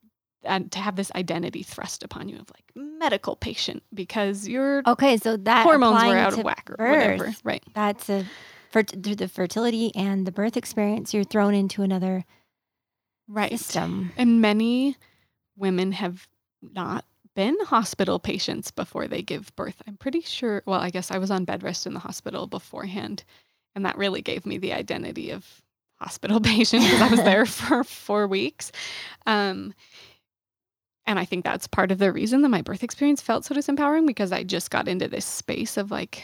and 0.42 0.72
to 0.72 0.78
have 0.78 0.96
this 0.96 1.12
identity 1.14 1.62
thrust 1.62 2.02
upon 2.02 2.28
you 2.28 2.36
of 2.36 2.50
like 2.50 2.64
medical 2.74 3.36
patient 3.36 3.82
because 3.92 4.48
your 4.48 4.82
okay. 4.86 5.16
So 5.16 5.36
that 5.36 5.62
hormones 5.64 6.02
were 6.04 6.16
out 6.16 6.32
of 6.32 6.44
whack 6.44 6.70
or 6.78 6.90
whatever, 6.90 7.32
right? 7.44 7.62
That's 7.74 8.08
a 8.08 8.26
for 8.70 8.82
through 8.82 9.16
the 9.16 9.28
fertility 9.28 9.94
and 9.94 10.26
the 10.26 10.32
birth 10.32 10.56
experience, 10.56 11.12
you're 11.12 11.24
thrown 11.24 11.54
into 11.54 11.82
another 11.82 12.24
Right. 13.28 13.52
system. 13.52 14.12
And 14.16 14.40
many 14.40 14.96
women 15.56 15.92
have 15.92 16.26
not 16.60 17.04
been 17.34 17.56
hospital 17.64 18.18
patients 18.18 18.70
before 18.70 19.08
they 19.08 19.22
give 19.22 19.54
birth. 19.56 19.82
I'm 19.86 19.96
pretty 19.96 20.20
sure. 20.20 20.62
Well, 20.66 20.80
I 20.80 20.90
guess 20.90 21.10
I 21.10 21.18
was 21.18 21.30
on 21.30 21.44
bed 21.44 21.62
rest 21.62 21.86
in 21.86 21.94
the 21.94 22.00
hospital 22.00 22.46
beforehand, 22.46 23.24
and 23.74 23.84
that 23.84 23.98
really 23.98 24.22
gave 24.22 24.46
me 24.46 24.58
the 24.58 24.72
identity 24.72 25.30
of 25.30 25.62
hospital 26.00 26.40
patient 26.40 26.84
because 26.84 27.02
I 27.02 27.08
was 27.08 27.22
there 27.22 27.46
for 27.46 27.84
four 27.84 28.26
weeks. 28.26 28.72
Um, 29.26 29.74
and 31.06 31.18
I 31.18 31.24
think 31.24 31.44
that's 31.44 31.66
part 31.66 31.90
of 31.90 31.98
the 31.98 32.12
reason 32.12 32.42
that 32.42 32.48
my 32.50 32.62
birth 32.62 32.84
experience 32.84 33.20
felt 33.20 33.44
so 33.44 33.54
disempowering 33.54 34.06
because 34.06 34.32
I 34.32 34.44
just 34.44 34.70
got 34.70 34.86
into 34.86 35.08
this 35.08 35.24
space 35.24 35.76
of 35.76 35.90
like 35.90 36.22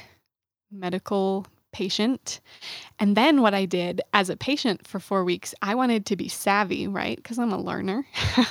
medical 0.71 1.47
patient. 1.77 2.41
And 2.99 3.15
then 3.15 3.43
what 3.43 3.53
I 3.53 3.67
did 3.67 4.01
as 4.15 4.31
a 4.31 4.37
patient 4.39 4.87
for 4.89 4.99
four 4.99 5.25
weeks, 5.25 5.55
I 5.61 5.75
wanted 5.75 6.07
to 6.07 6.17
be 6.17 6.27
savvy, 6.29 6.87
right? 6.89 7.17
Because 7.17 7.39
I'm 7.39 7.53
a 7.53 7.61
learner. 7.61 8.07
I 8.39 8.47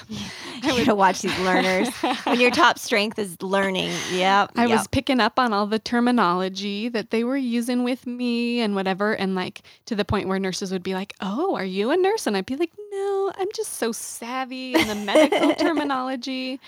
would- 0.66 0.86
gotta 0.86 0.94
watch 0.94 1.22
these 1.22 1.40
learners. 1.40 1.90
when 2.26 2.40
your 2.40 2.52
top 2.52 2.78
strength 2.78 3.18
is 3.18 3.42
learning. 3.42 3.90
Yep. 4.12 4.52
I 4.56 4.68
yep. 4.68 4.78
was 4.78 4.88
picking 4.88 5.20
up 5.20 5.40
on 5.40 5.54
all 5.54 5.66
the 5.66 5.80
terminology 5.80 6.88
that 6.90 7.10
they 7.10 7.24
were 7.24 7.36
using 7.38 7.84
with 7.84 8.06
me 8.06 8.60
and 8.62 8.76
whatever. 8.76 9.14
And 9.14 9.34
like 9.34 9.64
to 9.86 9.96
the 9.96 10.06
point 10.06 10.28
where 10.28 10.38
nurses 10.38 10.72
would 10.72 10.84
be 10.84 10.94
like, 10.94 11.14
Oh, 11.22 11.56
are 11.56 11.66
you 11.66 11.90
a 11.90 11.98
nurse? 11.98 12.28
And 12.28 12.38
I'd 12.38 12.46
be 12.46 12.56
like, 12.58 12.72
No, 12.92 13.32
I'm 13.36 13.50
just 13.56 13.74
so 13.74 13.92
savvy 13.92 14.76
in 14.76 14.88
the 14.88 14.94
medical 14.96 15.56
terminology. 15.66 16.60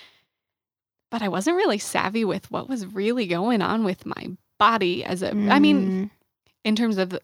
But 1.12 1.22
I 1.22 1.28
wasn't 1.28 1.58
really 1.58 1.78
savvy 1.78 2.26
with 2.26 2.49
what 2.49 2.68
was 2.68 2.88
really 2.88 3.28
going 3.28 3.62
on 3.62 3.84
with 3.84 4.05
my 4.08 4.32
body 4.60 5.05
as 5.05 5.22
a, 5.22 5.30
I 5.30 5.60
mean, 5.60 5.78
Mm. 5.88 6.10
In 6.68 6.76
terms 6.76 6.97
of 6.97 7.18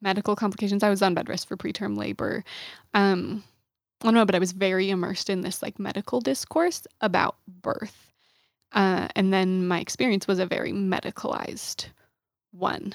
medical 0.00 0.36
complications, 0.36 0.84
I 0.84 0.90
was 0.90 1.02
on 1.02 1.12
bed 1.12 1.28
rest 1.28 1.48
for 1.48 1.56
preterm 1.56 1.98
labor. 1.98 2.44
Um, 2.94 3.42
I 4.00 4.04
don't 4.04 4.14
know, 4.14 4.24
but 4.24 4.36
I 4.36 4.38
was 4.38 4.52
very 4.52 4.90
immersed 4.90 5.28
in 5.28 5.40
this 5.40 5.60
like 5.60 5.80
medical 5.80 6.20
discourse 6.20 6.86
about 7.00 7.34
birth. 7.48 8.12
Uh, 8.70 9.08
and 9.16 9.32
then 9.32 9.66
my 9.66 9.80
experience 9.80 10.28
was 10.28 10.38
a 10.38 10.46
very 10.46 10.72
medicalized 10.72 11.86
one. 12.52 12.94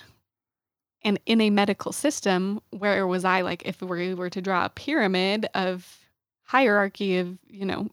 And 1.04 1.20
in 1.26 1.42
a 1.42 1.50
medical 1.50 1.92
system, 1.92 2.62
where 2.70 3.06
was 3.06 3.26
I 3.26 3.42
like, 3.42 3.64
if 3.66 3.82
we 3.82 4.14
were 4.14 4.30
to 4.30 4.42
draw 4.42 4.64
a 4.64 4.70
pyramid 4.70 5.50
of 5.54 6.08
hierarchy 6.44 7.18
of, 7.18 7.38
you 7.50 7.66
know, 7.66 7.90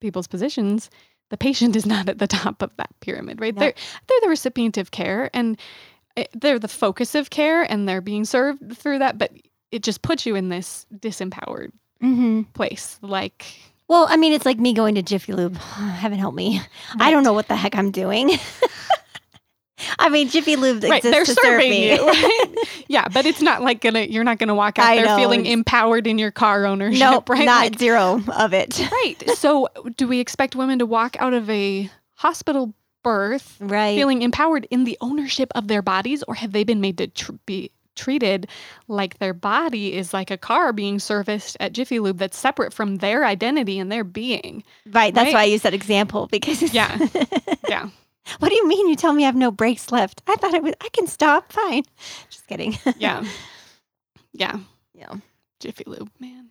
people's 0.00 0.26
positions, 0.26 0.90
the 1.30 1.38
patient 1.38 1.76
is 1.76 1.86
not 1.86 2.10
at 2.10 2.18
the 2.18 2.26
top 2.26 2.60
of 2.60 2.76
that 2.76 2.90
pyramid, 3.00 3.40
right? 3.40 3.54
No. 3.54 3.60
They're 3.60 3.74
they're 4.06 4.20
the 4.20 4.28
recipient 4.28 4.76
of 4.76 4.90
care 4.90 5.30
and 5.32 5.58
it, 6.18 6.28
they're 6.40 6.58
the 6.58 6.68
focus 6.68 7.14
of 7.14 7.30
care 7.30 7.62
and 7.62 7.88
they're 7.88 8.00
being 8.00 8.24
served 8.24 8.76
through 8.76 8.98
that, 9.00 9.18
but 9.18 9.32
it 9.70 9.82
just 9.82 10.02
puts 10.02 10.26
you 10.26 10.34
in 10.34 10.48
this 10.48 10.86
disempowered 10.94 11.70
Mhm. 12.02 12.46
place. 12.54 12.98
Like 13.02 13.44
Well, 13.88 14.06
I 14.10 14.16
mean, 14.16 14.32
it's 14.34 14.44
like 14.46 14.58
me 14.58 14.72
going 14.74 14.94
to 14.96 15.02
Jiffy 15.02 15.32
Lube. 15.32 15.56
Heaven 15.56 16.18
help 16.18 16.34
me. 16.34 16.60
I 17.00 17.10
don't 17.10 17.22
know 17.24 17.32
what 17.32 17.48
the 17.48 17.56
heck 17.56 17.74
I'm 17.76 17.90
doing. 17.90 18.30
I 20.00 20.08
mean, 20.08 20.28
Jiffy 20.28 20.56
Lube 20.56 20.82
right, 20.82 20.98
exists 21.04 21.12
they're 21.14 21.24
to 21.24 21.40
serve 21.40 21.60
me. 21.60 21.94
you. 21.94 22.04
Right? 22.06 22.54
yeah, 22.88 23.06
but 23.08 23.26
it's 23.26 23.40
not 23.40 23.62
like 23.62 23.80
gonna 23.80 24.00
you're 24.00 24.24
not 24.24 24.38
gonna 24.38 24.54
walk 24.54 24.78
out 24.78 24.86
I 24.86 24.96
there 24.96 25.04
know, 25.06 25.16
feeling 25.16 25.46
empowered 25.46 26.06
in 26.08 26.18
your 26.18 26.32
car 26.32 26.66
ownership, 26.66 26.98
nope, 27.00 27.28
right? 27.28 27.44
not 27.46 27.62
Like- 27.70 27.78
zero 27.78 28.20
of 28.36 28.52
it. 28.52 28.80
right. 28.90 29.16
So 29.36 29.68
do 29.96 30.08
we 30.08 30.18
expect 30.18 30.56
women 30.56 30.80
to 30.80 30.86
walk 30.86 31.16
out 31.20 31.32
of 31.32 31.48
a 31.48 31.88
hospital 32.14 32.74
birth 33.02 33.56
Right. 33.60 33.96
feeling 33.96 34.22
empowered 34.22 34.66
in 34.70 34.84
the 34.84 34.96
ownership 35.00 35.50
of 35.54 35.68
their 35.68 35.82
bodies, 35.82 36.22
or 36.28 36.34
have 36.34 36.52
they 36.52 36.64
been 36.64 36.80
made 36.80 36.98
to 36.98 37.06
tr- 37.08 37.32
be 37.46 37.70
treated 37.96 38.46
like 38.86 39.18
their 39.18 39.34
body 39.34 39.92
is 39.94 40.12
like 40.14 40.30
a 40.30 40.36
car 40.38 40.72
being 40.72 40.98
serviced 41.00 41.56
at 41.58 41.72
Jiffy 41.72 41.98
Lube 41.98 42.18
that's 42.18 42.38
separate 42.38 42.72
from 42.72 42.96
their 42.96 43.24
identity 43.24 43.78
and 43.78 43.90
their 43.90 44.04
being? 44.04 44.62
right. 44.86 45.12
That's 45.14 45.26
right? 45.28 45.34
why 45.34 45.40
I 45.42 45.44
use 45.46 45.62
that 45.62 45.74
example 45.74 46.28
because 46.30 46.62
Yeah. 46.72 46.96
Yeah. 47.68 47.88
what 48.38 48.48
do 48.50 48.54
you 48.54 48.68
mean 48.68 48.88
you 48.88 48.94
tell 48.96 49.12
me 49.12 49.24
I 49.24 49.26
have 49.26 49.34
no 49.34 49.50
brakes 49.50 49.90
left? 49.90 50.22
I 50.28 50.36
thought 50.36 50.54
I 50.54 50.58
was 50.60 50.74
I 50.80 50.88
can 50.90 51.06
stop. 51.08 51.50
Fine. 51.52 51.82
Just 52.30 52.46
kidding. 52.46 52.78
Yeah. 52.98 53.24
Yeah. 54.32 54.58
yeah. 54.94 55.14
Jiffy 55.58 55.82
Lube, 55.86 56.10
man. 56.20 56.50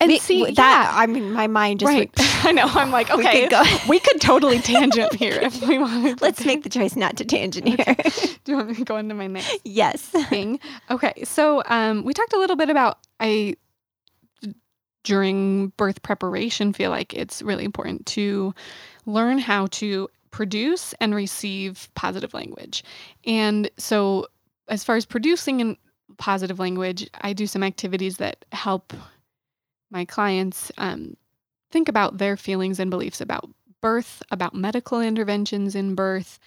And 0.00 0.08
Me- 0.08 0.18
see 0.18 0.44
that 0.44 0.56
yeah, 0.56 0.90
I 0.92 1.06
mean, 1.06 1.32
my 1.32 1.46
mind 1.46 1.80
just 1.80 1.88
right. 1.88 2.10
went. 2.16 2.44
I 2.44 2.52
know. 2.52 2.66
I'm 2.66 2.90
like, 2.90 3.08
We 3.16 3.24
okay, 3.26 3.40
could 3.42 3.50
go- 3.50 3.64
we 3.88 3.98
could 3.98 4.20
totally 4.20 4.58
tangent 4.60 5.14
here 5.14 5.38
if 5.40 5.66
we 5.66 5.78
wanted. 5.78 6.18
to 6.18 6.24
Let's 6.24 6.44
make 6.44 6.62
the 6.62 6.68
choice 6.68 6.96
not 6.96 7.16
to 7.16 7.24
tangent 7.24 7.66
here. 7.66 7.96
Do 8.44 8.52
you 8.52 8.56
want 8.56 8.68
me 8.68 8.74
to 8.76 8.84
go 8.84 8.96
into 8.96 9.14
my 9.14 9.26
next 9.26 9.58
yes. 9.64 10.02
thing? 10.02 10.60
Okay, 10.90 11.14
so 11.24 11.62
um, 11.66 12.04
we 12.04 12.14
talked 12.14 12.32
a 12.32 12.38
little 12.38 12.56
bit 12.56 12.70
about 12.70 12.98
I 13.20 13.54
during 15.04 15.68
birth 15.78 16.02
preparation 16.02 16.72
feel 16.72 16.90
like 16.90 17.14
it's 17.14 17.40
really 17.40 17.64
important 17.64 18.04
to 18.04 18.54
learn 19.06 19.38
how 19.38 19.66
to 19.66 20.08
produce 20.30 20.92
and 21.00 21.14
receive 21.14 21.88
positive 21.94 22.34
language. 22.34 22.84
And 23.24 23.70
so 23.78 24.26
as 24.68 24.84
far 24.84 24.96
as 24.96 25.06
producing 25.06 25.60
and 25.60 25.76
positive 26.18 26.58
language, 26.58 27.08
I 27.22 27.32
do 27.32 27.46
some 27.46 27.62
activities 27.62 28.18
that 28.18 28.44
help 28.52 28.92
my 29.90 30.04
clients 30.04 30.70
um, 30.78 31.16
think 31.70 31.88
about 31.88 32.18
their 32.18 32.36
feelings 32.36 32.78
and 32.78 32.90
beliefs 32.90 33.20
about 33.20 33.48
birth, 33.80 34.22
about 34.30 34.54
medical 34.54 35.00
interventions 35.00 35.74
in 35.74 35.94
birth, 35.94 36.38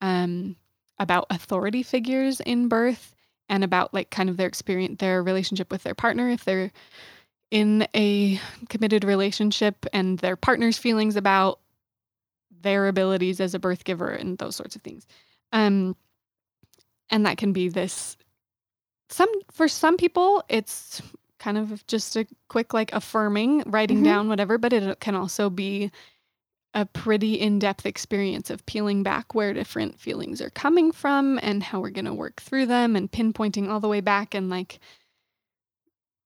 um, 0.00 0.56
about 0.98 1.26
authority 1.30 1.82
figures 1.82 2.40
in 2.40 2.68
birth, 2.68 3.14
and 3.48 3.64
about 3.64 3.92
like 3.92 4.10
kind 4.10 4.28
of 4.28 4.36
their 4.36 4.48
experience, 4.48 4.98
their 4.98 5.22
relationship 5.22 5.70
with 5.70 5.82
their 5.82 5.94
partner, 5.94 6.28
if 6.28 6.44
they're 6.44 6.72
in 7.50 7.86
a 7.94 8.40
committed 8.68 9.04
relationship, 9.04 9.86
and 9.92 10.18
their 10.18 10.36
partner's 10.36 10.78
feelings 10.78 11.16
about 11.16 11.60
their 12.62 12.88
abilities 12.88 13.40
as 13.40 13.54
a 13.54 13.58
birth 13.58 13.84
giver 13.84 14.08
and 14.08 14.38
those 14.38 14.56
sorts 14.56 14.76
of 14.76 14.82
things. 14.82 15.06
Um, 15.52 15.96
and 17.10 17.26
that 17.26 17.36
can 17.36 17.52
be 17.52 17.68
this 17.68 18.16
some 19.10 19.28
for 19.50 19.68
some 19.68 19.98
people 19.98 20.42
it's 20.48 21.02
kind 21.42 21.58
of 21.58 21.84
just 21.88 22.14
a 22.16 22.24
quick 22.48 22.72
like 22.72 22.92
affirming 22.92 23.62
writing 23.66 24.00
Mhm. 24.00 24.04
down 24.04 24.28
whatever 24.28 24.58
but 24.58 24.72
it 24.72 25.00
can 25.00 25.16
also 25.16 25.50
be 25.50 25.90
a 26.74 26.86
pretty 26.86 27.34
in-depth 27.34 27.84
experience 27.84 28.48
of 28.48 28.64
peeling 28.64 29.02
back 29.02 29.34
where 29.34 29.52
different 29.52 29.98
feelings 29.98 30.40
are 30.40 30.50
coming 30.50 30.92
from 30.92 31.38
and 31.42 31.62
how 31.64 31.80
we're 31.80 31.90
going 31.90 32.04
to 32.06 32.14
work 32.14 32.40
through 32.40 32.64
them 32.66 32.94
and 32.96 33.10
pinpointing 33.10 33.68
all 33.68 33.80
the 33.80 33.88
way 33.88 34.00
back 34.00 34.34
and 34.34 34.48
like 34.48 34.78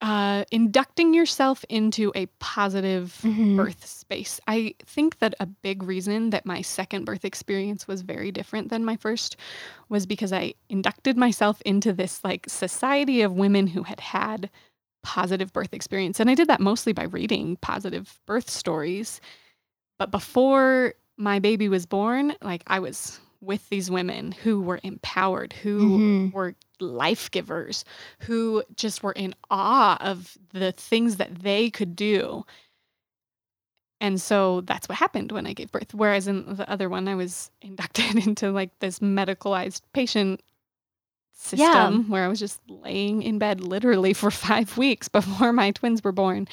uh 0.02 0.44
inducting 0.52 1.14
yourself 1.14 1.64
into 1.70 2.12
a 2.14 2.26
positive 2.38 3.18
Mhm. 3.24 3.56
birth 3.56 3.86
space. 3.86 4.38
I 4.46 4.74
think 4.84 5.18
that 5.20 5.34
a 5.40 5.46
big 5.46 5.82
reason 5.82 6.28
that 6.30 6.44
my 6.44 6.60
second 6.60 7.06
birth 7.06 7.24
experience 7.24 7.88
was 7.88 8.02
very 8.02 8.30
different 8.30 8.68
than 8.68 8.84
my 8.84 8.96
first 8.96 9.36
was 9.88 10.04
because 10.04 10.34
I 10.34 10.52
inducted 10.68 11.16
myself 11.16 11.62
into 11.64 11.94
this 11.94 12.22
like 12.22 12.44
society 12.46 13.22
of 13.22 13.32
women 13.32 13.68
who 13.68 13.84
had 13.84 14.00
had 14.00 14.50
positive 15.06 15.52
birth 15.52 15.72
experience. 15.72 16.18
And 16.18 16.28
I 16.28 16.34
did 16.34 16.48
that 16.48 16.60
mostly 16.60 16.92
by 16.92 17.04
reading 17.04 17.56
positive 17.62 18.18
birth 18.26 18.50
stories. 18.50 19.20
But 20.00 20.10
before 20.10 20.94
my 21.16 21.38
baby 21.38 21.68
was 21.68 21.86
born, 21.86 22.34
like 22.42 22.64
I 22.66 22.80
was 22.80 23.20
with 23.40 23.68
these 23.68 23.88
women 23.88 24.32
who 24.32 24.60
were 24.60 24.80
empowered, 24.82 25.52
who 25.52 25.98
Mhm. 25.98 26.32
were 26.32 26.56
life 26.80 27.30
givers, 27.30 27.84
who 28.18 28.64
just 28.74 29.04
were 29.04 29.12
in 29.12 29.32
awe 29.48 29.96
of 30.00 30.36
the 30.52 30.72
things 30.72 31.18
that 31.18 31.36
they 31.36 31.70
could 31.70 31.94
do. 31.94 32.44
And 34.00 34.20
so 34.20 34.60
that's 34.62 34.88
what 34.88 34.98
happened 34.98 35.30
when 35.30 35.46
I 35.46 35.52
gave 35.52 35.70
birth. 35.70 35.94
Whereas 35.94 36.26
in 36.26 36.56
the 36.56 36.68
other 36.68 36.88
one, 36.88 37.06
I 37.06 37.14
was 37.14 37.50
inducted 37.62 38.16
into 38.26 38.50
like 38.50 38.76
this 38.80 38.98
medicalized 38.98 39.82
patient 39.92 40.42
system 41.38 41.60
Yeah. 41.60 41.90
where 42.08 42.24
I 42.24 42.28
was 42.28 42.40
just 42.40 42.60
laying 42.68 43.22
in 43.22 43.38
bed 43.38 43.60
literally 43.60 44.12
for 44.14 44.30
five 44.48 44.76
weeks 44.76 45.06
before 45.08 45.52
my 45.52 45.70
twins 45.70 46.02
were 46.02 46.12
born. 46.12 46.48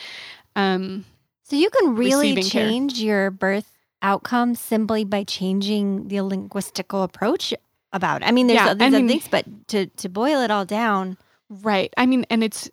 Um, 0.56 1.06
So 1.46 1.56
you 1.56 1.70
can 1.70 1.96
really 1.96 2.30
Receiving 2.36 2.44
care. 2.52 2.70
change 2.70 3.00
your 3.02 3.32
birth 3.32 3.70
outcome 4.02 4.56
simply 4.56 5.04
by 5.06 5.24
changing 5.24 6.08
the 6.10 6.18
linguistical 6.18 7.04
approach 7.04 7.54
about 7.92 8.22
it. 8.22 8.28
I 8.28 8.32
mean, 8.32 8.48
there's 8.48 8.60
Yeah, 8.60 8.72
other 8.72 8.86
I 8.86 8.90
mean- 8.90 9.08
things, 9.08 9.28
but 9.30 9.46
to 9.70 9.88
to 9.88 10.10
boil 10.10 10.42
it 10.42 10.52
all 10.52 10.66
down, 10.66 11.18
right. 11.50 11.94
I 11.98 12.06
mean, 12.06 12.26
and 12.30 12.44
it's 12.44 12.70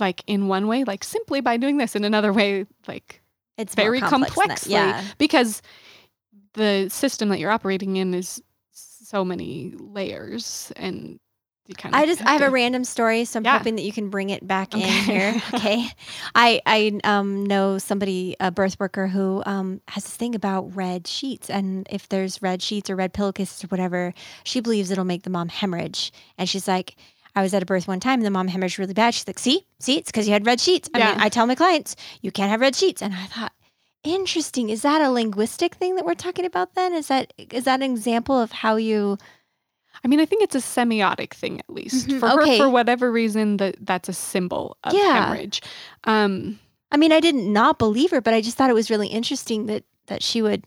like 0.00 0.22
in 0.26 0.48
one 0.48 0.66
way, 0.68 0.84
like 0.84 1.02
simply 1.04 1.40
by 1.40 1.56
doing 1.56 1.76
this, 1.78 1.94
in 1.96 2.04
another 2.04 2.32
way, 2.32 2.66
like 2.86 3.20
it's 3.56 3.74
very 3.74 4.00
complex 4.00 4.34
complexly 4.34 4.72
Yeah. 4.72 5.02
because 5.18 5.60
the 6.54 6.88
system 6.88 7.28
that 7.30 7.38
you're 7.38 7.50
operating 7.50 7.96
in 7.96 8.14
is 8.14 8.42
so 9.08 9.24
many 9.24 9.72
layers 9.78 10.72
and 10.76 11.18
you 11.66 11.74
kind 11.74 11.94
of 11.94 12.00
I 12.00 12.06
just 12.06 12.22
I 12.22 12.32
have 12.32 12.42
a 12.42 12.50
random 12.50 12.84
story, 12.84 13.24
so 13.24 13.38
I'm 13.38 13.44
Yeah. 13.44 13.58
hoping 13.58 13.76
that 13.76 13.82
you 13.82 13.92
can 13.92 14.08
bring 14.10 14.30
it 14.30 14.46
back 14.46 14.74
in 14.74 14.80
here. 14.80 15.34
Okay. 15.54 15.86
I 16.34 16.60
I 16.66 17.00
um 17.04 17.44
know 17.44 17.78
somebody, 17.78 18.36
a 18.40 18.50
birth 18.50 18.78
worker 18.78 19.06
who 19.08 19.42
um 19.46 19.80
has 19.88 20.04
this 20.04 20.16
thing 20.16 20.34
about 20.34 20.74
red 20.76 21.06
sheets. 21.06 21.48
And 21.50 21.86
if 21.90 22.08
there's 22.08 22.42
red 22.42 22.62
sheets 22.62 22.90
or 22.90 22.96
red 22.96 23.12
pillowcases 23.12 23.64
or 23.64 23.68
whatever, 23.68 24.12
she 24.44 24.60
believes 24.60 24.90
it'll 24.90 25.04
make 25.04 25.22
the 25.22 25.30
mom 25.30 25.48
hemorrhage. 25.48 26.12
And 26.36 26.48
she's 26.48 26.68
like, 26.68 26.96
I 27.34 27.42
was 27.42 27.54
at 27.54 27.62
a 27.62 27.66
birth 27.66 27.86
one 27.88 28.00
time 28.00 28.20
and 28.20 28.26
the 28.26 28.30
mom 28.30 28.48
hemorrhaged 28.48 28.78
really 28.78 28.94
bad. 28.94 29.14
She's 29.14 29.26
like, 29.26 29.38
see, 29.38 29.66
see, 29.78 29.96
it's 29.98 30.10
because 30.10 30.26
you 30.26 30.32
had 30.32 30.46
red 30.46 30.60
sheets. 30.60 30.88
I 30.94 30.98
mean, 30.98 31.06
Yeah. 31.06 31.24
I 31.24 31.28
tell 31.28 31.46
my 31.46 31.54
clients, 31.54 31.96
you 32.20 32.30
can't 32.32 32.50
have 32.50 32.60
red 32.60 32.74
sheets. 32.76 33.00
And 33.02 33.14
I 33.14 33.26
thought, 33.26 33.52
interesting. 34.02 34.70
Is 34.70 34.82
that 34.82 35.00
a 35.02 35.10
linguistic 35.10 35.74
thing 35.74 35.96
that 35.96 36.04
we're 36.04 36.14
talking 36.14 36.44
about 36.44 36.74
then? 36.74 36.92
Is 36.94 37.08
that 37.08 37.32
is 37.38 37.64
that 37.64 37.82
an 37.82 37.90
example 37.90 38.38
of 38.38 38.52
how 38.52 38.76
you 38.76 39.18
I 40.04 40.08
mean, 40.08 40.20
I 40.20 40.26
think 40.26 40.42
it's 40.42 40.54
a 40.54 40.58
semiotic 40.58 41.34
thing 41.34 41.58
at 41.58 41.68
least. 41.70 42.06
Mhm, 42.08 42.20
For 42.20 42.40
okay. 42.42 42.58
her, 42.58 42.64
for 42.64 42.70
whatever 42.70 43.10
reason, 43.10 43.56
that 43.56 43.76
that's 43.80 44.08
a 44.08 44.12
symbol 44.12 44.76
of 44.84 44.92
Yeah. 44.94 45.24
hemorrhage. 45.26 45.60
Um, 46.04 46.58
I 46.92 46.96
mean, 46.96 47.12
I 47.12 47.20
didn't 47.20 47.52
not 47.52 47.78
believe 47.78 48.12
her, 48.12 48.20
but 48.20 48.32
I 48.32 48.40
just 48.40 48.56
thought 48.56 48.70
it 48.70 48.74
was 48.74 48.90
really 48.90 49.08
interesting 49.08 49.66
that 49.66 49.84
that 50.06 50.22
she 50.22 50.40
would 50.42 50.64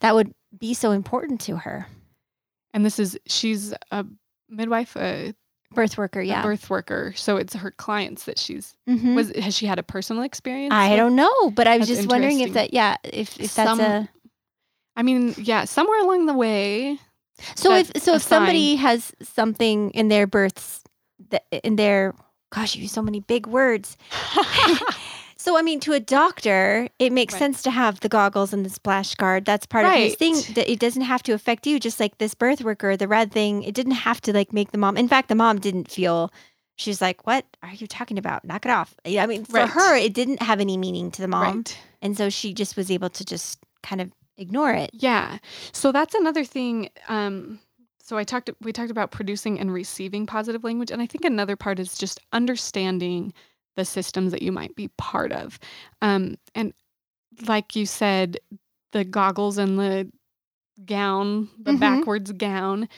that 0.00 0.14
would 0.14 0.34
be 0.58 0.74
so 0.74 0.90
important 0.92 1.40
to 1.42 1.56
her. 1.58 1.86
and 2.74 2.84
this 2.86 2.98
is 2.98 3.18
she's 3.26 3.74
a 3.90 4.04
midwife, 4.48 4.96
a, 4.96 5.34
Birth 5.74 5.96
worker, 5.98 6.20
yeah. 6.20 6.42
birth 6.42 6.68
worker, 6.70 7.12
so 7.16 7.36
it's 7.36 7.54
her 7.54 7.70
clients 7.70 8.24
that 8.24 8.38
she's 8.38 8.74
Mhm. 8.88 9.14
was. 9.14 9.30
Has 9.36 9.56
she 9.56 9.66
had 9.66 9.78
a 9.78 9.82
personal 9.82 10.22
experience? 10.22 10.72
I 10.74 10.90
with- 10.90 10.98
don't 10.98 11.16
know, 11.16 11.50
but 11.50 11.66
I 11.66 11.78
was 11.78 11.88
That's 11.88 12.00
just 12.00 12.10
wondering 12.10 12.40
if 12.40 12.52
that, 12.54 12.72
yeah, 12.74 12.96
if 13.04 13.38
if 13.40 13.54
that's 13.54 13.68
Some- 13.70 13.80
a 13.80 14.08
I 14.96 15.02
mean, 15.02 15.34
yeah, 15.38 15.64
somewhere 15.64 16.00
along 16.02 16.26
the 16.26 16.34
way. 16.34 16.98
so 17.54 17.74
if 17.74 17.90
so 18.02 18.14
if 18.14 18.22
somebody 18.22 18.76
has 18.76 19.12
something 19.22 19.90
in 19.92 20.08
their 20.08 20.26
births 20.26 20.82
that 21.30 21.44
in 21.64 21.76
their 21.76 22.14
gosh, 22.50 22.76
you 22.76 22.82
use 22.82 22.92
so 22.92 23.00
many 23.02 23.20
big 23.20 23.46
words. 23.46 23.96
So 25.42 25.56
I 25.58 25.62
mean, 25.62 25.80
to 25.80 25.92
a 25.92 25.98
doctor, 26.00 26.88
it 27.00 27.12
makes 27.12 27.34
Right. 27.34 27.40
sense 27.40 27.62
to 27.62 27.70
have 27.72 27.98
the 27.98 28.08
goggles 28.08 28.52
and 28.52 28.64
the 28.64 28.70
splash 28.70 29.16
guard. 29.16 29.44
That's 29.44 29.66
part 29.66 29.84
of 29.86 29.92
his 29.92 30.14
thing. 30.14 30.36
That 30.54 30.70
it 30.70 30.78
doesn't 30.78 31.02
have 31.02 31.22
to 31.24 31.32
affect 31.32 31.66
you. 31.66 31.80
Just 31.80 31.98
like 31.98 32.18
this 32.18 32.32
birth 32.34 32.62
worker, 32.62 32.96
the 32.96 33.08
red 33.08 33.32
thing, 33.32 33.64
it 33.64 33.74
didn't 33.74 33.98
have 34.06 34.20
to 34.22 34.32
like 34.32 34.52
make 34.52 34.70
the 34.70 34.78
mom. 34.78 34.96
In 34.96 35.08
fact, 35.08 35.28
the 35.28 35.34
mom 35.34 35.58
didn't 35.58 35.90
feel. 35.90 36.32
She's 36.76 37.00
like, 37.02 37.26
"What 37.26 37.44
are 37.62 37.72
you 37.74 37.86
talking 37.88 38.18
about? 38.18 38.44
Knock 38.44 38.64
it 38.66 38.70
off." 38.70 38.94
I 39.04 39.26
mean, 39.26 39.44
for 39.44 39.58
Right. 39.58 39.68
her, 39.68 39.96
it 39.96 40.14
didn't 40.14 40.40
have 40.42 40.60
any 40.60 40.76
meaning 40.76 41.10
to 41.10 41.22
the 41.22 41.28
mom, 41.28 41.56
right. 41.56 41.78
and 42.00 42.16
so 42.16 42.30
she 42.30 42.54
just 42.54 42.76
was 42.76 42.88
able 42.90 43.10
to 43.10 43.24
just 43.24 43.58
kind 43.82 44.00
of 44.00 44.12
ignore 44.38 44.72
it. 44.72 44.90
Yeah. 44.94 45.38
So 45.72 45.90
that's 45.92 46.14
another 46.14 46.44
thing. 46.44 46.88
Um, 47.08 47.58
so 47.98 48.16
I 48.16 48.24
talked 48.24 48.48
we 48.62 48.72
talked 48.72 48.90
about 48.92 49.10
producing 49.10 49.58
and 49.60 49.72
receiving 49.72 50.24
positive 50.24 50.62
language. 50.64 50.90
And 50.92 51.02
I 51.02 51.06
think 51.06 51.24
another 51.24 51.56
part 51.56 51.78
is 51.80 51.98
just 51.98 52.20
understanding 52.32 53.32
the 53.76 53.84
systems 53.84 54.32
that 54.32 54.42
you 54.42 54.52
might 54.52 54.74
be 54.76 54.88
part 54.98 55.32
of. 55.32 55.58
Um, 56.00 56.36
and 56.54 56.72
like 57.46 57.74
you 57.74 57.86
said, 57.86 58.38
the 58.92 59.04
goggles 59.04 59.58
and 59.58 59.78
the 59.78 60.10
gown, 60.84 61.48
the 61.58 61.72
Mhm. 61.72 61.80
backwards 61.80 62.32
gown, 62.32 62.88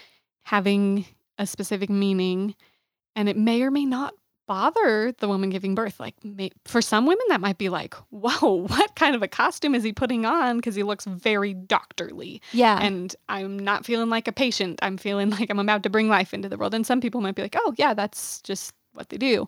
having 0.45 1.07
a 1.39 1.47
specific 1.47 1.91
meaning, 1.91 2.55
and 3.17 3.29
it 3.29 3.37
may 3.37 3.63
or 3.63 3.71
may 3.71 3.85
not 3.85 4.15
bother 4.47 5.11
the 5.19 5.27
woman 5.29 5.49
giving 5.51 5.75
birth. 5.75 5.99
Like 5.99 6.23
may, 6.23 6.51
for 6.67 6.83
some 6.83 7.07
women, 7.07 7.25
that 7.29 7.41
might 7.41 7.57
be 7.59 7.69
like, 7.71 7.95
"Whoa, 8.11 8.67
what 8.67 8.95
kind 8.95 9.15
of 9.15 9.23
a 9.23 9.29
costume 9.29 9.75
is 9.75 9.83
he 9.83 9.93
putting 9.93 10.27
on?" 10.27 10.57
Because 10.57 10.75
he 10.75 10.83
looks 10.83 11.05
very 11.07 11.55
doctorly, 11.55 12.43
Yeah, 12.53 12.79
and 12.81 13.15
I'm 13.29 13.59
not 13.59 13.87
feeling 13.87 14.11
like 14.11 14.29
a 14.29 14.33
patient. 14.33 14.79
I'm 14.83 14.97
feeling 14.99 15.31
like 15.31 15.51
I'm 15.51 15.59
about 15.59 15.83
to 15.85 15.91
bring 15.91 16.09
life 16.09 16.35
into 16.35 16.49
the 16.49 16.59
world. 16.59 16.75
And 16.75 16.87
some 16.87 17.01
people 17.01 17.21
might 17.21 17.35
be 17.37 17.43
like, 17.43 17.57
"Oh, 17.59 17.75
yeah, 17.79 17.95
that's 17.95 18.43
just 18.43 18.75
what 18.95 19.09
they 19.11 19.19
do." 19.19 19.47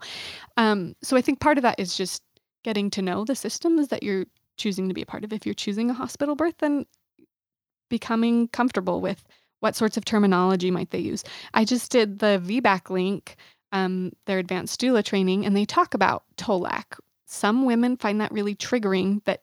Um, 0.57 0.95
so 1.03 1.17
I 1.17 1.23
think 1.23 1.41
part 1.41 1.59
of 1.59 1.63
that 1.63 1.79
is 1.81 1.97
just 1.97 2.23
getting 2.65 2.91
to 2.91 3.03
know 3.03 3.25
the 3.25 3.35
systems 3.35 3.89
that 3.89 4.03
you're 4.03 4.27
choosing 4.57 4.89
to 4.89 4.95
be 4.95 5.03
a 5.03 5.07
part 5.07 5.25
of. 5.25 5.33
If 5.33 5.47
you're 5.47 5.55
choosing 5.55 5.91
a 5.91 5.95
hospital 5.95 6.35
birth, 6.35 6.55
then 6.59 6.87
becoming 7.89 8.49
comfortable 8.49 9.01
with 9.01 9.25
what 9.61 9.77
sorts 9.77 9.97
of 9.97 10.05
terminology 10.05 10.71
might 10.71 10.91
they 10.91 10.99
use. 10.99 11.25
I 11.55 11.65
just 11.65 11.91
did 11.91 12.19
the 12.19 12.41
VBAC 12.45 12.91
link, 12.91 13.37
um, 13.73 14.13
their 14.27 14.39
advanced 14.39 14.81
doula 14.81 15.05
training, 15.05 15.47
and 15.47 15.57
they 15.57 15.65
talk 15.65 15.95
about 15.95 16.25
TOLAC. 16.37 16.99
Some 17.27 17.65
women 17.65 17.97
find 17.97 18.21
that 18.21 18.33
really 18.33 18.55
triggering 18.55 19.25
that 19.25 19.43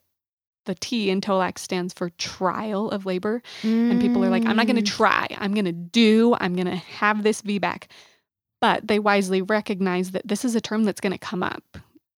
the 0.66 0.76
T 0.76 1.10
in 1.10 1.20
TOLAC 1.20 1.58
stands 1.58 1.94
for 1.94 2.10
trial 2.12 2.90
of 2.90 3.06
labor. 3.06 3.42
And 3.64 4.00
people 4.00 4.24
are 4.24 4.30
like, 4.30 4.48
I'm 4.48 4.56
not 4.56 4.66
going 4.68 4.82
to 4.82 4.82
Mm. 4.82 4.96
try. 4.96 5.28
I'm 5.38 5.54
going 5.54 5.66
to 5.66 5.74
do. 5.74 6.36
I'm 6.40 6.56
going 6.56 6.68
to 6.68 6.76
have 6.76 7.24
this 7.24 7.42
VBAC. 7.42 7.84
But 8.64 8.88
they 8.88 8.98
wisely 8.98 9.42
recognize 9.42 10.12
that 10.12 10.26
this 10.26 10.46
is 10.46 10.56
a 10.56 10.62
term 10.62 10.86
that's 10.86 11.02
going 11.02 11.12
to 11.12 11.18
come 11.18 11.44
up. 11.44 11.66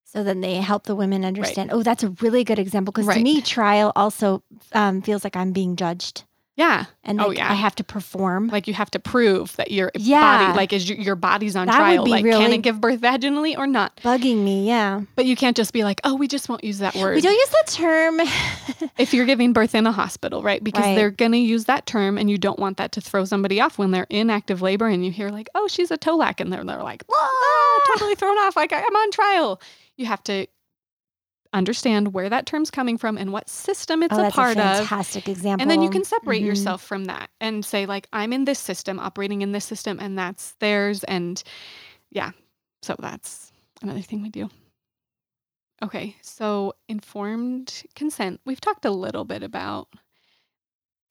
So 0.03 0.23
then 0.23 0.41
they 0.41 0.57
help 0.57 0.83
the 0.83 0.93
women 0.93 1.25
understand. 1.25 1.71
Oh, 1.73 1.81
that's 1.81 2.03
a 2.03 2.09
really 2.21 2.43
good 2.43 2.59
example 2.59 2.91
because 2.91 3.11
to 3.15 3.19
me, 3.19 3.41
trial 3.41 3.91
also 3.95 4.43
um, 4.73 5.01
feels 5.01 5.23
like 5.23 5.35
I'm 5.35 5.53
being 5.53 5.75
judged, 5.75 6.23
Yeah. 6.57 6.85
and 7.03 7.19
Oh, 7.19 7.31
yeah. 7.31 7.51
I 7.51 7.55
have 7.55 7.75
to 7.75 7.83
perform. 7.83 8.47
Like 8.47 8.67
you 8.67 8.73
have 8.73 8.89
to 8.91 8.99
prove 8.99 9.55
that 9.57 9.71
your 9.71 9.91
Yeah. 9.95 10.21
body, 10.47 10.57
like, 10.57 10.71
is 10.71 10.87
your, 10.87 10.97
your 10.97 11.15
body's 11.17 11.55
on 11.55 11.67
That 11.67 11.73
would 11.73 11.77
trial? 11.77 12.03
be 12.05 12.11
Like, 12.11 12.23
can 12.25 12.53
it 12.53 12.59
give 12.61 12.79
birth 12.79 13.01
vaginally 13.01 13.57
or 13.57 13.67
not? 13.67 13.97
bugging 14.03 14.43
me, 14.43 14.65
yeah. 14.65 15.01
But 15.15 15.25
you 15.25 15.35
can't 15.35 15.57
just 15.57 15.73
be 15.73 15.83
like, 15.83 15.99
oh, 16.05 16.15
we 16.15 16.27
just 16.29 16.47
won't 16.47 16.63
use 16.63 16.79
that 16.79 16.95
word. 16.95 17.15
We 17.15 17.21
don't 17.21 17.33
use 17.33 17.49
that 17.49 17.67
term. 17.67 18.21
if 18.97 19.13
you're 19.13 19.25
giving 19.25 19.51
birth 19.51 19.75
in 19.75 19.85
a 19.85 19.91
hospital, 19.91 20.41
right? 20.43 20.63
Because 20.63 20.83
Right. 20.85 20.95
they're 20.95 21.11
going 21.11 21.33
to 21.33 21.37
use 21.39 21.65
that 21.65 21.85
term 21.85 22.17
and 22.17 22.29
you 22.29 22.37
don't 22.37 22.57
want 22.59 22.77
that 22.77 22.93
to 22.93 23.01
throw 23.01 23.25
somebody 23.25 23.59
off 23.59 23.77
when 23.77 23.91
they're 23.91 24.07
in 24.09 24.29
active 24.29 24.61
labor 24.61 24.87
and 24.87 25.05
you 25.05 25.11
hear 25.11 25.29
like, 25.31 25.49
oh, 25.55 25.67
she's 25.67 25.91
a 25.91 25.97
tolac 25.97 26.39
and 26.39 26.53
they're, 26.53 26.63
they're 26.63 26.81
like, 26.83 27.03
ah, 27.11 27.81
totally 27.93 28.15
thrown 28.15 28.37
off. 28.37 28.55
Like 28.55 28.71
I'm 28.71 28.95
on 28.95 29.11
trial. 29.11 29.61
You 29.97 30.05
have 30.07 30.23
to 30.25 30.47
understand 31.55 32.13
where 32.13 32.29
that 32.29 32.45
term's 32.45 32.69
coming 32.69 32.97
from 32.97 33.17
and 33.17 33.31
what 33.31 33.49
system 33.49 34.03
it's 34.03 34.13
oh, 34.13 34.19
a 34.19 34.21
that's 34.23 34.35
part 34.35 34.57
a 34.57 34.61
of. 34.63 34.77
fantastic 34.79 35.27
example. 35.29 35.61
And 35.61 35.71
then 35.71 35.81
you 35.81 35.89
can 35.89 36.03
separate 36.03 36.43
Mhm. 36.43 36.47
yourself 36.47 36.83
from 36.83 37.05
that 37.05 37.29
and 37.39 37.63
say, 37.65 37.85
like, 37.85 38.07
I'm 38.13 38.33
in 38.33 38.45
this 38.45 38.59
system, 38.59 38.99
operating 38.99 39.41
in 39.41 39.51
this 39.51 39.65
system, 39.65 39.99
and 39.99 40.17
that's 40.17 40.51
theirs. 40.59 41.03
And 41.05 41.41
yeah, 42.11 42.31
so 42.83 42.95
that's 42.99 43.51
another 43.81 44.01
thing 44.01 44.21
we 44.21 44.29
do. 44.29 44.49
Okay, 45.83 46.15
so 46.21 46.73
informed 46.87 47.83
consent, 47.95 48.39
we've 48.45 48.61
talked 48.61 48.85
a 48.85 48.91
little 48.91 49.25
bit 49.25 49.43
about, 49.43 49.89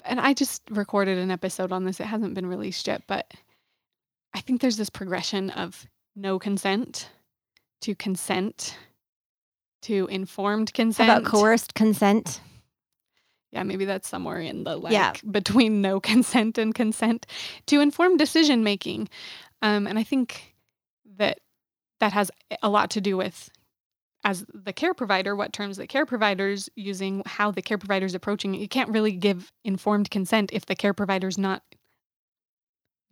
and 0.05 0.21
I 0.21 0.33
just 0.35 0.63
recorded 0.71 1.19
an 1.19 1.31
episode 1.31 1.71
on 1.73 1.85
this. 1.85 2.01
It 2.01 2.07
hasn't 2.07 2.35
been 2.35 2.47
released 2.47 2.87
yet, 2.87 3.03
but 3.07 3.33
I 4.33 4.41
think 4.41 4.61
there's 4.61 4.77
this 4.79 4.91
progression 4.91 5.51
of 5.51 5.87
no 6.17 6.39
consent 6.39 7.11
to 7.83 7.95
consent 7.95 8.77
to 9.85 10.07
informed 10.07 10.71
How 10.71 10.83
consent. 10.85 11.09
about 11.11 11.25
coerced 11.25 11.75
consent. 11.75 12.41
Yeah, 13.53 13.63
maybe 13.63 13.85
that's 13.85 14.09
somewhere 14.09 14.41
in 14.41 14.65
the 14.65 14.77
like 14.77 14.93
Yeah. 14.93 15.13
between 15.31 15.81
no 15.81 16.01
consent 16.13 16.59
and 16.59 16.75
consent 16.75 17.27
to 17.67 17.81
inform 17.81 18.17
decision 18.17 18.65
making. 18.65 19.09
Um, 19.63 19.87
and 19.87 19.99
I 19.99 20.03
think 20.03 20.55
that 21.17 21.39
that 22.01 22.13
has 22.13 22.31
a 22.63 22.69
lot 22.69 22.91
to 22.91 23.01
do 23.01 23.17
with 23.17 23.49
as 24.25 24.45
the 24.53 24.73
care 24.73 24.95
provider, 24.95 25.37
what 25.37 25.53
terms 25.53 25.77
the 25.77 25.87
care 25.87 26.07
provider's 26.07 26.69
using, 26.77 27.23
how 27.27 27.51
the 27.51 27.61
care 27.63 27.77
provider's 27.79 28.15
approaching 28.15 28.55
it. 28.55 28.59
You 28.61 28.69
can't 28.69 28.89
really 28.91 29.13
give 29.13 29.53
informed 29.65 30.11
consent 30.11 30.51
if 30.53 30.65
the 30.67 30.75
care 30.75 30.95
provider's 30.95 31.37
not 31.39 31.63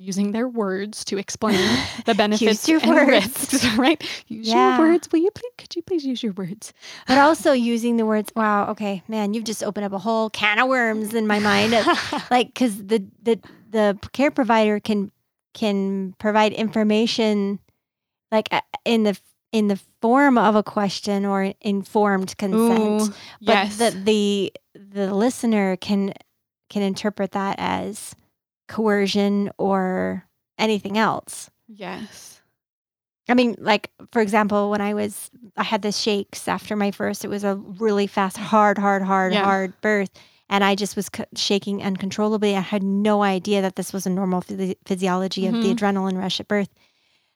using 0.03 0.33
their 0.33 0.49
words 0.49 1.05
to 1.07 1.19
explain 1.25 1.59
the 2.07 2.15
benefits 2.15 2.69
and 2.69 2.83
words. 2.89 3.09
risks, 3.09 3.65
right? 3.77 4.03
Use 4.27 4.49
Yeah. 4.49 4.79
your 4.79 4.89
words. 4.89 5.09
Will 5.13 5.21
you 5.21 5.31
please 5.31 5.53
could 5.59 5.77
you 5.77 5.83
please 5.83 6.05
use 6.05 6.23
your 6.23 6.33
words? 6.33 6.73
But 7.07 7.19
also 7.19 7.53
using 7.53 7.97
the 7.97 8.05
words, 8.07 8.33
wow, 8.35 8.69
okay, 8.71 9.03
man, 9.09 9.33
you've 9.35 9.45
just 9.45 9.63
opened 9.63 9.87
up 9.87 9.93
a 9.93 9.99
whole 9.99 10.29
can 10.31 10.59
of 10.59 10.69
worms 10.69 11.15
in 11.15 11.27
my 11.27 11.39
mind. 11.39 11.73
like, 12.31 12.49
because 12.49 12.77
the, 12.85 13.05
the, 13.23 13.39
the 13.71 13.99
care 14.13 14.31
provider 14.31 14.81
can, 14.81 15.13
can 15.55 16.15
provide 16.19 16.53
information 16.53 17.61
like 18.31 18.49
in 18.85 19.05
the, 19.05 19.19
in 19.53 19.69
the 19.69 19.79
form 20.01 20.39
of 20.39 20.57
a 20.57 20.63
question 20.63 21.25
or 21.27 21.53
informed 21.61 22.37
consent. 22.39 23.03
Ooh, 23.03 23.15
but 23.41 23.53
yes. 23.53 23.77
the, 23.77 23.91
the, 24.05 24.53
the 24.75 25.15
listener 25.15 25.77
can, 25.77 26.15
can 26.71 26.83
interpret 26.83 27.33
that 27.33 27.57
as 27.59 28.15
coercion 28.69 29.51
or 29.59 30.27
anything 30.59 30.99
else. 30.99 31.51
yes. 31.69 32.41
I 33.29 33.35
mean, 33.35 33.55
like 33.59 33.89
for 34.11 34.21
example, 34.21 34.69
when 34.69 34.81
I 34.81 34.95
was, 34.95 35.31
I 35.57 35.63
had 35.63 35.83
the 35.83 35.93
shakes 35.93 36.49
after 36.49 36.75
my 36.75 36.91
first. 36.91 37.25
It 37.25 37.29
was 37.29 37.45
a 37.45 37.55
really 37.57 38.09
fast, 38.09 38.37
hard, 38.37 38.79
hard, 38.79 39.01
hard, 39.03 39.33
Yeah. 39.33 39.45
hard 39.45 39.81
birth, 39.81 40.11
and 40.51 40.65
I 40.65 40.75
just 40.75 40.97
was 40.97 41.09
c- 41.17 41.23
shaking 41.37 41.83
uncontrollably. 41.85 42.57
I 42.57 42.61
had 42.61 42.83
no 42.83 43.23
idea 43.23 43.63
that 43.63 43.77
this 43.77 43.93
was 43.93 44.07
a 44.07 44.11
normal 44.11 44.43
physi- 44.43 44.77
physiology 44.85 45.47
of 45.47 45.55
the 45.55 45.73
Mhm. 45.73 45.77
adrenaline 45.79 46.19
rush 46.19 46.41
at 46.41 46.49
birth. 46.49 46.69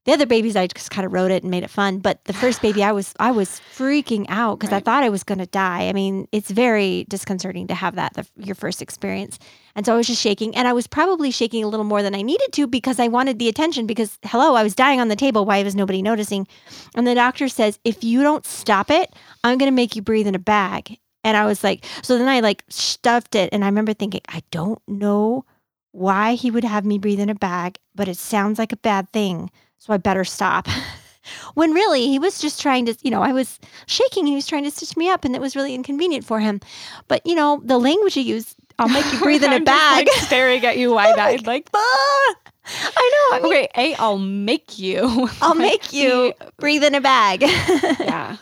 The 0.07 0.13
other 0.13 0.25
babies, 0.27 0.55
I 0.55 0.69
just 0.69 0.91
kind 0.91 1.05
of 1.05 1.13
wrote 1.13 1.33
it 1.33 1.43
and 1.43 1.51
made 1.51 1.65
it 1.65 1.71
fun. 1.71 1.99
But 1.99 2.25
the 2.25 2.33
first 2.33 2.63
baby, 2.63 2.83
I 2.83 2.93
was, 2.93 3.13
I 3.19 3.33
was 3.33 3.61
freaking 3.77 4.25
out 4.29 4.59
because 4.59 4.73
I 4.73 4.81
thought 4.81 5.03
I 5.03 5.09
was 5.09 5.25
going 5.25 5.41
to 5.41 5.47
die. 5.47 5.89
I 5.89 5.93
mean, 5.93 6.29
it's 6.31 6.51
very 6.51 7.05
disconcerting 7.09 7.67
to 7.67 7.75
have 7.75 7.97
that 7.97 8.15
the, 8.15 8.27
your 8.37 8.55
first 8.55 8.81
experience. 8.81 9.39
And 9.75 9.85
so 9.85 9.93
I 9.93 9.97
was 9.97 10.07
just 10.07 10.23
shaking, 10.23 10.55
and 10.57 10.67
I 10.67 10.73
was 10.73 10.87
probably 10.87 11.31
shaking 11.31 11.65
a 11.65 11.69
little 11.69 11.85
more 11.85 12.03
than 12.03 12.15
I 12.15 12.23
needed 12.23 12.53
to 12.53 12.67
because 12.67 12.99
I 12.99 13.09
wanted 13.09 13.39
the 13.39 13.49
attention. 13.49 13.87
Because 13.87 14.19
hello, 14.25 14.55
I 14.55 14.63
was 14.63 14.75
dying 14.75 15.01
on 15.01 15.09
the 15.09 15.17
table. 15.17 15.45
Why 15.45 15.63
was 15.63 15.75
nobody 15.75 16.03
noticing? 16.03 16.47
And 16.95 17.07
the 17.07 17.15
doctor 17.15 17.49
says, 17.49 17.79
if 17.85 18.05
you 18.05 18.23
don't 18.23 18.47
stop 18.47 18.91
it, 18.91 19.13
I'm 19.45 19.59
going 19.59 19.71
to 19.71 19.75
make 19.75 19.97
you 19.97 20.03
breathe 20.03 20.29
in 20.29 20.35
a 20.35 20.39
bag. 20.39 20.99
And 21.25 21.37
I 21.37 21.47
was 21.47 21.65
like, 21.65 21.85
so 22.03 22.17
then 22.17 22.29
I 22.29 22.39
like 22.39 22.63
stuffed 22.69 23.35
it, 23.35 23.51
and 23.53 23.65
I 23.65 23.67
remember 23.67 23.93
thinking, 23.93 24.21
I 24.29 24.45
don't 24.53 24.81
know 24.87 25.45
why 25.91 26.35
he 26.35 26.53
would 26.53 26.63
have 26.63 26.85
me 26.85 26.99
breathe 26.99 27.19
in 27.19 27.29
a 27.29 27.35
bag, 27.35 27.79
but 27.95 28.07
it 28.07 28.17
sounds 28.17 28.61
like 28.61 28.71
a 28.71 28.77
bad 28.77 29.11
thing, 29.13 29.51
so 29.79 29.93
I 29.93 29.97
better 29.99 30.25
stop. 30.25 30.69
when 31.55 31.73
really 31.73 32.07
he 32.07 32.19
was 32.19 32.41
just 32.41 32.61
trying 32.61 32.87
to, 32.87 32.97
you 33.03 33.11
know, 33.11 33.23
I 33.23 33.33
was 33.33 33.59
shaking 33.87 34.23
and 34.23 34.29
he 34.29 34.35
was 34.35 34.47
trying 34.47 34.65
to 34.65 34.71
stitch 34.71 34.97
me 34.97 35.09
up, 35.11 35.25
and 35.25 35.35
it 35.35 35.41
was 35.41 35.57
really 35.57 35.75
inconvenient 35.75 36.25
for 36.25 36.41
him. 36.41 36.61
But 37.09 37.27
you 37.27 37.35
know, 37.35 37.61
the 37.65 37.79
language 37.79 38.15
he 38.15 38.23
used, 38.23 38.57
I'll 38.79 38.89
make 38.89 39.11
you 39.13 39.19
breathe 39.23 39.43
in 39.45 39.53
a 39.53 39.61
bag. 39.61 40.07
Just, 40.07 40.19
like, 40.19 40.27
staring 40.29 40.65
at 40.65 40.79
you 40.79 40.93
wide 40.93 41.19
eyed, 41.19 41.47
like, 41.47 41.69
Ah, 41.75 42.35
I 42.69 43.29
know. 43.31 43.37
I 43.37 43.41
mean, 43.43 43.53
okay, 43.53 43.69
A, 43.77 43.95
I'll 43.95 44.19
make 44.19 44.79
you. 44.79 45.29
I'll 45.41 45.55
make 45.55 45.93
you 45.93 46.33
breathe 46.59 46.83
in 46.85 46.95
a 46.97 47.01
bag. 47.01 47.43
yeah. 47.43 48.37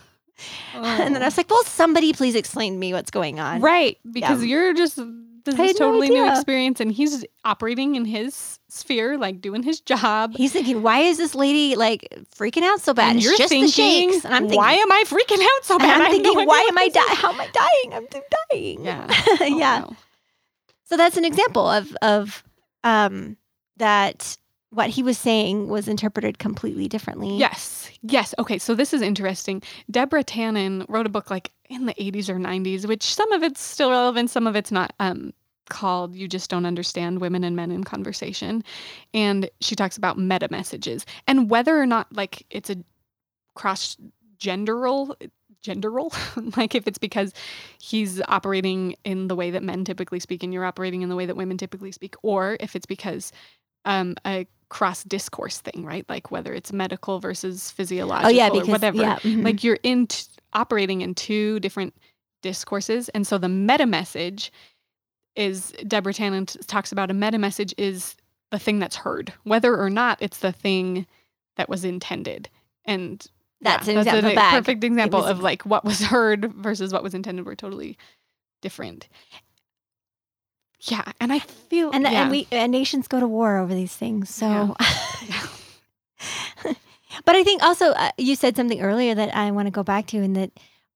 And 0.74 1.14
then 1.14 1.22
I 1.22 1.26
was 1.26 1.36
like, 1.36 1.48
well, 1.50 1.62
somebody 1.64 2.12
please 2.12 2.34
explain 2.34 2.72
to 2.72 2.78
me 2.78 2.92
what's 2.92 3.10
going 3.10 3.38
on. 3.38 3.60
right. 3.60 3.96
Because 4.10 4.44
you're 4.44 4.74
just, 4.74 4.98
this 5.44 5.54
is 5.54 5.58
had 5.60 5.66
no 5.80 5.86
totally 5.86 6.10
new 6.10 6.28
experience. 6.30 6.80
And 6.80 6.90
he's 6.90 7.24
operating 7.44 7.94
in 7.96 8.04
his 8.04 8.58
sphere, 8.68 9.18
like 9.18 9.40
doing 9.40 9.62
his 9.62 9.80
job. 9.80 10.34
He's 10.34 10.52
thinking, 10.52 10.82
why 10.82 11.00
is 11.00 11.18
this 11.18 11.34
lady 11.34 11.76
like 11.76 12.08
freaking 12.34 12.62
out 12.62 12.80
so 12.80 12.94
bad? 12.94 13.10
and 13.10 13.16
It's 13.18 13.26
you're 13.26 13.36
just 13.36 13.50
thinking, 13.50 13.66
the 13.66 14.12
shakes. 14.12 14.24
And 14.24 14.34
I'm 14.34 14.42
thinking, 14.44 14.58
why 14.58 14.72
am 14.72 14.90
I 14.90 15.04
freaking 15.06 15.42
out 15.42 15.64
so 15.64 15.78
bad? 15.78 16.00
I'm 16.00 16.00
have 16.02 16.22
no 16.22 16.22
thinking, 16.22 16.46
why 16.46 16.66
am 16.68 16.78
I 16.78 16.88
dying? 16.88 17.16
How 17.16 17.32
am 17.32 17.40
I 17.40 17.48
dying? 17.52 17.94
I'm 17.94 18.06
dying. 18.50 18.84
Yeah. 18.84 19.06
Oh, 19.40 19.44
yeah. 19.44 19.84
So 20.86 20.96
that's 20.96 21.16
an 21.16 21.24
example 21.24 21.68
of 21.68 21.94
of 22.02 22.44
um 22.84 23.36
that 23.78 24.36
what 24.70 24.90
he 24.90 25.02
was 25.02 25.18
saying 25.18 25.68
was 25.68 25.88
interpreted 25.88 26.38
completely 26.38 26.88
differently. 26.88 27.36
Yes. 27.36 27.83
Yes. 28.04 28.34
Okay. 28.38 28.58
So 28.58 28.74
this 28.74 28.92
is 28.92 29.02
interesting. 29.02 29.62
Deborah 29.90 30.24
Tannen 30.24 30.84
wrote 30.88 31.06
a 31.06 31.10
book 31.10 31.30
like 31.30 31.52
in 31.70 31.86
the 31.86 31.94
80s 31.94 32.28
or 32.28 32.38
90s, 32.38 32.86
which 32.86 33.02
some 33.02 33.32
of 33.32 33.42
it's 33.42 33.62
still 33.62 33.90
relevant, 33.90 34.30
some 34.30 34.46
of 34.46 34.56
it's 34.56 34.72
not. 34.72 34.92
Um, 35.00 35.32
called 35.70 36.14
"You 36.14 36.28
Just 36.28 36.50
Don't 36.50 36.66
Understand 36.66 37.22
Women 37.22 37.42
and 37.42 37.56
Men 37.56 37.70
in 37.72 37.84
Conversation," 37.84 38.62
and 39.14 39.48
she 39.62 39.74
talks 39.74 39.96
about 39.96 40.18
meta 40.18 40.48
messages 40.50 41.06
and 41.26 41.48
whether 41.50 41.80
or 41.80 41.86
not 41.86 42.14
like 42.14 42.44
it's 42.50 42.70
a 42.70 42.76
cross 43.54 43.96
genderal 44.38 45.14
genderal 45.64 46.12
like 46.58 46.74
if 46.74 46.88
it's 46.88 46.98
because 46.98 47.32
he's 47.80 48.20
operating 48.28 48.96
in 49.04 49.28
the 49.28 49.36
way 49.36 49.50
that 49.50 49.62
men 49.62 49.84
typically 49.84 50.20
speak 50.20 50.42
and 50.42 50.52
you're 50.52 50.64
operating 50.64 51.02
in 51.02 51.08
the 51.10 51.16
way 51.16 51.26
that 51.26 51.36
women 51.36 51.58
typically 51.58 51.92
speak 51.92 52.16
or 52.22 52.56
if 52.60 52.76
it's 52.76 52.86
because 52.86 53.32
um 53.86 54.14
a 54.26 54.46
cross 54.68 55.04
discourse 55.04 55.58
thing 55.60 55.84
right 55.84 56.04
like 56.08 56.30
whether 56.30 56.52
it's 56.54 56.72
medical 56.72 57.20
versus 57.20 57.70
physiological 57.70 58.28
Oh 58.28 58.30
yeah, 58.34 58.48
or 58.48 58.64
whatever 58.66 58.98
yeah, 58.98 59.18
mhm. 59.20 59.44
like 59.44 59.64
you're 59.64 59.78
in 59.82 60.06
t- 60.08 60.24
operating 60.52 61.00
in 61.02 61.14
two 61.14 61.60
different 61.60 61.94
discourses 62.42 63.08
and 63.10 63.26
so 63.26 63.38
the 63.38 63.48
meta 63.48 63.86
message 63.86 64.52
is 65.36 65.72
deborah 65.86 66.14
tannen 66.14 66.46
t- 66.46 66.58
talks 66.66 66.92
about 66.92 67.10
a 67.10 67.14
meta 67.14 67.38
message 67.38 67.74
is 67.78 68.16
the 68.50 68.58
thing 68.58 68.78
that's 68.78 68.96
heard 68.96 69.32
whether 69.44 69.76
or 69.80 69.90
not 69.90 70.18
it's 70.20 70.38
the 70.38 70.52
thing 70.52 71.06
that 71.56 71.68
was 71.68 71.84
intended 71.84 72.48
and 72.86 73.26
That's 73.60 73.88
yeah, 73.88 73.94
an 73.94 73.98
example. 74.00 74.30
a 74.30 74.50
perfect 74.50 74.84
example 74.84 75.20
was 75.20 75.30
of 75.30 75.40
like 75.40 75.62
what 75.64 75.84
was 75.84 76.00
heard 76.04 76.52
versus 76.54 76.92
what 76.92 77.02
was 77.02 77.14
intended 77.14 77.46
were 77.46 77.56
totally 77.56 77.96
different 78.62 79.08
yeah 80.90 81.12
and 81.20 81.32
i 81.32 81.38
feel 81.74 81.90
and 81.92 82.04
yeah. 82.04 82.22
and 82.22 82.30
we 82.30 82.46
and 82.50 82.72
nations 82.72 83.08
go 83.08 83.20
to 83.20 83.26
war 83.26 83.58
over 83.58 83.74
these 83.74 83.94
things. 83.94 84.30
So, 84.30 84.76
Yeah. 85.28 85.46
but 87.24 87.34
I 87.34 87.44
think 87.44 87.62
also 87.62 87.90
uh, 87.90 88.10
you 88.18 88.36
said 88.36 88.56
something 88.56 88.80
earlier 88.80 89.14
that 89.14 89.34
I 89.34 89.50
want 89.50 89.66
to 89.66 89.70
go 89.70 89.82
back 89.82 90.06
to, 90.08 90.18
and 90.18 90.36
that 90.36 90.50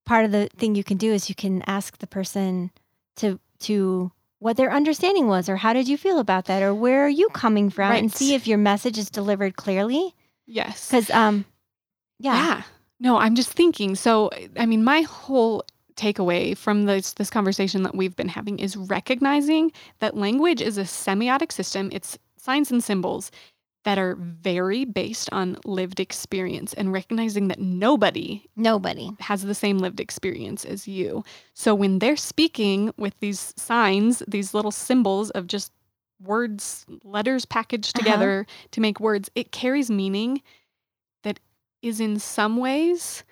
part 0.05 0.25
of 0.25 0.33
the 0.33 0.49
thing 0.57 0.75
you 0.75 0.85
can 0.85 0.97
do 0.97 1.13
is 1.13 1.29
you 1.29 1.35
can 1.35 1.63
ask 1.67 1.99
the 1.99 2.07
person 2.07 2.71
to 3.17 3.39
to 3.61 4.13
what 4.39 4.57
their 4.57 4.73
understanding 4.73 5.27
was, 5.27 5.49
or 5.49 5.57
how 5.57 5.73
did 5.73 5.89
you 5.89 5.97
feel 5.97 6.19
about 6.19 6.45
that, 6.47 6.63
or 6.63 6.75
where 6.75 7.05
are 7.05 7.09
you 7.09 7.29
coming 7.31 7.71
from, 7.71 7.93
and 7.93 8.13
see 8.13 8.35
if 8.35 8.47
your 8.47 8.59
message 8.59 8.99
is 8.99 9.11
delivered 9.11 9.57
clearly. 9.57 10.15
yes 10.47 10.89
Because 10.89 11.11
um, 11.11 11.45
yeah, 12.19 12.35
Yeah. 12.35 12.63
No, 13.01 13.17
I'm 13.17 13.37
just 13.37 13.53
thinking. 13.53 13.95
So, 13.95 14.31
I 14.59 14.67
mean, 14.67 14.83
my 14.83 15.03
whole 15.03 15.63
takeaway 15.99 16.57
from 16.57 16.85
this 16.85 17.13
this 17.15 17.29
conversation 17.31 17.83
that 17.83 17.95
we've 17.95 18.17
been 18.17 18.29
having 18.29 18.59
is 18.59 18.77
recognizing 18.77 19.73
that 19.99 20.17
language 20.17 20.63
is 20.63 20.79
a 20.79 20.85
semiotic 20.85 21.53
system. 21.53 21.91
It's 21.93 22.19
signs 22.37 22.71
and 22.71 22.83
symbols 22.83 23.31
that 23.85 23.99
are 23.99 24.17
very 24.17 24.85
based 24.85 25.29
on 25.33 25.57
lived 25.65 25.99
experience 26.01 26.75
and 26.75 26.93
recognizing 26.93 27.49
that 27.49 27.61
nobody 27.61 28.45
Nobody. 28.57 29.11
has 29.21 29.43
the 29.43 29.55
same 29.55 29.79
lived 29.79 30.01
experience 30.01 30.65
as 30.65 30.87
you. 30.89 31.25
So 31.55 31.75
when 31.75 31.99
they're 32.01 32.17
speaking 32.17 32.93
with 32.99 33.15
these 33.21 33.55
signs, 33.57 34.23
these 34.29 34.53
little 34.55 34.73
symbols 34.73 35.31
of 35.31 35.47
just 35.47 35.73
words, 36.21 36.85
letters 37.05 37.45
packaged 37.47 37.97
Uh-huh. 37.97 38.05
together 38.05 38.47
to 38.73 38.81
make 38.81 39.01
words, 39.01 39.31
it 39.35 39.53
carries 39.53 39.91
meaning 39.91 40.43
that 41.23 41.41
is 41.83 42.01
in 42.01 42.19
some 42.19 42.57
ways 42.57 43.25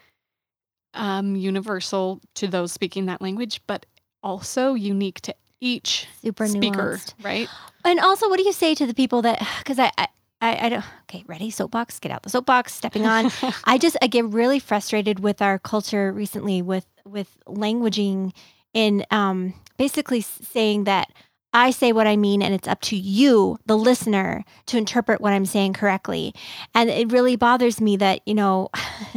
um, 0.97 1.37
universal 1.37 2.21
to 2.35 2.47
those 2.47 2.73
speaking 2.73 3.07
that 3.07 3.21
language, 3.21 3.61
but 3.67 3.87
also 4.23 4.75
unique 4.75 5.21
to 5.23 5.35
each 5.61 6.07
Super 6.23 6.47
speaker, 6.47 6.95
nuanced. 6.97 7.15
right? 7.23 7.49
And 7.85 8.01
also, 8.01 8.29
what 8.29 8.39
do 8.39 8.45
you 8.45 8.53
say 8.53 8.75
to 8.75 8.87
the 8.87 8.95
people 8.95 9.23
that? 9.23 9.47
Because 9.59 9.79
I, 9.79 9.91
I, 9.97 10.09
I, 10.41 10.67
I 10.67 10.69
don't. 10.69 10.85
Okay, 11.03 11.25
ready? 11.27 11.51
Soapbox. 11.51 11.99
Get 12.01 12.13
out 12.13 12.23
the 12.23 12.31
soapbox. 12.31 12.75
Stepping 12.75 13.07
on. 13.07 13.31
I 13.65 13.79
just 13.79 13.97
I 14.03 14.07
get 14.07 14.25
really 14.27 14.59
frustrated 14.59 15.21
with 15.21 15.41
our 15.41 15.59
culture 15.59 16.13
recently 16.13 16.63
with 16.63 16.87
with 17.05 17.39
languaging 17.47 18.33
in 18.75 19.05
um 19.11 19.55
basically 19.79 20.21
saying 20.21 20.85
that 20.85 21.11
I 21.53 21.71
say 21.71 21.93
what 21.93 22.07
I 22.07 22.17
mean 22.17 22.43
and 22.43 22.53
it's 22.53 22.69
up 22.69 22.83
to 22.83 22.97
you 22.97 23.59
the 23.65 23.79
listener 23.79 24.45
to 24.67 24.77
interpret 24.77 25.23
what 25.23 25.33
I'm 25.33 25.47
saying 25.47 25.73
correctly. 25.73 26.35
And 26.75 26.91
it 26.91 27.11
really 27.11 27.37
bothers 27.37 27.81
me 27.81 27.97
that, 27.97 28.21
you 28.27 28.35
know, 28.35 28.69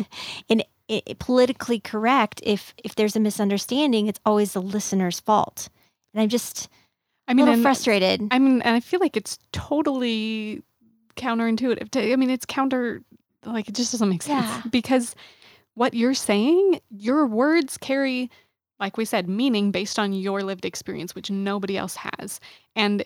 in 0.47 0.63
i 0.89 1.01
i- 1.07 1.13
politically 1.19 1.79
correct 1.79 2.41
if 2.43 2.73
if 2.83 2.95
there's 2.95 3.15
a 3.15 3.19
misunderstanding 3.19 4.07
it's 4.07 4.19
always 4.25 4.53
the 4.53 4.61
listener's 4.61 5.19
fault. 5.19 5.69
And 6.13 6.21
I'm 6.23 6.29
just 6.29 6.67
i 7.27 7.33
mean 7.33 7.45
little 7.45 7.53
and- 7.55 7.63
frustrated. 7.63 8.27
I 8.31 8.39
mean, 8.39 8.61
and 8.63 8.75
I 8.75 8.79
feel 8.79 8.99
like 8.99 9.15
it's 9.17 9.37
totally 9.51 10.63
counterintuitive. 11.15 11.91
To, 11.91 12.13
I 12.13 12.15
mean, 12.15 12.29
it's 12.29 12.45
counter, 12.45 13.01
like, 13.45 13.67
it 13.67 13.75
just 13.75 13.91
doesn't 13.91 14.09
make 14.09 14.21
sense 14.23 14.45
Yeah. 14.47 14.61
because 14.69 15.15
what 15.75 15.93
you're 15.93 16.13
saying, 16.13 16.79
your 16.89 17.25
words 17.25 17.77
carry, 17.77 18.29
like 18.79 18.97
we 18.97 19.05
said, 19.05 19.27
meaning 19.29 19.71
based 19.71 19.99
on 19.99 20.13
your 20.13 20.41
lived 20.43 20.65
experience, 20.65 21.13
which 21.15 21.29
nobody 21.29 21.77
else 21.77 21.95
has. 21.97 22.39
And 22.75 23.03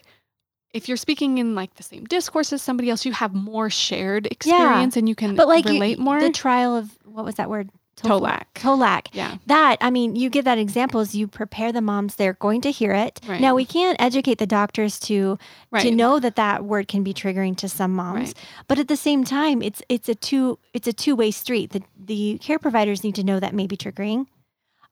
if 0.74 0.88
you're 0.88 0.98
speaking 0.98 1.38
in 1.38 1.56
like 1.56 1.76
the 1.76 1.84
same 1.84 2.06
discourse 2.06 2.52
as 2.52 2.62
somebody 2.62 2.90
else, 2.90 3.06
you 3.06 3.12
have 3.14 3.34
more 3.34 3.70
shared 3.70 4.28
experience 4.28 4.98
and 4.98 5.08
you 5.08 5.16
can 5.16 5.36
But 5.36 5.48
like 5.48 5.66
you- 5.66 5.74
relate 5.74 6.00
more. 6.00 6.20
the 6.20 6.32
trial 6.32 6.76
of 6.76 6.98
what 7.06 7.24
was 7.26 7.36
that 7.36 7.50
word? 7.50 7.70
TOLAC. 7.96 8.46
TOLAC. 8.56 9.08
yeah. 9.14 9.38
That 9.46 9.78
I 9.80 9.92
mean, 9.92 10.16
you 10.16 10.32
give 10.32 10.46
that 10.46 10.58
example 10.58 11.00
examples. 11.00 11.14
You 11.16 11.28
prepare 11.28 11.72
the 11.72 11.80
moms; 11.80 12.16
they're 12.16 12.34
going 12.34 12.60
to 12.62 12.72
hear 12.72 12.92
it. 12.92 13.22
Right. 13.28 13.40
Now 13.40 13.54
we 13.54 13.66
can't 13.66 13.96
educate 14.02 14.40
the 14.40 14.48
doctors 14.48 15.00
to 15.02 15.38
Right. 15.70 15.84
to 15.84 15.92
know 15.92 16.20
that 16.20 16.36
that 16.36 16.66
word 16.66 16.88
can 16.88 17.04
be 17.04 17.14
triggering 17.14 17.56
to 17.58 17.70
some 17.70 17.94
moms. 17.94 18.30
Right. 18.30 18.34
But 18.68 18.80
at 18.80 18.88
the 18.88 18.98
same 18.98 19.24
time, 19.24 19.62
it's 19.62 19.84
it's 19.90 20.10
a 20.10 20.16
two 20.16 20.58
it's 20.74 20.88
a 20.88 20.92
two 20.94 21.16
way 21.16 21.30
street. 21.30 21.70
The 21.70 21.84
the 21.96 22.40
care 22.40 22.58
providers 22.58 23.04
need 23.04 23.14
to 23.16 23.24
know 23.24 23.40
that 23.40 23.54
may 23.54 23.68
be 23.68 23.78
triggering, 23.78 24.26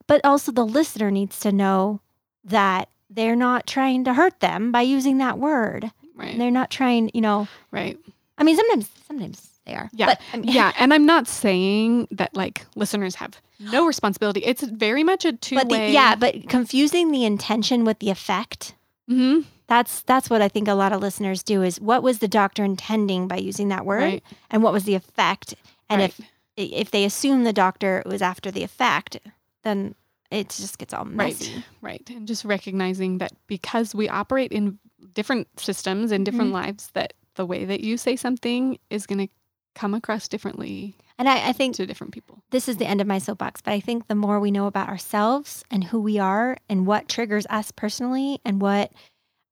but 0.06 0.22
also 0.24 0.52
the 0.52 0.66
listener 0.66 1.10
needs 1.10 1.40
to 1.40 1.52
know 1.52 2.02
that 2.44 2.88
they're 3.14 3.36
not 3.36 3.68
trying 3.68 4.04
to 4.06 4.14
hurt 4.14 4.40
them 4.40 4.72
by 4.72 4.82
using 4.82 5.18
that 5.20 5.38
word. 5.38 5.92
Right. 6.16 6.32
And 6.32 6.40
they're 6.42 6.52
not 6.52 6.70
trying, 6.72 7.12
you 7.14 7.22
know. 7.22 7.48
Right. 7.72 7.98
I 8.38 8.44
mean, 8.44 8.56
sometimes 8.56 8.90
sometimes 9.08 9.50
they 9.66 9.76
are. 9.76 9.90
Yeah. 9.94 10.06
But, 10.08 10.22
I 10.34 10.38
mean, 10.38 10.52
yeah. 10.54 10.72
And 10.80 10.94
I'm 10.94 11.06
not 11.06 11.28
saying 11.28 12.08
that 12.12 12.36
like 12.36 12.66
listeners 12.76 13.16
have 13.16 13.40
no 13.60 13.86
responsibility. 13.94 14.42
It's 14.42 14.64
very 14.64 15.04
much 15.04 15.26
a 15.26 15.34
two 15.34 15.56
But 15.56 15.70
the, 15.70 15.76
way. 15.76 15.92
yeah, 15.92 16.16
but 16.16 16.48
confusing 16.50 17.12
the 17.12 17.26
intention 17.26 17.84
with 17.86 18.00
the 18.00 18.10
effect. 18.10 18.76
hmm 19.08 19.42
That's 19.68 20.02
that's 20.04 20.30
what 20.30 20.42
I 20.42 20.48
think 20.48 20.68
a 20.68 20.74
lot 20.74 20.94
of 20.94 21.02
listeners 21.02 21.44
do 21.44 21.62
is 21.64 21.80
what 21.80 22.04
was 22.04 22.20
the 22.20 22.28
doctor 22.28 22.64
intending 22.64 23.28
by 23.28 23.38
using 23.38 23.70
that 23.70 23.86
word 23.86 24.02
Right. 24.04 24.24
and 24.50 24.64
what 24.64 24.74
was 24.74 24.84
the 24.86 24.96
effect? 24.96 25.56
And 25.90 26.02
Right. 26.02 26.14
if 26.20 26.28
if 26.58 26.92
they 26.92 27.06
assume 27.06 27.44
the 27.44 27.54
doctor 27.54 28.04
was 28.06 28.22
after 28.22 28.52
the 28.52 28.64
effect, 28.64 29.18
then 29.64 29.96
it 30.32 30.50
just 30.50 30.78
gets 30.78 30.94
all 30.94 31.06
Right. 31.06 31.16
messy. 31.16 31.66
Right. 31.82 32.10
And 32.10 32.28
just 32.28 32.46
recognizing 32.46 33.18
that 33.20 33.34
because 33.48 33.94
we 33.94 34.08
operate 34.10 34.52
in 34.52 34.80
different 35.14 35.48
systems 35.60 36.12
and 36.12 36.26
different 36.26 36.54
Mm-hmm. 36.54 36.66
lives, 36.68 36.90
that 36.94 37.14
the 37.36 37.46
way 37.46 37.66
that 37.66 37.82
you 37.82 37.98
say 37.98 38.16
something 38.16 38.80
is 38.90 39.06
going 39.06 39.28
to 39.28 39.34
come 39.76 39.94
across 39.94 40.28
differently 40.28 40.96
And 41.18 41.30
I, 41.30 41.50
I 41.50 41.54
think 41.54 41.76
to 41.76 41.86
different 41.86 42.14
people. 42.14 42.44
this 42.52 42.68
is 42.68 42.78
the 42.78 42.86
end 42.86 43.00
of 43.02 43.08
my 43.08 43.20
soapbox, 43.20 43.62
but 43.62 43.72
I 43.74 43.80
think 43.80 44.08
the 44.08 44.16
more 44.16 44.40
we 44.40 44.52
know 44.52 44.68
about 44.68 44.90
ourselves 44.90 45.64
and 45.72 45.84
who 45.84 46.00
we 46.02 46.20
are 46.20 46.58
and 46.70 46.86
what 46.86 47.08
triggers 47.08 47.46
us 47.50 47.72
personally 47.72 48.40
and 48.44 48.62
what 48.62 48.92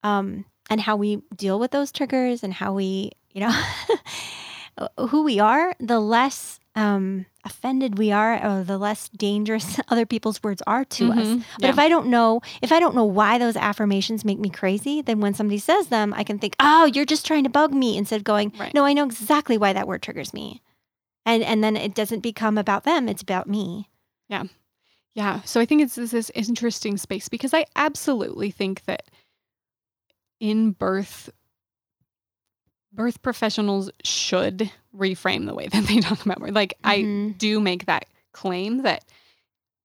um 0.04 0.46
and 0.70 0.80
how 0.82 0.96
we 0.98 1.22
deal 1.36 1.58
with 1.60 1.72
those 1.72 1.92
triggers 1.92 2.44
and 2.44 2.54
how 2.54 2.74
we, 2.74 3.12
you 3.32 3.42
know, 3.42 3.52
who 5.10 5.24
we 5.24 5.40
are, 5.40 5.74
the 5.80 6.00
less 6.00 6.59
um 6.80 7.26
offended 7.46 7.98
we 7.98 8.12
are 8.12 8.36
or 8.44 8.64
the 8.64 8.78
less 8.78 9.10
dangerous 9.10 9.80
other 9.90 10.06
people's 10.06 10.42
words 10.44 10.62
are 10.68 10.84
to 10.86 11.12
us. 11.12 11.28
Mhm. 11.28 11.44
But 11.60 11.64
Yeah. 11.64 11.70
if 11.70 11.80
I 11.80 11.88
don't 11.90 12.08
know, 12.08 12.42
if 12.62 12.72
I 12.72 12.80
don't 12.80 12.96
know 12.96 13.06
why 13.06 13.38
those 13.38 13.56
affirmations 13.56 14.26
make 14.26 14.40
me 14.40 14.50
crazy, 14.50 15.02
then 15.02 15.20
when 15.20 15.34
somebody 15.34 15.58
says 15.60 15.88
them, 15.88 16.14
I 16.16 16.24
can 16.24 16.38
think, 16.40 16.56
"Oh, 16.60 16.86
you're 16.86 17.06
just 17.06 17.26
trying 17.26 17.44
to 17.46 17.50
bug 17.50 17.74
me," 17.74 17.98
instead 17.98 18.18
of 18.18 18.24
going, 18.24 18.52
Right. 18.58 18.74
"No, 18.74 18.86
I 18.86 18.94
know 18.94 19.06
exactly 19.06 19.58
why 19.58 19.74
that 19.74 19.88
word 19.88 20.02
triggers 20.02 20.34
me." 20.34 20.62
And 21.26 21.44
and 21.44 21.64
then 21.64 21.76
it 21.78 21.94
doesn't 21.96 22.22
become 22.22 22.58
about 22.58 22.84
them; 22.84 23.08
it's 23.10 23.22
about 23.22 23.48
me. 23.48 23.90
Yeah. 24.30 24.44
Yeah. 25.16 25.42
So 25.42 25.60
I 25.60 25.66
think 25.66 25.82
it's 25.82 25.96
this, 25.96 26.12
this 26.12 26.32
interesting 26.36 26.98
space 26.98 27.30
because 27.30 27.54
I 27.54 27.66
absolutely 27.76 28.52
think 28.52 28.84
that 28.86 29.04
in 30.40 30.72
birth, 30.72 31.30
birth 32.94 33.22
professionals 33.22 33.90
should 34.04 34.72
reframe 34.96 35.46
the 35.46 35.54
way 35.54 35.68
that 35.68 35.84
they 35.86 36.00
talk 36.00 36.26
about 36.26 36.40
words. 36.40 36.54
Like 36.54 36.74
I 36.84 37.00
Mhm. 37.00 37.38
do 37.38 37.60
make 37.60 37.86
that 37.86 38.06
claim 38.32 38.84
that 38.84 39.06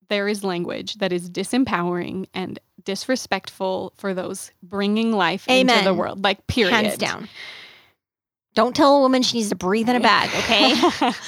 there 0.08 0.28
is 0.28 0.44
language 0.44 0.94
that 0.96 1.12
is 1.12 1.30
disempowering 1.30 2.26
and 2.34 2.58
disrespectful 2.84 3.92
for 3.96 4.12
those 4.14 4.50
bringing 4.62 5.12
life 5.12 5.46
into 5.48 5.80
the 5.82 5.94
world. 5.94 6.22
Like 6.24 6.46
period. 6.46 6.74
hands 6.74 6.98
down. 6.98 7.28
Don't 8.54 8.74
tell 8.76 8.96
a 8.96 9.00
woman 9.00 9.22
she 9.22 9.38
needs 9.38 9.48
to 9.48 9.56
breathe 9.56 9.88
in 9.88 9.96
a 9.96 10.00
bag, 10.00 10.30
okay? 10.30 10.74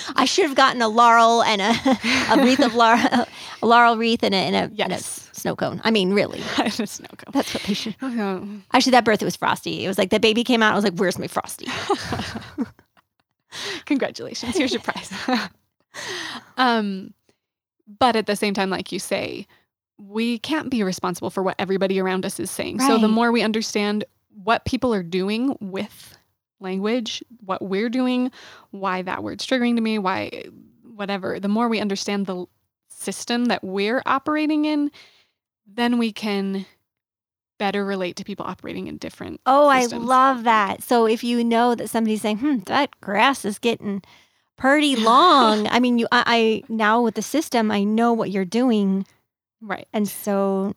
I 0.17 0.25
should 0.27 0.47
have 0.47 0.55
gotten 0.55 0.81
a 0.81 0.89
laurel 0.89 1.43
and 1.43 1.61
a, 1.61 1.75
a 2.31 2.43
wreath 2.43 2.61
of 2.61 2.75
laurel, 2.75 3.27
a 3.63 3.67
laurel 3.67 3.97
wreath 3.97 4.23
and 4.23 4.33
a, 4.33 4.39
and 4.39 4.55
a, 4.79 4.83
and 4.85 4.93
a 4.93 4.99
snow 4.99 5.57
cone. 5.57 5.81
I 5.83 5.91
mean, 5.91 6.13
really, 6.13 6.41
a 6.59 6.71
snow 6.71 7.09
cone. 7.09 7.33
that's 7.33 7.53
what 7.53 7.65
they 7.65 7.75
should. 7.75 7.97
Oh, 8.01 8.49
Actually, 8.73 8.93
that 8.93 9.05
birth 9.05 9.23
it 9.23 9.25
was 9.25 9.35
frosty. 9.35 9.85
It 9.85 9.89
was 9.89 9.99
like 9.99 10.11
the 10.11 10.21
baby 10.21 10.45
came 10.45 10.63
out. 10.63 10.73
I 10.73 10.77
was 10.77 10.85
like, 10.85 10.95
"Where's 10.95 11.19
my 11.19 11.27
frosty?" 11.27 11.67
Congratulations, 13.87 14.57
here's 14.57 14.73
your 14.73 14.83
prize. 14.83 15.13
um, 16.57 17.13
but 17.99 18.15
at 18.15 18.27
the 18.27 18.37
same 18.37 18.55
time, 18.55 18.71
like 18.71 18.93
you 18.93 18.99
say, 18.99 19.47
we 19.99 20.39
can't 20.39 20.71
be 20.71 20.83
responsible 20.83 21.31
for 21.31 21.43
what 21.43 21.57
everybody 21.59 21.99
around 21.99 22.27
us 22.27 22.39
is 22.39 22.51
saying. 22.51 22.81
So 22.81 22.99
the 22.99 23.09
more 23.09 23.33
we 23.33 23.43
understand 23.43 24.05
what 24.45 24.65
people 24.65 24.93
are 24.93 25.03
doing 25.03 25.57
with 25.61 26.17
language, 26.61 27.23
what 27.45 27.63
we're 27.63 27.89
doing, 27.89 28.31
why 28.71 29.03
that 29.03 29.23
word's 29.23 29.47
triggering 29.47 29.77
to 29.77 29.81
me, 29.83 29.99
why 29.99 30.45
whatever, 30.83 31.39
the 31.39 31.49
more 31.49 31.69
we 31.69 31.81
understand 31.81 32.27
the 32.27 32.47
system 32.89 33.47
that 33.47 33.63
we're 33.63 34.03
operating 34.07 34.65
in, 34.65 34.91
then 35.67 35.99
we 35.99 36.13
can 36.13 36.65
better 37.59 37.85
relate 37.85 38.17
to 38.17 38.25
people 38.25 38.47
operating 38.47 38.87
in 38.87 38.97
different 38.99 39.41
Oh, 39.47 39.69
I 39.69 39.87
love 39.87 40.45
that. 40.45 40.83
So 40.83 41.07
if 41.07 41.25
you 41.25 41.43
know 41.43 41.75
that 41.75 41.89
somebody's 41.89 42.23
saying, 42.23 42.39
"Hmm, 42.39 42.59
that 42.67 43.01
grass 43.01 43.45
is 43.45 43.59
getting 43.59 44.03
pretty 44.57 44.97
long," 44.97 45.67
I 45.71 45.81
mean, 45.81 45.99
you, 45.99 46.07
I, 46.13 46.25
I 46.27 46.73
now 46.73 47.03
with 47.03 47.15
the 47.15 47.23
system, 47.23 47.71
I 47.71 47.85
know 47.85 48.13
what 48.13 48.31
you're 48.31 48.45
doing, 48.45 49.07
right. 49.61 49.89
and 49.93 50.09
so 50.09 50.75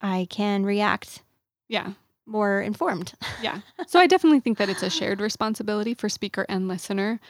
I 0.00 0.26
can 0.30 0.64
react 0.64 1.22
Yeah. 1.68 1.92
More 2.26 2.60
informed. 2.60 3.14
Yeah. 3.42 3.60
So 3.86 4.00
I 4.00 4.06
definitely 4.06 4.40
think 4.40 4.58
that 4.58 4.68
it's 4.68 4.82
a 4.82 4.90
shared 4.90 5.20
responsibility 5.20 5.94
for 5.94 6.08
speaker 6.08 6.46
and 6.48 6.68
listener. 6.68 7.20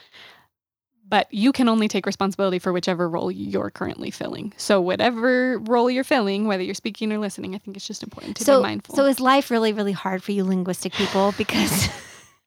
But 1.07 1.33
you 1.33 1.53
can 1.53 1.69
only 1.69 1.89
take 1.89 2.07
responsibility 2.07 2.59
for 2.59 2.73
whichever 2.73 3.09
role 3.09 3.31
you're 3.31 3.71
currently 3.71 4.11
filling. 4.11 4.55
So 4.57 4.81
whatever 4.81 5.59
role 5.59 5.91
you're 5.91 6.05
filling, 6.05 6.47
whether 6.47 6.63
you're 6.63 6.75
speaking 6.75 7.13
or 7.13 7.19
listening, 7.19 7.55
I 7.55 7.59
think 7.59 7.77
it's 7.77 7.87
just 7.87 8.03
important 8.03 8.37
to 8.39 8.45
so, 8.45 8.61
be 8.61 8.63
mindful. 8.63 8.95
so 8.95 9.05
is 9.05 9.21
life 9.21 9.51
really, 9.51 9.73
really 9.73 9.93
hard 9.93 10.23
for 10.23 10.33
you 10.33 10.45
linguistic 10.45 10.95
people? 10.95 11.35
Because 11.37 11.89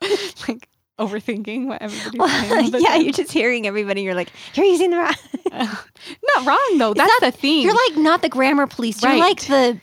like 0.47 0.69
overthinking 0.97 1.67
what 1.67 1.81
everybody's 1.81 2.19
well, 2.19 2.49
saying. 2.49 2.73
yeah, 2.81 2.89
time. 2.89 3.01
you're 3.03 3.13
just 3.13 3.31
hearing 3.31 3.67
everybody. 3.67 4.01
You're 4.01 4.15
like, 4.15 4.31
you're 4.55 4.65
using 4.65 4.89
the 4.89 4.97
wrong. 4.97 5.13
not 5.51 6.45
wrong 6.45 6.77
though. 6.77 6.93
That's 6.93 7.21
not, 7.21 7.33
the 7.33 7.37
theme. 7.37 7.63
You're 7.63 7.75
like 7.89 7.97
not 7.97 8.21
the 8.23 8.29
grammar 8.29 8.65
police. 8.65 9.03
You're 9.03 9.17
like 9.17 9.41
the, 9.41 9.79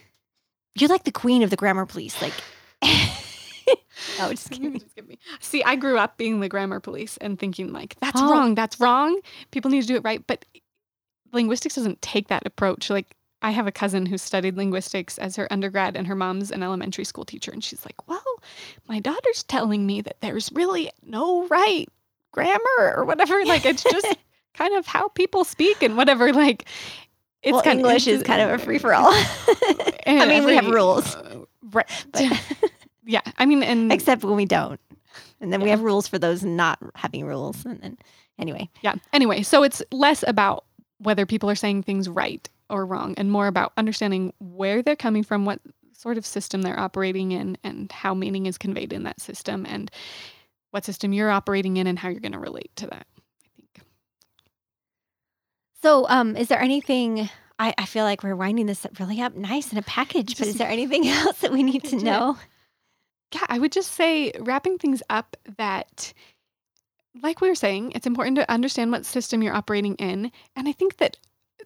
you're 0.75 0.91
like 0.91 1.05
the 1.05 1.13
queen 1.13 1.43
of 1.43 1.51
the 1.51 1.57
grammar 1.57 1.87
police. 1.87 2.21
Like, 2.21 2.33
no, 4.19 4.31
just 4.31 4.51
kidding. 4.51 4.73
Just 4.79 4.95
give 4.97 5.07
me- 5.09 5.19
See, 5.41 5.63
I 5.65 5.77
grew 5.77 5.99
up 5.99 6.17
being 6.17 6.41
the 6.41 6.49
grammar 6.49 6.81
police 6.81 7.17
and 7.19 7.39
thinking 7.39 7.73
like 7.73 7.97
that's 8.01 8.21
Oh. 8.21 8.31
wrong, 8.31 8.55
that's 8.55 8.79
wrong. 8.81 9.21
People 9.51 9.71
need 9.71 9.83
to 9.83 9.87
do 9.89 9.97
it 9.97 10.05
right, 10.05 10.25
but 10.27 10.45
linguistics 11.33 11.75
doesn't 11.75 12.01
take 12.03 12.29
that 12.29 12.47
approach. 12.47 12.91
Like 12.91 13.15
I 13.43 13.51
have 13.51 13.67
a 13.67 13.73
cousin 13.73 14.07
who 14.07 14.17
studied 14.17 14.57
linguistics 14.57 15.19
as 15.19 15.37
her 15.37 15.47
undergrad, 15.53 15.97
and 15.97 16.07
her 16.07 16.15
mom's 16.15 16.51
an 16.51 16.63
elementary 16.63 17.05
school 17.05 17.25
teacher. 17.25 17.51
And 17.51 17.63
she's 17.63 17.85
like, 17.85 18.09
Well, 18.09 18.25
my 18.89 19.01
daughter's 19.01 19.43
telling 19.43 19.87
me 19.87 20.01
that 20.01 20.17
there's 20.21 20.51
really 20.53 20.91
no 21.03 21.47
right 21.49 21.87
grammar 22.33 22.95
or 22.97 23.05
whatever. 23.05 23.45
Like, 23.45 23.67
it's 23.67 23.83
just 23.85 24.17
kind 24.55 24.75
of 24.75 24.87
how 24.87 25.09
people 25.09 25.45
speak 25.45 25.83
and 25.83 25.97
whatever. 25.97 26.33
Like, 26.33 26.67
it's 27.43 27.53
well, 27.53 27.63
kind 27.63 27.81
English 27.81 28.07
of, 28.07 28.15
is 28.15 28.23
kind 28.23 28.41
of 28.41 28.49
a 28.51 28.59
free 28.65 28.79
for 28.79 28.95
all. 28.95 29.13
I 30.07 30.25
mean, 30.27 30.45
we 30.47 30.55
have 30.55 30.67
rules. 30.67 31.15
Uh, 31.15 31.45
right. 31.73 31.91
Yeah. 33.07 33.21
I 33.39 33.47
mean, 33.47 33.63
and 33.63 33.93
except 33.93 34.25
when 34.25 34.37
we 34.37 34.47
don't. 34.47 34.81
And 35.41 35.53
then 35.53 35.61
yeah. 35.61 35.65
we 35.65 35.71
have 35.71 35.83
rules 35.83 36.09
for 36.09 36.19
those 36.19 36.43
not 36.43 36.79
having 36.95 37.25
rules. 37.25 37.65
And 37.65 37.81
then, 37.81 37.99
anyway. 38.39 38.69
Yeah. 38.83 38.95
Anyway, 39.13 39.43
so 39.43 39.63
it's 39.63 39.83
less 39.93 40.25
about 40.27 40.65
whether 40.99 41.27
people 41.27 41.51
are 41.51 41.55
saying 41.55 41.83
things 41.83 42.09
right 42.09 42.49
or 42.71 42.87
wrong 42.87 43.15
and 43.17 43.31
more 43.31 43.47
about 43.47 43.73
understanding 43.77 44.33
where 44.39 44.83
they're 44.83 44.97
coming 44.97 45.23
from, 45.23 45.45
what 45.45 45.61
sort 45.93 46.19
of 46.19 46.27
system 46.27 46.63
they're 46.63 46.79
operating 46.79 47.33
in, 47.33 47.57
and 47.63 47.91
how 47.93 48.15
meaning 48.15 48.47
is 48.47 48.59
conveyed 48.59 48.93
in 48.93 49.05
that 49.05 49.21
system, 49.21 49.67
and 49.69 49.91
what 50.71 50.85
system 50.85 51.13
you're 51.13 51.31
operating 51.31 51.77
in, 51.77 51.87
and 51.87 51.99
how 51.99 52.09
you're 52.09 52.21
going 52.21 52.33
to 52.33 52.39
relate 52.39 52.71
to 52.77 52.87
that. 52.87 53.07
I 53.17 53.49
think. 53.57 53.87
So, 55.83 56.07
um, 56.09 56.37
is 56.37 56.49
there 56.49 56.61
anything? 56.61 57.29
I, 57.59 57.73
I 57.79 57.85
feel 57.85 58.05
like 58.05 58.25
we're 58.25 58.35
winding 58.35 58.67
this 58.67 58.85
up 58.85 58.99
really 58.99 59.21
up 59.21 59.37
nice 59.37 59.71
in 59.71 59.79
a 59.79 59.83
package, 59.83 60.37
but 60.39 60.49
is 60.49 60.57
there 60.57 60.69
anything 60.69 61.07
else 61.09 61.39
that 61.41 61.53
we 61.53 61.63
need 61.63 61.85
to 61.85 61.97
know? 61.97 62.37
Yeah, 63.35 63.47
I 63.49 63.59
would 63.59 63.73
just 63.73 63.93
say 63.93 64.33
wrapping 64.39 64.79
things 64.79 65.03
up 65.11 65.37
that 65.57 66.13
like 67.23 67.41
we 67.41 67.49
were 67.49 67.55
saying, 67.55 67.93
it's 67.95 68.07
important 68.07 68.37
to 68.37 68.51
understand 68.51 68.91
what 68.93 69.07
system 69.07 69.43
you're 69.43 69.55
operating 69.55 69.95
in. 69.97 70.33
And 70.57 70.69
I 70.69 70.73
think 70.73 70.97
that 70.99 71.17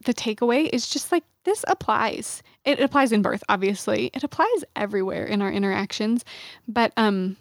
the 0.04 0.14
takeaway 0.14 0.68
is 0.72 0.88
just 0.88 1.10
like 1.10 1.24
this 1.44 1.64
applies. 1.68 2.42
It 2.64 2.80
applies 2.80 3.12
in 3.12 3.22
birth, 3.22 3.42
obviously. 3.48 4.10
It 4.14 4.22
applies 4.24 4.64
everywhere 4.76 5.24
in 5.24 5.42
our 5.42 5.50
interactions. 5.50 6.24
But 6.66 6.92
um 6.96 7.36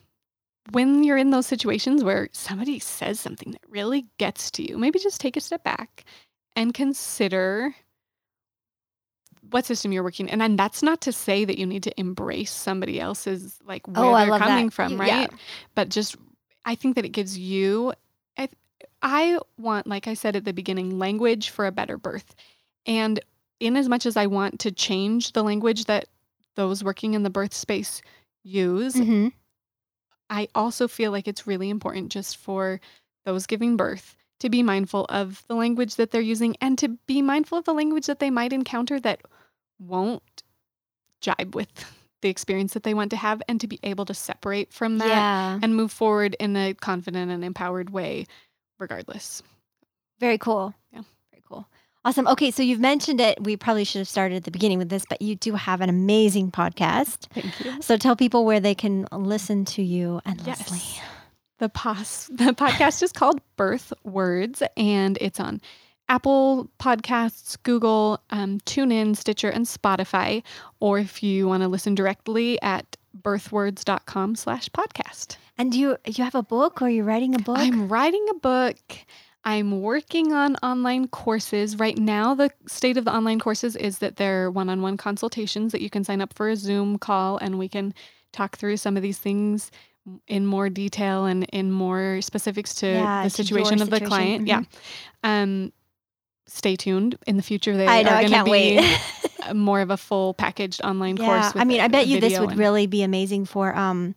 when 0.71 1.03
you're 1.03 1.17
in 1.17 1.30
those 1.30 1.47
situations 1.47 2.03
where 2.03 2.28
somebody 2.34 2.80
says 2.80 3.21
something 3.21 3.51
that 3.51 3.61
really 3.69 4.05
gets 4.17 4.51
to 4.51 4.69
you, 4.69 4.78
maybe 4.78 4.99
just 4.99 5.21
take 5.21 5.38
a 5.38 5.41
step 5.41 5.63
back 5.63 6.03
and 6.57 6.73
consider 6.73 7.73
what 9.52 9.66
system 9.66 9.91
you're 9.91 10.04
working 10.04 10.28
in. 10.28 10.41
And 10.41 10.58
that's 10.58 10.84
not 10.84 11.02
to 11.02 11.12
say 11.12 11.45
that 11.45 11.58
you 11.58 11.66
need 11.66 11.84
to 11.84 12.00
embrace 12.00 12.52
somebody 12.52 13.00
else's 13.00 13.60
like 13.66 13.88
where 13.88 14.06
oh, 14.06 14.16
they're 14.16 14.39
coming 14.39 14.68
that. 14.68 14.74
from, 14.74 15.00
right? 15.00 15.08
Yeah. 15.08 15.38
But 15.76 15.89
just 15.89 16.16
I 16.66 16.76
think 16.76 16.95
that 16.95 17.06
it 17.06 17.10
gives 17.10 17.38
you 17.38 17.93
I, 18.38 18.50
I 19.02 19.39
want, 19.58 19.88
like 19.88 20.08
I 20.08 20.14
said 20.14 20.36
at 20.36 20.45
the 20.45 20.54
beginning, 20.54 21.00
language 21.00 21.50
for 21.50 21.66
a 21.66 21.72
better 21.72 21.98
birth. 21.98 22.36
And 22.86 23.20
in 23.60 23.76
as 23.76 23.89
much 23.89 24.06
as 24.06 24.18
I 24.18 24.28
want 24.28 24.60
to 24.62 24.72
change 24.72 25.34
the 25.34 25.43
language 25.43 25.86
that 25.86 26.06
those 26.56 26.84
working 26.84 27.14
in 27.14 27.24
the 27.24 27.30
birth 27.30 27.54
space 27.54 28.02
use, 28.43 28.95
mm-hmm. 28.95 29.30
I 30.30 30.48
also 30.56 30.88
feel 30.88 31.12
like 31.12 31.28
it's 31.28 31.48
really 31.48 31.70
important 31.70 32.12
just 32.12 32.38
for 32.38 32.80
those 33.26 33.45
giving 33.45 33.78
birth 33.78 34.16
to 34.39 34.50
be 34.50 34.62
mindful 34.62 35.06
of 35.10 35.43
the 35.48 35.56
language 35.56 35.95
that 35.95 36.12
they're 36.12 36.22
using 36.22 36.56
and 36.62 36.78
to 36.78 36.89
be 37.08 37.22
mindful 37.22 37.58
of 37.58 37.66
the 37.66 37.74
language 37.74 38.06
that 38.06 38.20
they 38.20 38.30
might 38.30 38.54
encounter 38.54 39.00
that 39.00 39.22
won't 39.80 40.43
jibe 41.21 41.55
with 41.55 41.69
the 42.21 42.30
experience 42.30 42.73
that 42.73 42.84
they 42.84 42.93
want 42.93 43.11
to 43.11 43.17
have 43.17 43.41
and 43.47 43.61
to 43.61 43.67
be 43.67 43.80
able 43.84 44.05
to 44.05 44.13
separate 44.13 44.73
from 44.73 44.97
that 44.97 45.07
yeah. 45.07 45.59
and 45.61 45.75
move 45.75 45.91
forward 45.91 46.36
in 46.39 46.55
a 46.55 46.73
confident 46.73 47.32
and 47.32 47.43
empowered 47.43 47.89
way 47.89 48.25
regardless. 48.80 49.41
Very 50.19 50.38
cool. 50.38 50.73
Yeah. 50.91 51.01
Very 51.32 51.43
cool. 51.47 51.67
Awesome. 52.05 52.28
Okay, 52.28 52.51
so 52.51 52.63
you've 52.63 52.80
mentioned 52.80 53.19
it. 53.19 53.43
We 53.43 53.57
probably 53.57 53.84
should 53.84 53.99
have 53.99 54.07
started 54.07 54.38
at 54.38 54.43
the 54.45 54.51
beginning 54.51 54.78
with 54.78 54.89
this, 54.89 55.05
but 55.07 55.21
you 55.21 55.36
do 55.36 55.53
have 55.53 55.82
an 55.82 55.89
amazing 55.89 56.51
podcast. 56.51 57.28
Thank 57.34 57.59
you. 57.65 57.82
So 57.82 57.97
tell 57.97 58.15
people 58.15 58.45
where 58.45 58.59
they 58.59 58.75
can 58.75 59.07
listen 59.11 59.65
to 59.65 59.84
you 59.84 60.21
and 60.25 60.41
yes. 60.45 60.71
Leslie. 60.71 61.03
The 61.59 61.69
pos 61.69 62.28
the 62.32 62.53
podcast 62.53 63.03
is 63.03 63.11
called 63.11 63.41
Birth 63.57 63.91
Words 64.03 64.63
and 64.78 65.17
it's 65.19 65.39
on 65.39 65.59
Apple 66.10 66.70
Podcasts, 66.80 67.58
Google, 67.64 68.22
um, 68.30 68.60
TuneIn, 68.62 69.16
Stitcher, 69.16 69.49
and 69.49 69.66
Spotify. 69.66 70.43
Or 70.80 70.99
if 70.99 71.22
you 71.22 71.47
want 71.47 71.64
to 71.64 71.68
listen 71.68 71.95
directly 71.95 72.62
at 72.62 72.97
birthwords.com 73.22 74.36
slash 74.36 74.70
podcast. 74.70 75.38
And 75.58 75.72
do 75.72 75.80
you, 75.80 75.97
you 76.05 76.24
have 76.24 76.36
a 76.36 76.43
book 76.43 76.82
or 76.82 76.89
you're 76.89 77.03
writing 77.03 77.36
a 77.36 77.39
book? 77.39 77.58
I'm 77.58 77.88
writing 77.88 78.26
a 78.30 78.36
book. 78.36 78.78
I'm 79.43 79.82
working 79.82 80.34
on 80.34 80.55
online 80.58 81.08
courses. 81.08 81.80
Right 81.80 81.97
now, 81.97 82.36
the 82.36 82.51
state 82.68 82.97
of 82.97 83.05
the 83.05 83.16
online 83.16 83.39
courses 83.39 83.76
is 83.76 83.99
that 83.99 84.18
they're 84.18 84.51
one 84.51 84.70
on 84.70 84.82
one 84.82 84.97
consultations 84.97 85.72
that 85.72 85.82
you 85.82 85.89
can 85.89 86.03
sign 86.03 86.22
up 86.22 86.34
for 86.34 86.49
a 86.49 86.55
Zoom 86.55 86.97
call 86.97 87.38
and 87.38 87.58
we 87.58 87.70
can 87.70 87.93
talk 88.34 88.58
through 88.58 88.78
some 88.78 88.97
of 88.97 89.03
these 89.03 89.18
things 89.18 89.72
in 90.28 90.45
more 90.45 90.70
detail 90.70 91.26
and 91.26 91.45
in 91.45 91.72
more 91.72 92.22
specifics 92.22 92.76
to 92.76 92.88
yeah, 92.88 93.24
the 93.24 93.30
situation 93.30 93.82
of 93.82 93.89
the 93.89 94.01
client. 94.01 94.47
Mm-hmm. 94.47 94.64
Yeah. 94.64 95.41
Um, 95.41 95.72
stay 96.48 96.76
tuned 96.76 97.18
in 97.28 97.38
the 97.38 97.43
future. 97.43 97.76
They 97.76 97.88
I 97.88 98.04
know, 98.04 98.12
are 98.12 98.22
going 98.22 98.45
to 98.45 98.52
be 98.52 99.54
more 99.54 99.82
of 99.82 99.89
a 99.89 99.98
full 99.98 100.34
packaged 100.34 100.82
online 100.84 101.18
yeah. 101.18 101.26
course. 101.26 101.54
I 101.56 101.66
mean, 101.66 101.82
I 101.82 101.88
bet 101.88 102.08
you 102.08 102.20
this 102.20 102.39
would 102.39 102.52
and... 102.52 102.60
really 102.60 102.88
be 102.88 103.04
amazing 103.04 103.45
for 103.45 103.76
um, 103.76 104.16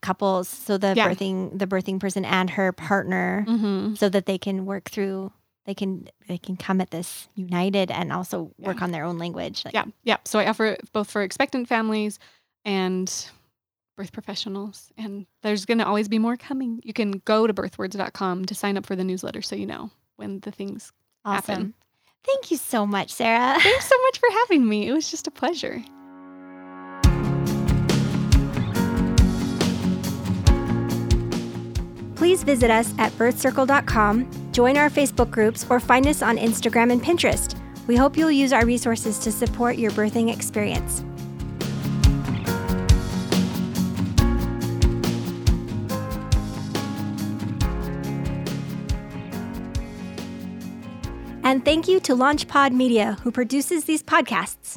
couples. 0.00 0.48
So 0.48 0.78
the 0.78 0.94
yeah. 0.96 1.08
birthing, 1.08 1.58
the 1.58 1.66
birthing 1.66 2.00
person 2.00 2.24
and 2.24 2.50
her 2.50 2.72
partner, 2.72 3.44
mm-hmm. 3.48 3.94
so 3.94 4.08
that 4.08 4.26
they 4.26 4.38
can 4.38 4.66
work 4.66 4.90
through. 4.90 5.32
They 5.66 5.74
can 5.74 6.08
they 6.26 6.38
can 6.38 6.56
come 6.56 6.80
at 6.80 6.90
this 6.90 7.28
united 7.34 7.90
and 7.90 8.12
also 8.12 8.50
work 8.58 8.78
yeah. 8.78 8.84
on 8.84 8.90
their 8.92 9.04
own 9.04 9.18
language. 9.18 9.64
Like, 9.64 9.74
yeah, 9.74 9.84
yeah. 10.02 10.16
So 10.24 10.38
I 10.38 10.48
offer 10.48 10.76
both 10.92 11.10
for 11.10 11.22
expectant 11.22 11.68
families 11.68 12.18
and 12.64 13.30
birth 14.00 14.12
professionals. 14.12 14.90
And 14.96 15.26
there's 15.42 15.66
going 15.66 15.76
to 15.76 15.86
always 15.86 16.08
be 16.08 16.18
more 16.18 16.38
coming. 16.38 16.80
You 16.82 16.94
can 16.94 17.20
go 17.26 17.46
to 17.46 17.52
birthwords.com 17.52 18.46
to 18.46 18.54
sign 18.54 18.78
up 18.78 18.86
for 18.86 18.96
the 18.96 19.04
newsletter 19.04 19.42
so 19.42 19.54
you 19.54 19.66
know 19.66 19.90
when 20.16 20.40
the 20.40 20.50
things 20.50 20.90
Awesome. 21.24 21.54
Happen. 21.54 21.74
Thank 22.24 22.50
you 22.50 22.56
so 22.56 22.86
much, 22.86 23.10
Sarah. 23.10 23.58
Thanks 23.60 23.86
so 23.86 24.02
much 24.02 24.18
for 24.18 24.30
having 24.30 24.68
me. 24.68 24.88
It 24.88 24.92
was 24.92 25.10
just 25.10 25.26
a 25.26 25.30
pleasure. 25.30 25.82
Please 32.16 32.42
visit 32.42 32.70
us 32.70 32.92
at 32.98 33.12
birthcircle.com, 33.12 34.52
join 34.52 34.76
our 34.76 34.90
Facebook 34.90 35.30
groups, 35.30 35.64
or 35.70 35.80
find 35.80 36.06
us 36.06 36.20
on 36.20 36.36
Instagram 36.36 36.92
and 36.92 37.02
Pinterest. 37.02 37.58
We 37.86 37.96
hope 37.96 38.16
you'll 38.16 38.30
use 38.30 38.52
our 38.52 38.66
resources 38.66 39.18
to 39.20 39.32
support 39.32 39.78
your 39.78 39.90
birthing 39.92 40.32
experience. 40.32 41.02
And 51.42 51.64
thank 51.64 51.88
you 51.88 52.00
to 52.00 52.14
LaunchPod 52.14 52.72
Media, 52.72 53.16
who 53.22 53.30
produces 53.30 53.84
these 53.84 54.02
podcasts. 54.02 54.76